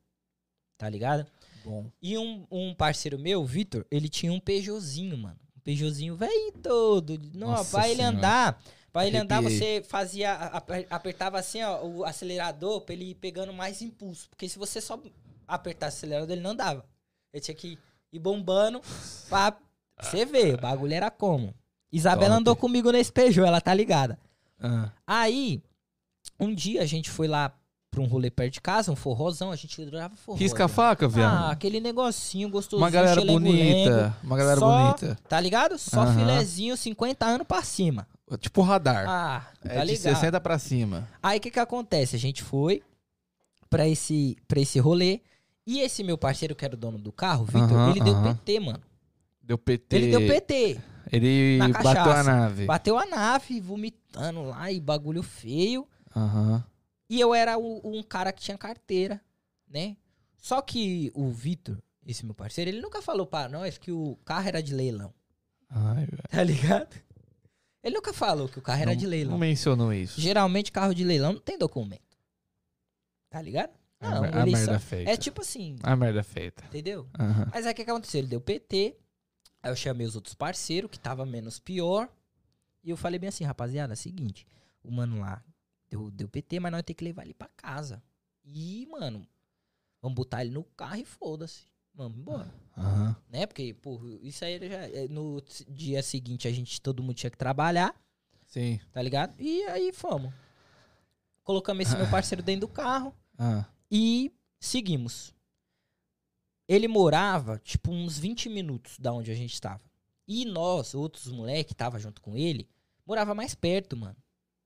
[0.77, 1.25] Tá ligado?
[1.65, 1.91] Bom.
[2.01, 5.37] E um, um parceiro meu, Vitor, ele tinha um Peugeotzinho, mano.
[5.57, 7.19] Um Peugeotzinho velho todo.
[7.33, 8.15] Não, Nossa pra ele Senhora.
[8.17, 8.63] andar.
[8.91, 10.33] Pra ele andar, você fazia.
[10.33, 14.29] aper- Apertava assim, ó, o acelerador pra ele ir pegando mais impulso.
[14.29, 14.99] Porque se você só
[15.47, 16.85] apertasse o acelerador, ele não dava.
[17.33, 17.77] Ele tinha que
[18.11, 18.81] ir bombando
[19.29, 19.55] pra
[20.01, 20.55] você ver.
[20.55, 21.53] O bagulho era como.
[21.91, 22.39] Isabela Top.
[22.41, 24.19] andou comigo nesse Peugeot, ela tá ligada.
[24.61, 24.89] Ah.
[25.07, 25.61] Aí,
[26.39, 27.53] um dia a gente foi lá
[27.89, 30.37] pra um rolê perto de casa, um forrozão, a gente adorava forró.
[30.37, 30.75] Risca a velho.
[30.75, 31.51] faca, Ah, viado.
[31.51, 32.81] aquele negocinho gostosinho.
[32.81, 34.15] uma galera bonita.
[34.23, 35.17] Uma galera só- bonita.
[35.27, 35.77] Tá ligado?
[35.77, 36.17] Só Aham.
[36.19, 38.07] filezinho, 50 anos pra cima.
[38.37, 39.05] Tipo radar.
[39.07, 40.13] Ah, tá é de ligado?
[40.15, 41.07] 60 pra cima.
[41.21, 42.15] Aí o que que acontece?
[42.15, 42.81] A gente foi
[43.69, 45.21] pra esse, pra esse rolê
[45.65, 48.21] e esse meu parceiro, que era o dono do carro, Vitor, Aham, ele deu.
[48.23, 48.81] PT, mano.
[49.43, 49.95] Deu PT.
[49.95, 50.79] Ele deu PT.
[51.11, 52.23] Ele Na bateu a cachaça.
[52.33, 52.65] nave.
[52.65, 55.87] Bateu a nave, vomitando lá e bagulho feio.
[56.15, 56.63] Aham.
[57.09, 59.19] E eu era o- um cara que tinha carteira,
[59.67, 59.97] né?
[60.37, 61.77] Só que o Vitor,
[62.07, 65.13] esse meu parceiro, ele nunca falou pra nós que o carro era de leilão.
[65.69, 66.23] Ai, velho.
[66.29, 66.95] Tá ligado?
[67.83, 69.31] Ele nunca falou que o carro era Não- de leilão.
[69.31, 70.19] Não mencionou isso.
[70.21, 72.17] Geralmente carro de leilão não tem documento.
[73.29, 73.71] Tá ligado?
[73.99, 75.11] A Não, a ele merda feita.
[75.11, 76.63] É tipo assim, A merda feita.
[76.65, 77.07] entendeu?
[77.19, 77.47] Aham.
[77.53, 78.19] Mas aí o que, que aconteceu?
[78.19, 78.97] Ele deu PT.
[79.63, 82.09] Aí eu chamei os outros parceiros, que tava menos pior.
[82.83, 84.47] E eu falei bem assim, rapaziada, é o seguinte,
[84.83, 85.43] o mano lá
[85.87, 88.01] deu, deu PT, mas nós temos que levar ele pra casa.
[88.43, 89.25] E, mano,
[90.01, 91.70] vamos botar ele no carro e foda-se.
[91.93, 92.53] Vamos embora.
[92.77, 93.15] Aham.
[93.29, 93.45] Né?
[93.45, 94.87] Porque, pô, isso aí já.
[94.89, 97.93] é, No dia seguinte a gente, todo mundo tinha que trabalhar,
[98.47, 98.79] Sim.
[98.91, 99.35] tá ligado?
[99.39, 100.33] E aí fomos.
[101.43, 103.13] Colocamos esse meu parceiro dentro do carro.
[103.37, 103.65] Ah.
[103.89, 105.33] E seguimos.
[106.67, 109.81] Ele morava, tipo, uns 20 minutos da onde a gente estava.
[110.27, 112.69] E nós, outros moleque que tava junto com ele,
[113.05, 114.15] morava mais perto, mano.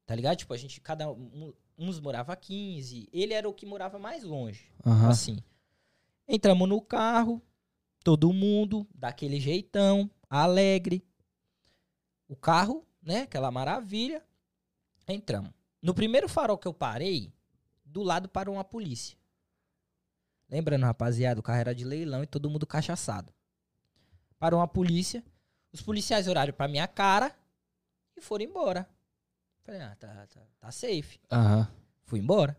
[0.06, 0.38] Tá ligado?
[0.38, 4.72] Tipo, a gente, cada um, uns morava 15, ele era o que morava mais longe,
[4.85, 5.10] Aham.
[5.10, 5.39] assim.
[6.27, 7.41] Entramos no carro,
[8.03, 11.06] todo mundo, daquele jeitão, alegre.
[12.27, 14.23] O carro, né, aquela maravilha.
[15.07, 15.52] Entramos.
[15.81, 17.31] No primeiro farol que eu parei,
[17.84, 19.18] do lado parou uma polícia.
[20.49, 23.34] Lembrando, rapaziada, o carro era de leilão e todo mundo cachaçado.
[24.39, 25.23] Parou uma polícia,
[25.72, 27.35] os policiais olharam pra minha cara
[28.15, 28.89] e foram embora.
[29.64, 31.19] Falei, ah, tá, tá, tá safe.
[31.31, 31.68] Aham.
[32.03, 32.57] Fui embora.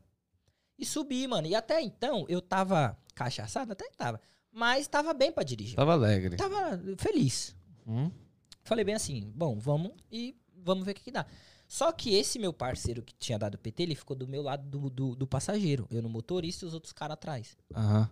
[0.79, 1.47] E subi, mano.
[1.47, 4.21] E até então eu tava cachaçado, até que tava.
[4.53, 5.75] Mas tava bem pra dirigir.
[5.75, 6.37] Tava alegre.
[6.37, 7.57] Tava feliz.
[7.87, 8.11] Hum?
[8.63, 11.27] Falei bem assim, bom, vamos e vamos ver o que, que dá.
[11.67, 14.91] Só que esse meu parceiro que tinha dado PT, ele ficou do meu lado do,
[14.91, 15.87] do, do passageiro.
[15.91, 17.57] Eu no motorista e os outros caras atrás.
[17.75, 18.09] Aham.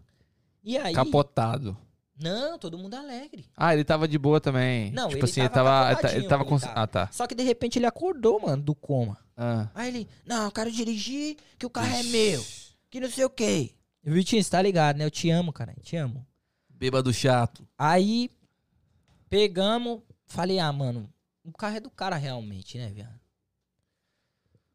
[0.63, 0.95] E aí.
[0.95, 1.77] Capotado.
[2.21, 3.47] Não, todo mundo alegre.
[3.57, 4.91] Ah, ele tava de boa também.
[4.93, 5.91] Não, tipo ele assim, ele tava.
[5.91, 6.59] Ele tava ele com.
[6.59, 6.73] tava.
[6.75, 7.09] Ah, tá.
[7.13, 9.19] Só que de repente ele acordou, mano, do coma.
[9.37, 9.69] Ah.
[9.75, 12.45] Aí ele, não, eu quero dirigir, que o carro é meu.
[12.91, 13.73] Que não sei o quê.
[14.05, 15.05] Vitinho, você tá ligado, né?
[15.05, 15.75] Eu te amo, cara.
[15.83, 16.27] Te amo.
[16.69, 17.67] Bêbado chato.
[17.79, 18.31] Aí,
[19.31, 21.11] pegamos, falei, ah, mano,
[21.43, 23.19] o carro é do cara realmente, né, viado?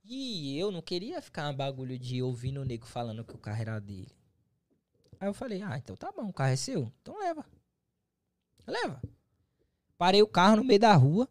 [0.03, 3.61] E eu não queria ficar um bagulho de ouvindo o nego falando que o carro
[3.61, 4.11] era dele.
[5.19, 6.91] Aí eu falei, ah, então tá bom, o carro é seu?
[7.01, 7.45] Então leva.
[8.65, 8.99] Leva.
[9.97, 11.27] Parei o carro no meio da rua,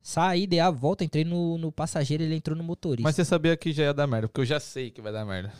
[0.00, 3.02] saí, dei a volta, entrei no, no passageiro, ele entrou no motorista.
[3.02, 5.26] Mas você sabia que já ia dar merda, porque eu já sei que vai dar
[5.26, 5.52] merda.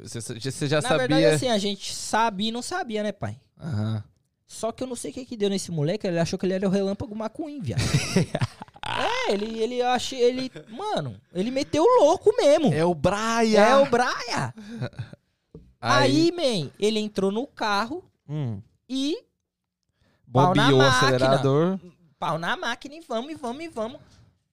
[0.00, 0.98] Você, você já Na sabia.
[1.08, 3.38] verdade, assim, a gente sabia e não sabia, né, pai?
[3.60, 4.02] Aham.
[4.46, 6.52] Só que eu não sei o que que deu nesse moleque, ele achou que ele
[6.54, 7.80] era o relâmpago McQueen, viado.
[8.84, 12.72] é, ele, ele achei, ele, mano, ele meteu o louco mesmo.
[12.72, 13.60] É o Brian!
[13.60, 14.54] É o Braia.
[15.80, 18.60] Aí, man, ele entrou no carro Hum.
[18.88, 20.88] e na Bobeou o máquina.
[20.98, 21.80] acelerador.
[22.18, 24.00] pau na máquina e vamos, e vamos, e vamos.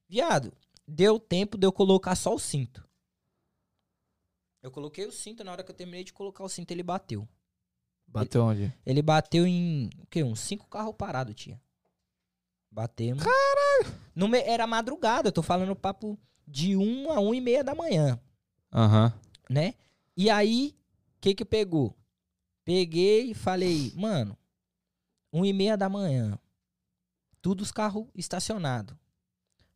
[0.07, 0.51] Viado,
[0.87, 2.83] deu tempo de eu colocar só o cinto.
[4.61, 7.27] Eu coloquei o cinto, na hora que eu terminei de colocar o cinto, ele bateu.
[8.05, 8.73] Bateu onde?
[8.85, 10.23] Ele bateu em, o quê?
[10.23, 11.61] Uns cinco carros parados, tinha.
[12.71, 13.23] Batemos.
[13.23, 14.45] Caralho!
[14.45, 18.19] Era madrugada, eu tô falando papo de uma a uma e meia da manhã,
[18.73, 19.13] Aham.
[19.49, 19.75] né?
[20.17, 20.75] E aí,
[21.17, 21.95] o que que pegou?
[22.65, 24.37] Peguei e falei, mano,
[25.31, 26.37] uma e meia da manhã,
[27.41, 28.97] tudo os carros estacionados.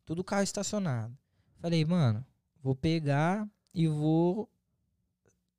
[0.04, 1.16] Tudo carro estacionado.
[1.60, 2.24] Falei, mano,
[2.60, 4.50] vou pegar e vou.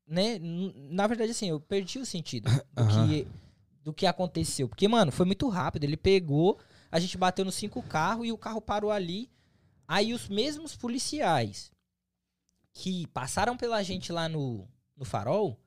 [0.07, 0.40] Né?
[0.40, 3.27] Na verdade, assim, eu perdi o sentido do, que,
[3.84, 4.68] do que aconteceu.
[4.69, 5.84] Porque, mano, foi muito rápido.
[5.84, 6.60] Ele pegou,
[6.91, 9.30] a gente bateu nos cinco carros e o carro parou ali.
[9.88, 11.72] Aí os mesmos policiais
[12.73, 14.68] que passaram pela gente lá no,
[14.98, 15.60] no farol,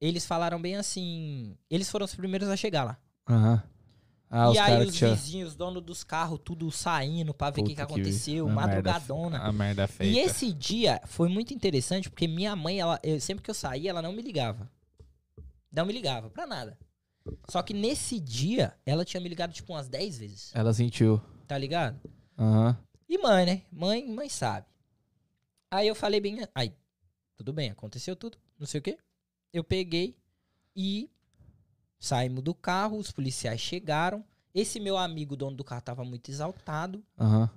[0.00, 1.56] eles falaram bem assim.
[1.68, 2.98] Eles foram os primeiros a chegar lá.
[4.32, 5.10] Ah, e os aí os tinha...
[5.14, 9.38] vizinhos, donos dos carros, tudo saindo pra ver o que, que aconteceu, a merda- madrugadona.
[9.40, 10.12] A merda feita.
[10.16, 13.90] E esse dia foi muito interessante porque minha mãe, ela, eu- sempre que eu saía,
[13.90, 14.70] ela não me ligava.
[15.72, 16.78] Não me ligava, pra nada.
[17.48, 21.20] Só que nesse dia, ela tinha me ligado tipo umas 10 vezes, Ela sentiu.
[21.48, 22.00] tá ligado?
[22.38, 22.78] Aham.
[23.08, 23.62] E mãe, né?
[23.72, 24.66] Mãe, mãe sabe.
[25.70, 26.72] Aí eu falei bem, aí,
[27.36, 28.96] tudo bem, aconteceu tudo, não sei o quê.
[29.52, 30.16] Eu peguei
[30.76, 31.10] e
[32.00, 34.24] saímos do carro, os policiais chegaram.
[34.52, 37.48] Esse meu amigo, dono do carro, tava muito exaltado, Aham.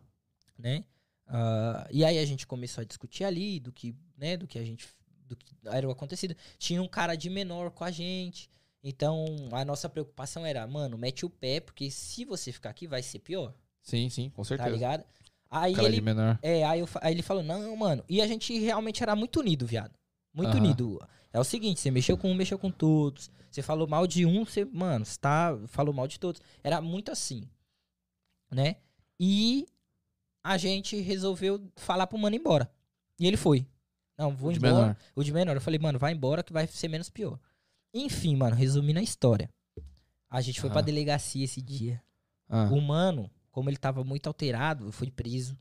[0.59, 0.83] né?
[1.25, 4.63] Ah, e aí a gente começou a discutir ali do que, né, do que a
[4.63, 4.87] gente,
[5.25, 6.35] do que era o acontecido.
[6.59, 8.49] Tinha um cara de menor com a gente.
[8.83, 13.01] Então, a nossa preocupação era, mano, mete o pé, porque se você ficar aqui vai
[13.01, 14.69] ser pior, Sim, sim, com tá certeza.
[14.69, 15.05] ligado?
[15.49, 16.37] Aí Cara ele de menor.
[16.41, 18.03] é, aí, eu aí ele falou, não, mano.
[18.09, 19.93] E a gente realmente era muito unido, viado.
[20.33, 20.57] Muito Aham.
[20.57, 21.07] unido.
[21.33, 23.29] É o seguinte, você mexeu com um, mexeu com todos.
[23.49, 26.41] Você falou mal de um, você, mano, você tá, falou mal de todos.
[26.63, 27.49] Era muito assim,
[28.51, 28.75] né?
[29.19, 29.65] E
[30.43, 32.71] a gente resolveu falar pro mano ir embora.
[33.19, 33.65] E ele foi.
[34.17, 34.73] Não, vou De embora.
[34.73, 34.97] menor.
[35.15, 35.55] O de menor.
[35.55, 37.39] Eu falei, mano, vai embora que vai ser menos pior.
[37.93, 39.49] Enfim, mano, resumindo a história.
[40.29, 40.73] A gente foi Ah.
[40.73, 42.01] pra delegacia esse dia.
[42.49, 42.69] Ah.
[42.71, 45.57] O mano, como ele tava muito alterado, foi preso.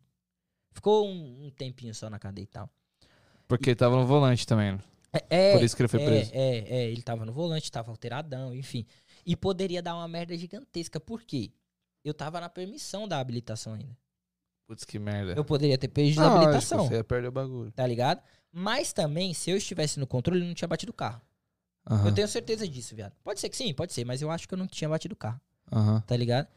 [0.72, 2.70] Ficou um, um tempinho só na cadeia e tal.
[3.46, 4.78] Porque tava no volante também.
[5.12, 6.30] É, é, Por isso que ele foi é, preso.
[6.34, 8.86] É, é, ele tava no volante, tava alteradão, enfim.
[9.26, 10.98] E poderia dar uma merda gigantesca.
[10.98, 11.52] Por quê?
[12.04, 13.96] Eu tava na permissão da habilitação ainda.
[14.66, 15.34] Putz, que merda.
[15.34, 17.70] Eu poderia ter perdido a Não, habilitação, Você ia perder o bagulho.
[17.72, 18.22] tá ligado?
[18.50, 21.20] Mas também, se eu estivesse no controle, ele não tinha batido o carro.
[21.88, 22.06] Aham.
[22.08, 23.12] Eu tenho certeza disso, viado.
[23.22, 25.16] Pode ser que sim, pode ser, mas eu acho que eu não tinha batido o
[25.16, 25.40] carro.
[25.70, 26.00] Aham.
[26.06, 26.48] tá ligado?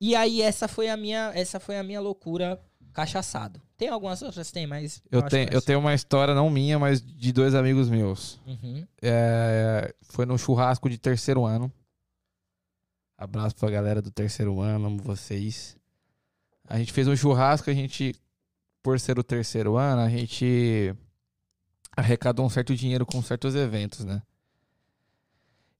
[0.00, 2.60] E aí essa foi a minha, essa foi a minha loucura
[2.94, 3.60] cachaçado.
[3.76, 7.02] Tem algumas outras tem, mas Eu, acho tenho, eu tenho uma história, não minha, mas
[7.02, 8.40] de dois amigos meus.
[8.46, 8.86] Uhum.
[9.02, 11.70] É, foi no churrasco de terceiro ano.
[13.18, 15.76] Abraço pra galera do terceiro ano, amo vocês.
[16.68, 18.14] A gente fez um churrasco, a gente,
[18.82, 20.94] por ser o terceiro ano, a gente
[21.96, 24.22] arrecadou um certo dinheiro com certos eventos, né?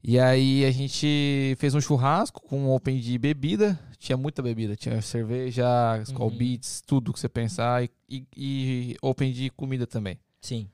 [0.07, 3.79] E aí a gente fez um churrasco com um open de bebida.
[3.99, 4.77] Tinha muita bebida.
[4.77, 5.65] Tinha cerveja,
[6.03, 6.37] Skull Uhum.
[6.37, 7.83] Beats, tudo que você pensar.
[7.83, 10.19] E, e, e open de comida também.
[10.43, 10.69] Sim.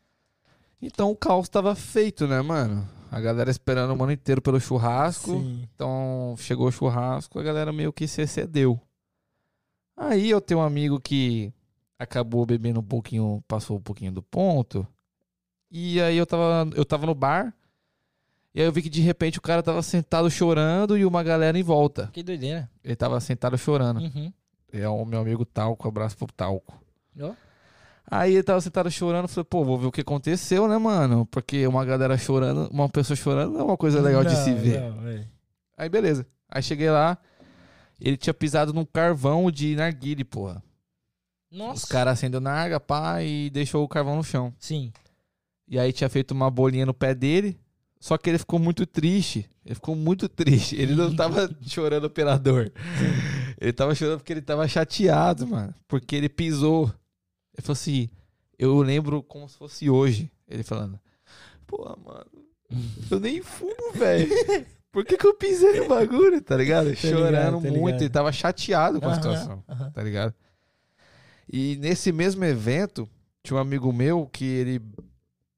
[0.83, 2.89] Então o caos tava feito, né, mano?
[3.09, 5.37] A galera esperando o mano inteiro pelo churrasco.
[5.75, 8.81] Então chegou o churrasco, a galera meio que se excedeu.
[9.97, 11.53] Aí eu tenho um amigo que
[11.97, 14.85] acabou bebendo um pouquinho, passou um pouquinho do ponto.
[15.71, 17.55] E aí eu tava, eu tava no bar.
[18.55, 21.59] E aí eu vi que de repente o cara tava sentado chorando e uma galera
[21.59, 22.11] em volta.
[22.13, 22.69] Que doideira.
[22.83, 24.01] Ele tava sentado chorando.
[24.01, 24.33] Uhum.
[24.73, 26.81] É o meu amigo Talco, abraço pro Talco.
[27.21, 27.33] Ó.
[28.11, 31.25] Aí ele tava sentado chorando, falei, pô, vou ver o que aconteceu, né, mano?
[31.27, 34.83] Porque uma galera chorando, uma pessoa chorando não é uma coisa legal de se ver.
[35.77, 36.27] Aí beleza.
[36.49, 37.17] Aí cheguei lá,
[38.01, 40.61] ele tinha pisado num carvão de narguile, porra.
[41.53, 41.75] Nossa.
[41.75, 44.53] Os caras acendeu narga, pá, e deixou o carvão no chão.
[44.59, 44.93] Sim.
[45.69, 47.59] E aí tinha feito uma bolinha no pé dele,
[48.01, 49.49] só que ele ficou muito triste.
[49.65, 50.75] Ele ficou muito triste.
[50.75, 52.73] Ele não tava chorando pela dor.
[53.61, 55.75] Ele tava chorando porque ele tava chateado, mano.
[55.87, 56.87] Porque ele pisou.
[57.55, 58.09] Ele falou assim,
[58.59, 60.31] eu lembro como se fosse hoje.
[60.49, 60.99] Ele falando,
[61.67, 62.27] porra, mano,
[63.11, 64.29] eu nem fumo, velho.
[64.91, 66.89] Por que, que eu pisei no bagulho, tá ligado?
[66.89, 67.85] ligado, Chorando tá muito.
[67.87, 68.01] ligado.
[68.03, 69.91] Ele tava chateado com a Aham, situação, aham.
[69.91, 70.35] tá ligado?
[71.53, 73.09] E nesse mesmo evento,
[73.43, 74.83] tinha um amigo meu que ele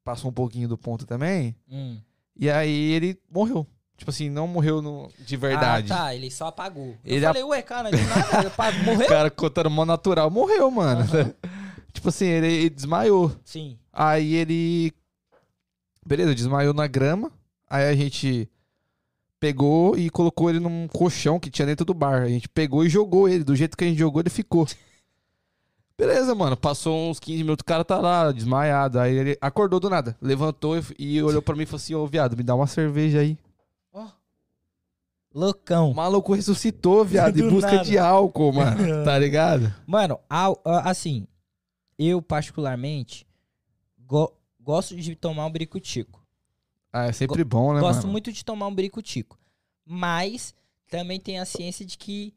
[0.05, 1.56] passou um pouquinho do ponto também.
[1.70, 1.98] Hum.
[2.38, 3.66] E aí ele morreu.
[3.96, 5.92] Tipo assim, não morreu no- de verdade.
[5.92, 6.14] Ah, tá.
[6.14, 6.96] Ele só apagou.
[7.04, 8.52] Ele eu falei, ué, cara, de nada.
[8.84, 9.06] Morreu?
[9.06, 11.02] O cara contando mó natural, morreu, mano.
[11.02, 11.32] Aham.
[11.92, 13.30] tipo assim, ele, ele desmaiou.
[13.44, 13.78] Sim.
[13.92, 14.92] Aí ele.
[16.04, 17.30] Beleza, desmaiou na grama.
[17.70, 18.48] Aí a gente
[19.38, 22.22] pegou e colocou ele num colchão que tinha dentro do bar.
[22.22, 23.44] A gente pegou e jogou ele.
[23.44, 24.66] Do jeito que a gente jogou, ele ficou.
[26.06, 26.56] Beleza, mano.
[26.56, 28.98] Passou uns 15 minutos, o cara tá lá, desmaiado.
[28.98, 30.16] Aí ele acordou do nada.
[30.20, 33.38] Levantou e- olhou pra mim e falou assim: Ô, viado, me dá uma cerveja aí.
[33.92, 34.08] Ó.
[35.34, 35.90] Loucão.
[35.90, 37.84] O maluco ressuscitou, viado, em busca nada.
[37.84, 38.76] de álcool, mano.
[39.04, 39.72] Tá ligado?
[39.86, 40.18] Mano,
[40.84, 41.26] assim,
[41.98, 43.26] eu particularmente
[43.98, 46.20] go- gosto de tomar um bricutico.
[46.92, 48.12] Ah, é sempre bom, né, gosto mano?
[48.12, 49.38] muito de tomar um bricutico.
[49.86, 50.54] Mas
[50.90, 52.34] também tem a ciência de que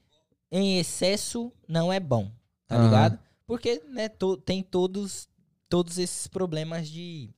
[0.51, 2.31] em excesso não é bom,
[2.67, 2.85] tá Aham.
[2.85, 3.19] ligado?
[3.47, 5.27] Porque, né, to- tem todos,
[5.69, 7.29] todos esses problemas de,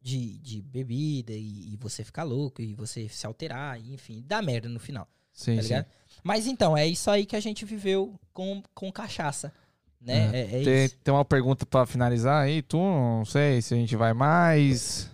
[0.00, 4.42] de, de bebida e, e você ficar louco e você se alterar, e, enfim, dá
[4.42, 5.08] merda no final.
[5.32, 5.84] Sim, tá sim.
[6.22, 9.52] Mas então, é isso aí que a gente viveu com, com cachaça.
[10.00, 10.30] Né?
[10.32, 10.96] É, é tem, isso.
[10.98, 12.76] tem uma pergunta pra finalizar aí, tu?
[12.78, 15.10] Não sei se a gente vai mais.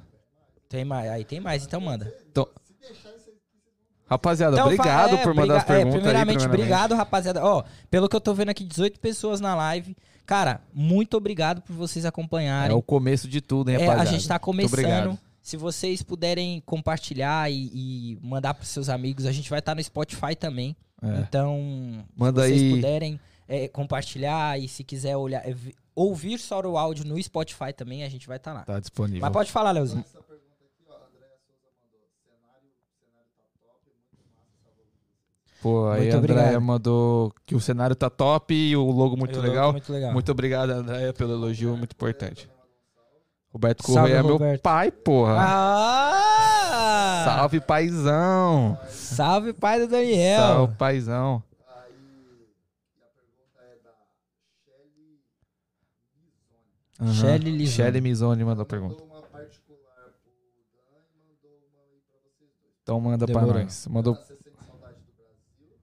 [0.69, 1.11] Tem mais.
[1.11, 2.13] Aí tem mais, então manda.
[4.15, 6.47] Rapaziada, Então, obrigado é, por mandar as briga- é, perguntas primeiramente, aí.
[6.47, 7.45] obrigado, rapaziada.
[7.45, 9.97] Ó, pelo que eu tô vendo aqui, 18 pessoas na live.
[10.27, 12.75] Cara, muito obrigado por vocês É acompanharem.
[12.77, 14.09] o começo de tudo, hein, É, rapaziada?
[14.09, 15.19] a gente tá começando.
[15.43, 19.83] Se vocês puderem compartilhar e, e mandar pros seus amigos, a gente vai estar no
[19.85, 20.75] Spotify também.
[21.03, 21.19] É.
[21.21, 22.71] Então, Manda se vocês aí.
[22.77, 27.75] puderem é, compartilhar e se quiser olhar, é, vi- ouvir só o áudio no Spotify
[27.77, 28.63] também, a gente vai estar lá.
[28.63, 29.21] Tá disponível.
[29.21, 30.01] Mas pode falar, Leozinho.
[30.01, 32.01] Essa pergunta aqui, ó, a Andréa Souza mandou.
[32.25, 35.53] Cenário, cenário tá top, muito massa essa logo de vocês.
[35.65, 36.63] Pô, aí Muito a Andréia obrigado.
[36.63, 39.73] mandou que o cenário tá top e o logo muito legal.
[39.73, 40.13] Muito legal.
[40.13, 42.51] Muito obrigado, Andréia, pelo elogio, muito importante.
[43.51, 44.61] Roberto Salve, Correia é meu Roberto.
[44.61, 45.37] pai, porra.
[45.39, 47.23] Ah!
[47.25, 48.79] Salve, paizão.
[48.91, 50.39] Salve, pai do Daniel.
[50.43, 51.43] Salve, paizão.
[51.67, 51.95] Aí,
[53.01, 53.87] a pergunta
[57.01, 57.67] da Shelly Lizone.
[57.69, 59.03] Shelly Mizone mandou a pergunta.
[59.03, 60.33] Mandou uma particular pro
[60.85, 62.75] Dan e mandou uma aí pra vocês dois.
[62.83, 63.53] Então manda Demorou.
[63.55, 63.87] pra nós.
[63.87, 64.15] Mandou.
[64.15, 65.79] Você sente saudade do Brasil?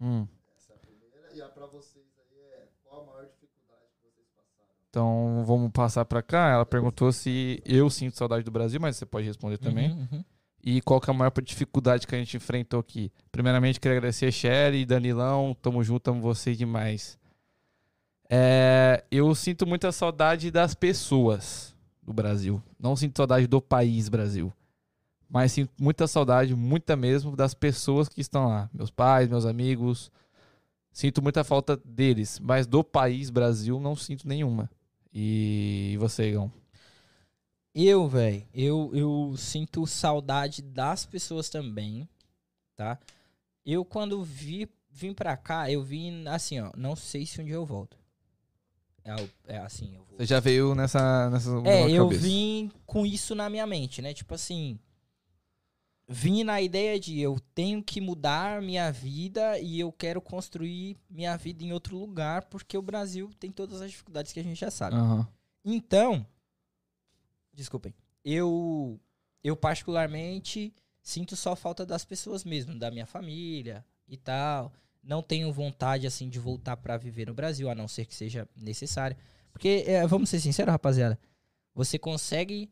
[0.00, 0.26] Hum.
[0.56, 1.34] Essa é a primeira.
[1.34, 4.70] E a pra vocês aí é qual a maior dificuldade que vocês passaram?
[4.88, 6.50] Então vamos passar pra cá.
[6.50, 9.90] Ela perguntou se eu sinto saudade do Brasil, mas você pode responder também.
[9.90, 10.24] Uhum, uhum.
[10.62, 13.12] E qual que é a maior dificuldade que a gente enfrentou aqui?
[13.30, 17.18] Primeiramente, queria agradecer Shelly, Danilão, tamo junto, amo vocês demais.
[18.28, 22.62] É, eu sinto muita saudade das pessoas do Brasil.
[22.78, 24.52] Não sinto saudade do país Brasil.
[25.28, 28.70] Mas sinto muita saudade, muita mesmo, das pessoas que estão lá.
[28.72, 30.10] Meus pais, meus amigos.
[30.90, 32.40] Sinto muita falta deles.
[32.40, 34.70] Mas do país Brasil, não sinto nenhuma.
[35.12, 36.50] E você, Igão?
[37.74, 42.08] Eu, velho, eu, eu sinto saudade das pessoas também,
[42.74, 42.98] tá?
[43.64, 47.54] Eu, quando vi, vim pra cá, eu vim assim, ó, não sei se um dia
[47.54, 47.96] eu volto.
[49.04, 50.18] É, é assim, eu vou.
[50.18, 52.22] Você já veio nessa, nessa É, eu cabeça.
[52.22, 54.12] vim com isso na minha mente, né?
[54.12, 54.78] Tipo assim,
[56.08, 61.36] vim na ideia de eu tenho que mudar minha vida e eu quero construir minha
[61.36, 64.70] vida em outro lugar, porque o Brasil tem todas as dificuldades que a gente já
[64.70, 64.96] sabe.
[64.96, 65.28] Aham.
[65.62, 66.26] Então,
[67.52, 67.94] desculpem,
[68.24, 68.98] eu
[69.44, 74.72] eu particularmente sinto só falta das pessoas mesmo, da minha família e tal.
[75.02, 78.48] Não tenho vontade assim de voltar pra viver no Brasil, a não ser que seja
[78.56, 79.16] necessário.
[79.52, 81.18] Porque é, vamos ser sinceros, rapaziada,
[81.74, 82.70] você consegue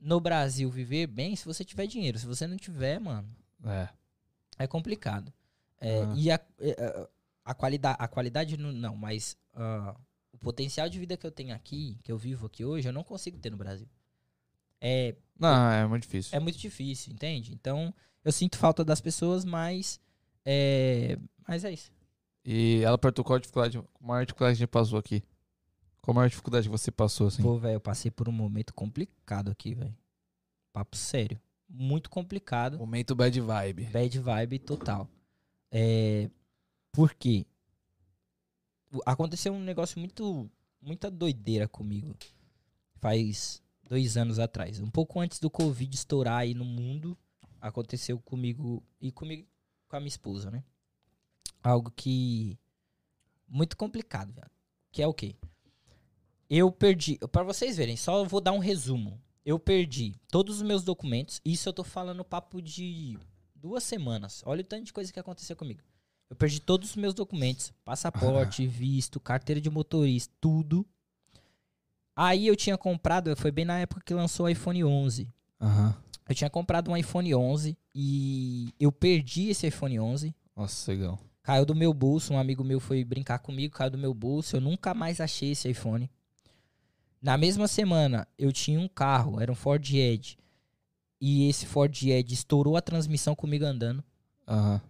[0.00, 2.18] no Brasil viver bem se você tiver dinheiro.
[2.18, 3.28] Se você não tiver, mano,
[3.64, 3.88] É.
[4.58, 5.32] é complicado.
[5.80, 6.14] É, Ah.
[6.16, 7.08] E a, é,
[7.44, 9.96] a, qualidade, a qualidade não, não mas ah,
[10.32, 13.04] o potencial de vida que eu tenho aqui, que eu vivo aqui hoje, eu não
[13.04, 13.88] consigo ter no Brasil.
[14.80, 16.36] É, Não, é muito difícil.
[16.36, 17.52] é muito difícil, entende?
[17.52, 17.92] Então,
[18.24, 19.98] eu sinto falta das pessoas, mas
[20.44, 21.90] é, mas é isso.
[22.44, 25.22] E ela perguntou qual a dificuldade, maior dificuldade que a gente passou aqui.
[26.06, 27.42] Qual a maior dificuldade que você passou, assim?
[27.42, 29.92] Pô, velho, eu passei por um momento complicado aqui, velho.
[30.72, 31.36] Papo sério.
[31.68, 32.78] Muito complicado.
[32.78, 33.86] Momento bad vibe.
[33.86, 35.08] Bad vibe total.
[35.68, 36.30] É,
[36.92, 37.44] por quê?
[39.04, 40.48] Aconteceu um negócio muito.
[40.80, 42.14] Muita doideira comigo.
[43.00, 44.78] Faz dois anos atrás.
[44.78, 47.18] Um pouco antes do Covid estourar aí no mundo.
[47.60, 49.44] Aconteceu comigo e comigo
[49.88, 50.62] com a minha esposa, né?
[51.64, 52.56] Algo que.
[53.48, 54.50] Muito complicado, velho.
[54.92, 55.34] Que é o quê?
[56.48, 57.18] Eu perdi.
[57.32, 59.20] Pra vocês verem, só vou dar um resumo.
[59.44, 61.40] Eu perdi todos os meus documentos.
[61.44, 63.18] Isso eu tô falando papo de
[63.54, 64.42] duas semanas.
[64.44, 65.80] Olha o tanto de coisa que aconteceu comigo.
[66.28, 70.84] Eu perdi todos os meus documentos: passaporte, visto, carteira de motorista, tudo.
[72.14, 75.28] Aí eu tinha comprado, foi bem na época que lançou o iPhone 11.
[75.60, 75.94] Aham.
[76.28, 80.34] Eu tinha comprado um iPhone 11 e eu perdi esse iPhone 11.
[80.56, 81.20] Nossa, legal.
[81.42, 84.60] Caiu do meu bolso, um amigo meu foi brincar comigo, caiu do meu bolso, eu
[84.60, 86.10] nunca mais achei esse iPhone.
[87.20, 90.38] Na mesma semana, eu tinha um carro, era um Ford Edge.
[91.20, 94.04] E esse Ford Edge estourou a transmissão comigo andando,
[94.46, 94.80] Aham.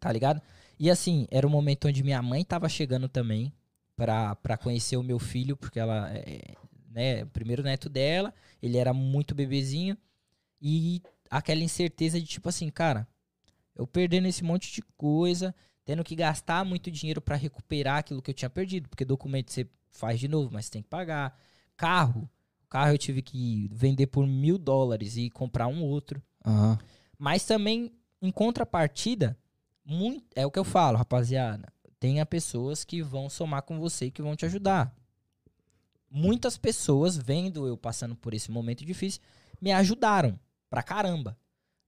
[0.00, 0.40] tá ligado?
[0.78, 3.52] E assim, era o momento onde minha mãe tava chegando também
[3.94, 6.54] pra, pra conhecer o meu filho, porque ela é,
[6.90, 9.96] né, o primeiro neto dela, ele era muito bebezinho.
[10.60, 13.06] E aquela incerteza de tipo assim, cara,
[13.76, 15.54] eu perdendo esse monte de coisa,
[15.84, 19.66] tendo que gastar muito dinheiro pra recuperar aquilo que eu tinha perdido, porque documento você
[19.92, 21.38] faz de novo, mas tem que pagar.
[21.76, 22.28] Carro,
[22.68, 26.20] carro eu tive que vender por mil dólares e comprar um outro.
[26.44, 26.78] Aham.
[27.18, 29.38] Mas também, em contrapartida,
[29.84, 31.72] muito, é o que eu falo, rapaziada.
[32.00, 34.92] Tenha pessoas que vão somar com você e que vão te ajudar.
[36.10, 39.20] Muitas pessoas, vendo eu passando por esse momento difícil,
[39.60, 40.38] me ajudaram
[40.68, 41.38] pra caramba,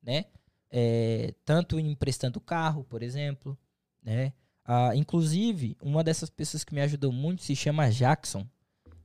[0.03, 0.27] né?
[0.71, 3.59] É, tanto emprestando carro, por exemplo,
[4.03, 4.33] né?
[4.65, 8.47] Ah, inclusive, uma dessas pessoas que me ajudou muito se chama Jackson.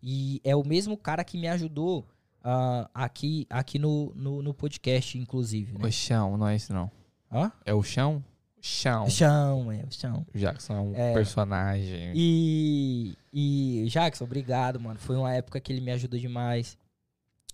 [0.02, 2.08] E é o mesmo cara que me ajudou
[2.44, 5.86] ah, aqui, aqui no, no, no podcast, inclusive, né?
[5.86, 6.90] O chão, não é esse não.
[7.32, 7.52] Hã?
[7.66, 8.24] É o chão?
[8.62, 9.10] Chão.
[9.10, 10.26] Chão, é, o chão.
[10.34, 11.14] O Jackson é um É.
[11.14, 12.12] personagem.
[12.16, 15.00] E, e Jackson, obrigado, mano.
[15.00, 16.78] Foi uma época que ele me ajudou demais.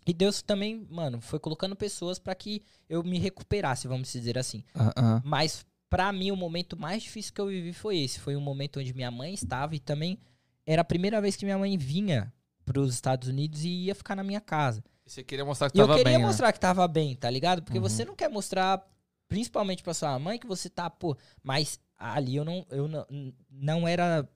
[0.07, 4.63] E Deus também, mano, foi colocando pessoas pra que eu me recuperasse, vamos dizer assim.
[4.73, 5.21] Ah, ah.
[5.23, 5.65] Mas
[5.95, 8.19] pra mim o momento mais difícil que eu vivi foi esse.
[8.19, 10.19] Foi um momento onde minha mãe estava e também
[10.65, 12.33] era a primeira vez que minha mãe vinha
[12.65, 14.83] pros Estados Unidos e ia ficar na minha casa.
[15.05, 16.25] E Você queria mostrar que E eu tava queria bem, né?
[16.25, 17.61] mostrar que tava bem, tá ligado?
[17.63, 17.83] Porque Uhum.
[17.83, 18.83] você não quer mostrar,
[19.27, 23.05] principalmente pra sua mãe, que você tá, pô, mas ali eu não, eu não,
[23.49, 24.27] não era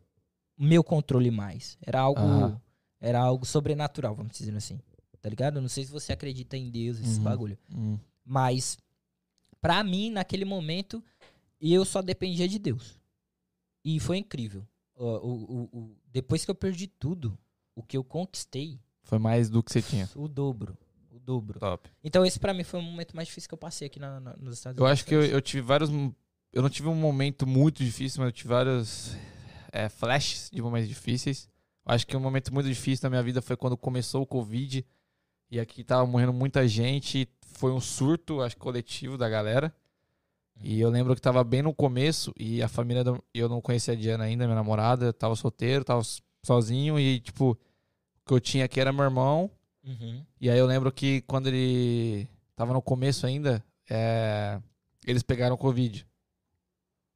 [0.58, 1.78] meu controle mais.
[1.86, 2.62] Era algo,
[3.02, 4.80] era algo sobrenatural, vamos dizer assim.
[5.22, 5.58] Tá ligado?
[5.58, 7.24] Eu não sei se você acredita em Deus, esse Uhum.
[7.24, 7.58] bagulho.
[7.76, 7.98] Hum.
[8.24, 8.78] Mas,
[9.60, 11.04] pra mim, naquele momento,
[11.62, 13.00] eu só dependia de Deus.
[13.84, 14.66] E foi incrível.
[14.96, 17.38] O, o, o- o- depois que eu perdi tudo,
[17.76, 20.10] o que eu conquistei, Foi mais do que você tinha.
[20.16, 20.78] o dobro.
[21.12, 21.60] O dobro.
[21.60, 21.90] Top.
[22.04, 24.36] Então esse pra mim foi o momento mais difícil que eu passei aqui na- na-
[24.38, 25.00] nos Estados Eu Unidos.
[25.00, 25.90] acho que eu, eu tive vários.
[26.52, 29.16] Eu não tive um momento muito difícil, mas eu tive vários
[29.72, 31.48] é, flashes de momentos difíceis.
[31.86, 34.86] Eu acho que um momento muito difícil na minha vida foi quando começou o Covid.
[35.52, 37.28] E aqui tava morrendo muita gente.
[37.42, 39.74] Foi um surto, acho, coletivo da galera.
[40.62, 43.04] E eu lembro que tava bem no começo e a família.
[43.04, 45.06] do- Eu não conhecia a Diana ainda, minha namorada.
[45.08, 46.02] eu Tava solteiro, tava
[46.44, 47.00] sozinho.
[47.00, 47.58] E, tipo, o
[48.28, 49.50] que eu tinha aqui era meu irmão.
[49.86, 50.24] Uhum.
[50.42, 54.60] E aí eu lembro que quando ele tava no começo ainda, é,
[55.08, 56.06] eles pegaram Covid.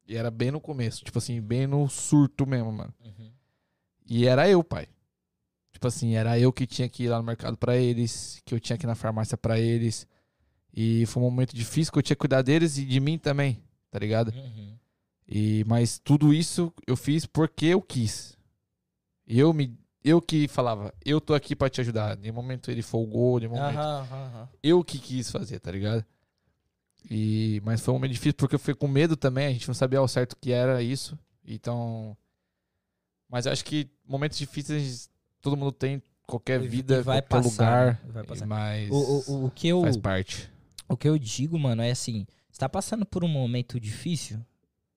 [0.07, 2.93] E era bem no começo, tipo assim, bem no surto mesmo, mano.
[3.03, 3.31] Uhum.
[4.05, 4.87] E era eu, pai.
[5.71, 8.59] Tipo assim, era eu que tinha que ir lá no mercado pra eles, que eu
[8.59, 10.05] tinha que ir na farmácia pra eles.
[10.73, 13.61] E foi um momento difícil que eu tinha que cuidar deles e de mim também,
[13.91, 14.33] tá ligado?
[14.35, 14.75] Uhum.
[15.27, 18.37] E mas tudo isso eu fiz porque eu quis.
[19.27, 22.17] Eu me eu que falava, eu tô aqui pra te ajudar.
[22.17, 24.49] De momento ele folgou, de momento aham, aham.
[24.61, 26.03] eu que quis fazer, tá ligado?
[27.09, 29.73] E, mas foi um momento difícil porque eu fui com medo também, a gente não
[29.75, 31.17] sabia ao certo o que era isso.
[31.45, 32.17] Então.
[33.29, 35.09] Mas eu acho que momentos difíceis
[35.41, 38.01] todo mundo tem, qualquer E- vida, e vai qualquer passar, lugar.
[38.05, 38.11] né?
[38.11, 38.45] Vai passar.
[38.45, 40.51] Mas O, o, o, o que eu, faz parte.
[40.93, 44.39] O que eu digo, mano, é assim: você tá passando por um momento difícil,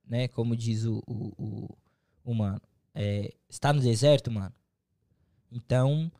[0.06, 0.28] né?
[0.28, 1.78] Como diz o, o, o,
[2.24, 2.60] o mano.
[2.94, 4.54] É, está no deserto, mano.
[5.50, 6.10] Então,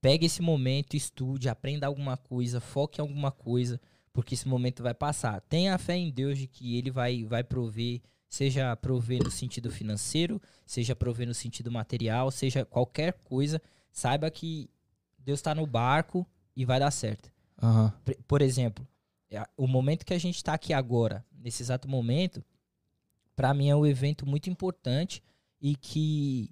[0.00, 3.80] Pega esse momento, estude, aprenda alguma coisa, foque em alguma coisa,
[4.12, 5.40] porque esse momento vai passar.
[5.42, 10.42] Tenha fé em Deus de que Ele vai, vai prover, seja prover no sentido financeiro,
[10.66, 13.62] seja prover no sentido material, seja qualquer coisa.
[13.92, 14.68] Saiba que
[15.20, 16.26] Deus está no barco
[16.56, 17.30] e vai dar certo.
[18.04, 18.84] Pre- Por exemplo,
[19.56, 22.44] o momento que a gente está aqui agora, nesse exato momento,
[23.34, 25.22] para mim é um evento muito importante
[25.60, 26.50] e que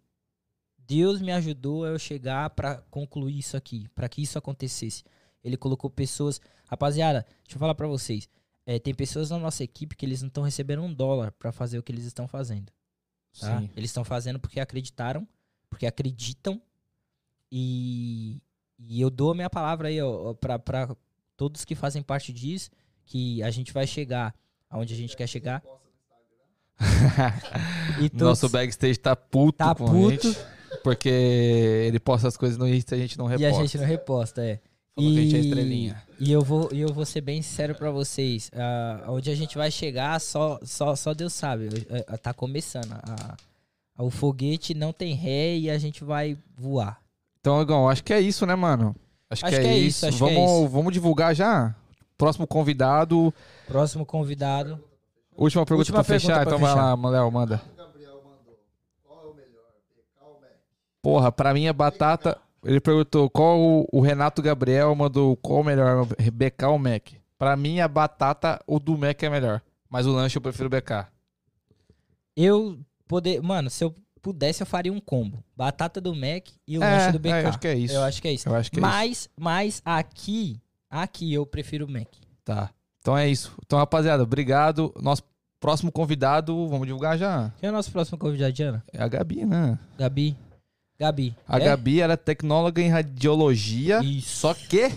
[0.78, 5.05] Deus me ajudou a eu chegar para concluir isso aqui, para que isso acontecesse.
[5.43, 8.28] Ele colocou pessoas, rapaziada, deixa eu falar para vocês,
[8.66, 11.78] é, tem pessoas na nossa equipe que eles não estão recebendo um dólar para fazer
[11.78, 12.73] o que eles estão fazendo.
[13.39, 13.59] Tá?
[13.59, 13.70] Sim.
[13.77, 15.27] Eles estão fazendo porque acreditaram,
[15.69, 16.61] porque acreditam.
[17.51, 18.40] E,
[18.78, 20.97] e eu dou a minha palavra aí, ó, pra, pra
[21.41, 22.69] todos que fazem parte disso,
[23.07, 24.35] que a gente vai chegar
[24.69, 25.62] aonde a gente quer chegar.
[27.99, 30.29] E todos, Nosso backstage tá puto Tá com puto.
[30.29, 30.39] a gente.
[30.85, 33.57] Porque ele posta as coisas no Insta e a gente não e reposta.
[33.59, 34.61] a gente não reposta, é.
[34.95, 36.03] Falou que a gente é E- estrelinha.
[36.19, 38.51] E eu vou, e eu vou ser bem sincero pra vocês.
[38.55, 41.69] ah, onde a gente vai chegar, só, só, só Deus sabe.
[41.89, 42.93] Eh, tá começando.
[42.93, 43.37] a-
[43.97, 47.01] a- o foguete não tem ré e a gente vai voar.
[47.41, 48.95] Então, Igão, acho que é isso, né, mano?
[49.31, 50.07] Acho, Acho que, que é é isso.
[50.09, 50.69] isso, que é vamos, isso.
[50.69, 51.74] vamos divulgar já?
[52.19, 53.32] Próximo convidado.
[53.66, 54.82] Próximo convidado.
[55.36, 56.39] Última pergunta Última pra fechar.
[56.40, 56.94] pergunta pra então vai fechar.
[57.02, 57.62] lá, Léo, manda.
[57.73, 58.59] O Gabriel mandou.
[59.05, 59.65] Qual é o melhor?
[59.94, 60.51] PK ou Mac?
[61.01, 62.36] Porra, pra mim é batata.
[62.65, 67.09] Ele perguntou qual o, o Renato Gabriel mandou qual o melhor, BK ou Mac?
[67.39, 69.62] Pra mim a batata, o do Mac é melhor.
[69.89, 71.07] Mas o lanche eu prefiro BK.
[72.36, 72.78] Eu
[73.09, 73.40] poder.
[73.43, 75.43] Mano, se eu pudesse, eu faria um combo.
[75.57, 77.33] Batata do Mac e o É, lanche do BK.
[77.33, 77.95] é, eu acho que é isso.
[77.95, 78.49] Eu acho que é isso.
[78.49, 78.89] Eu acho que é isso.
[78.89, 82.09] mas, mas aqui, aqui eu prefiro o Mac.
[82.45, 82.71] Tá.
[83.01, 83.53] Então é isso.
[83.65, 84.95] Então, rapaziada, obrigado.
[85.01, 85.23] Nosso
[85.59, 87.53] próximo convidado, vamos divulgar já.
[87.61, 88.85] Quem é o nosso próximo convidado, Diana?
[88.93, 89.79] É a Gabi, né?
[89.99, 90.37] Gabi.
[90.99, 91.35] Gabi.
[91.49, 91.65] A é?
[91.65, 94.01] Gabi, ela é tecnóloga em radiologia.
[94.03, 94.37] Isso.
[94.39, 94.91] Só que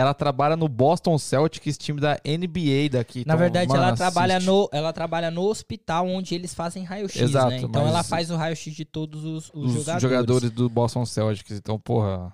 [0.00, 3.18] ela trabalha no Boston Celtics, time da NBA daqui.
[3.26, 7.32] Na Então, verdade, mano, ela trabalha, no, ela trabalha no hospital onde eles fazem raio-x,
[7.32, 7.58] né?
[7.60, 10.02] Então ela faz o raio-x de todos os, os Os jogadores.
[10.02, 10.50] jogadores.
[10.52, 11.58] do Boston Celtics.
[11.58, 12.32] Então, porra.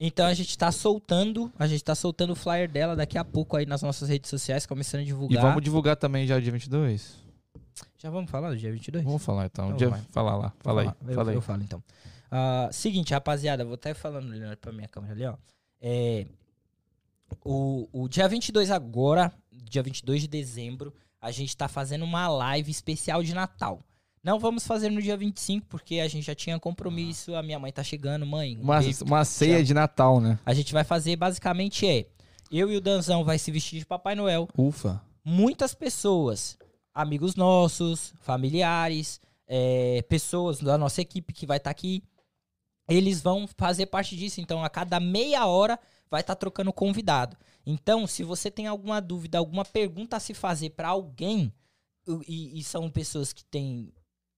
[0.00, 3.56] Então a gente tá soltando, a gente tá soltando o flyer dela daqui a pouco
[3.58, 5.42] aí nas nossas redes sociais, começando a E divulgar.
[5.42, 7.20] vamos divulgar também já dia 22?
[7.98, 9.04] Já vamos falar do dia 22?
[9.04, 9.66] Vamos falar então.
[9.66, 9.90] Então dia...
[10.10, 10.52] Fala lá.
[10.60, 10.90] Fala aí.
[11.06, 11.36] Eu, Fala aí.
[11.36, 11.82] eu falo então.
[12.30, 15.34] Ah, seguinte, rapaziada, vou até falando ali pra minha câmera ali, ó.
[15.80, 16.26] É,
[17.44, 22.70] o, o dia 22 agora, dia 22 de dezembro, a gente tá fazendo uma live
[22.70, 23.80] especial de Natal.
[24.22, 27.72] Não vamos fazer no dia 25, porque a gente já tinha compromisso, a minha mãe
[27.72, 28.56] tá chegando, mãe.
[28.56, 29.04] um Uma, beijo.
[29.04, 30.38] uma ceia de Natal, né?
[30.46, 32.06] A gente vai fazer basicamente é,
[32.50, 35.02] eu e o Danzão vai se vestir de Papai Noel, Ufa.
[35.24, 36.56] muitas pessoas,
[36.94, 42.02] amigos nossos, familiares, é, pessoas da nossa equipe que vai estar aqui,
[42.88, 44.40] eles vão fazer parte disso.
[44.40, 45.78] Então, a cada meia hora
[46.12, 47.38] vai estar trocando convidado.
[47.64, 51.50] Então, se você tem alguma dúvida, alguma pergunta a se fazer para alguém,
[52.28, 53.90] e, e são pessoas que têm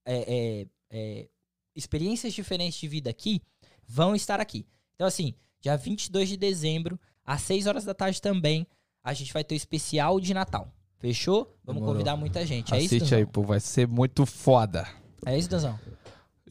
[0.07, 1.29] é, é, é,
[1.75, 3.43] experiências diferentes de vida aqui,
[3.85, 4.65] vão estar aqui.
[4.95, 8.65] Então, assim, dia 22 de dezembro, às 6 horas da tarde também,
[9.03, 10.73] a gente vai ter o especial de Natal.
[10.99, 11.59] Fechou?
[11.65, 11.95] Vamos Demorou.
[11.95, 12.73] convidar muita gente.
[12.73, 13.43] É isso, Assiste aí, pô.
[13.43, 14.89] Vai ser muito foda.
[15.27, 15.77] É isso, Danzão?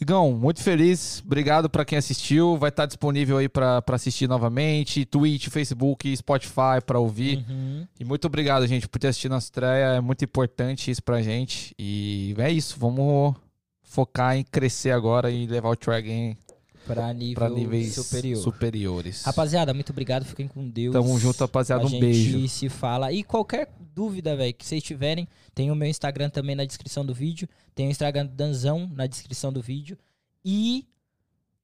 [0.01, 1.21] Igão, muito feliz.
[1.25, 2.57] Obrigado pra quem assistiu.
[2.57, 5.05] Vai estar disponível aí pra assistir novamente.
[5.05, 7.45] Twitch, Facebook, Spotify pra ouvir.
[7.47, 7.87] Uhum.
[7.99, 9.95] E muito obrigado, gente, por ter assistido nossa estreia.
[9.95, 11.73] É muito importante isso pra gente.
[11.77, 12.75] E é isso.
[12.79, 13.35] Vamos
[13.83, 16.35] focar em crescer agora e levar o Track
[16.85, 18.41] Pra níveis superior.
[18.41, 19.23] superiores.
[19.23, 20.25] Rapaziada, muito obrigado.
[20.25, 20.93] Fiquem com Deus.
[20.93, 21.83] Tamo junto, rapaziada.
[21.83, 22.47] A Um gente beijo.
[22.47, 23.11] se fala.
[23.11, 27.13] E qualquer dúvida, velho, que vocês tiverem, tem o meu Instagram também na descrição do
[27.13, 27.47] vídeo.
[27.73, 29.97] Tem o Instagram do Danzão na descrição do vídeo.
[30.43, 30.85] E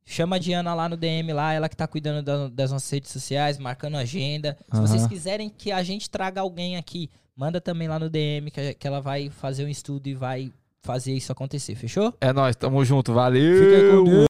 [0.05, 3.11] chama a Diana lá no DM, lá, ela que tá cuidando da- das nossas redes
[3.11, 4.57] sociais, marcando agenda.
[4.71, 4.87] Se Aham.
[4.87, 8.87] vocês quiserem que a gente traga alguém aqui, manda também lá no DM, que, que
[8.87, 10.51] ela vai fazer um estudo e vai
[10.81, 12.13] fazer isso acontecer, fechou?
[12.21, 13.13] É nóis, tamo junto.
[13.13, 13.63] Valeu!
[13.63, 14.27] Fica com Deus.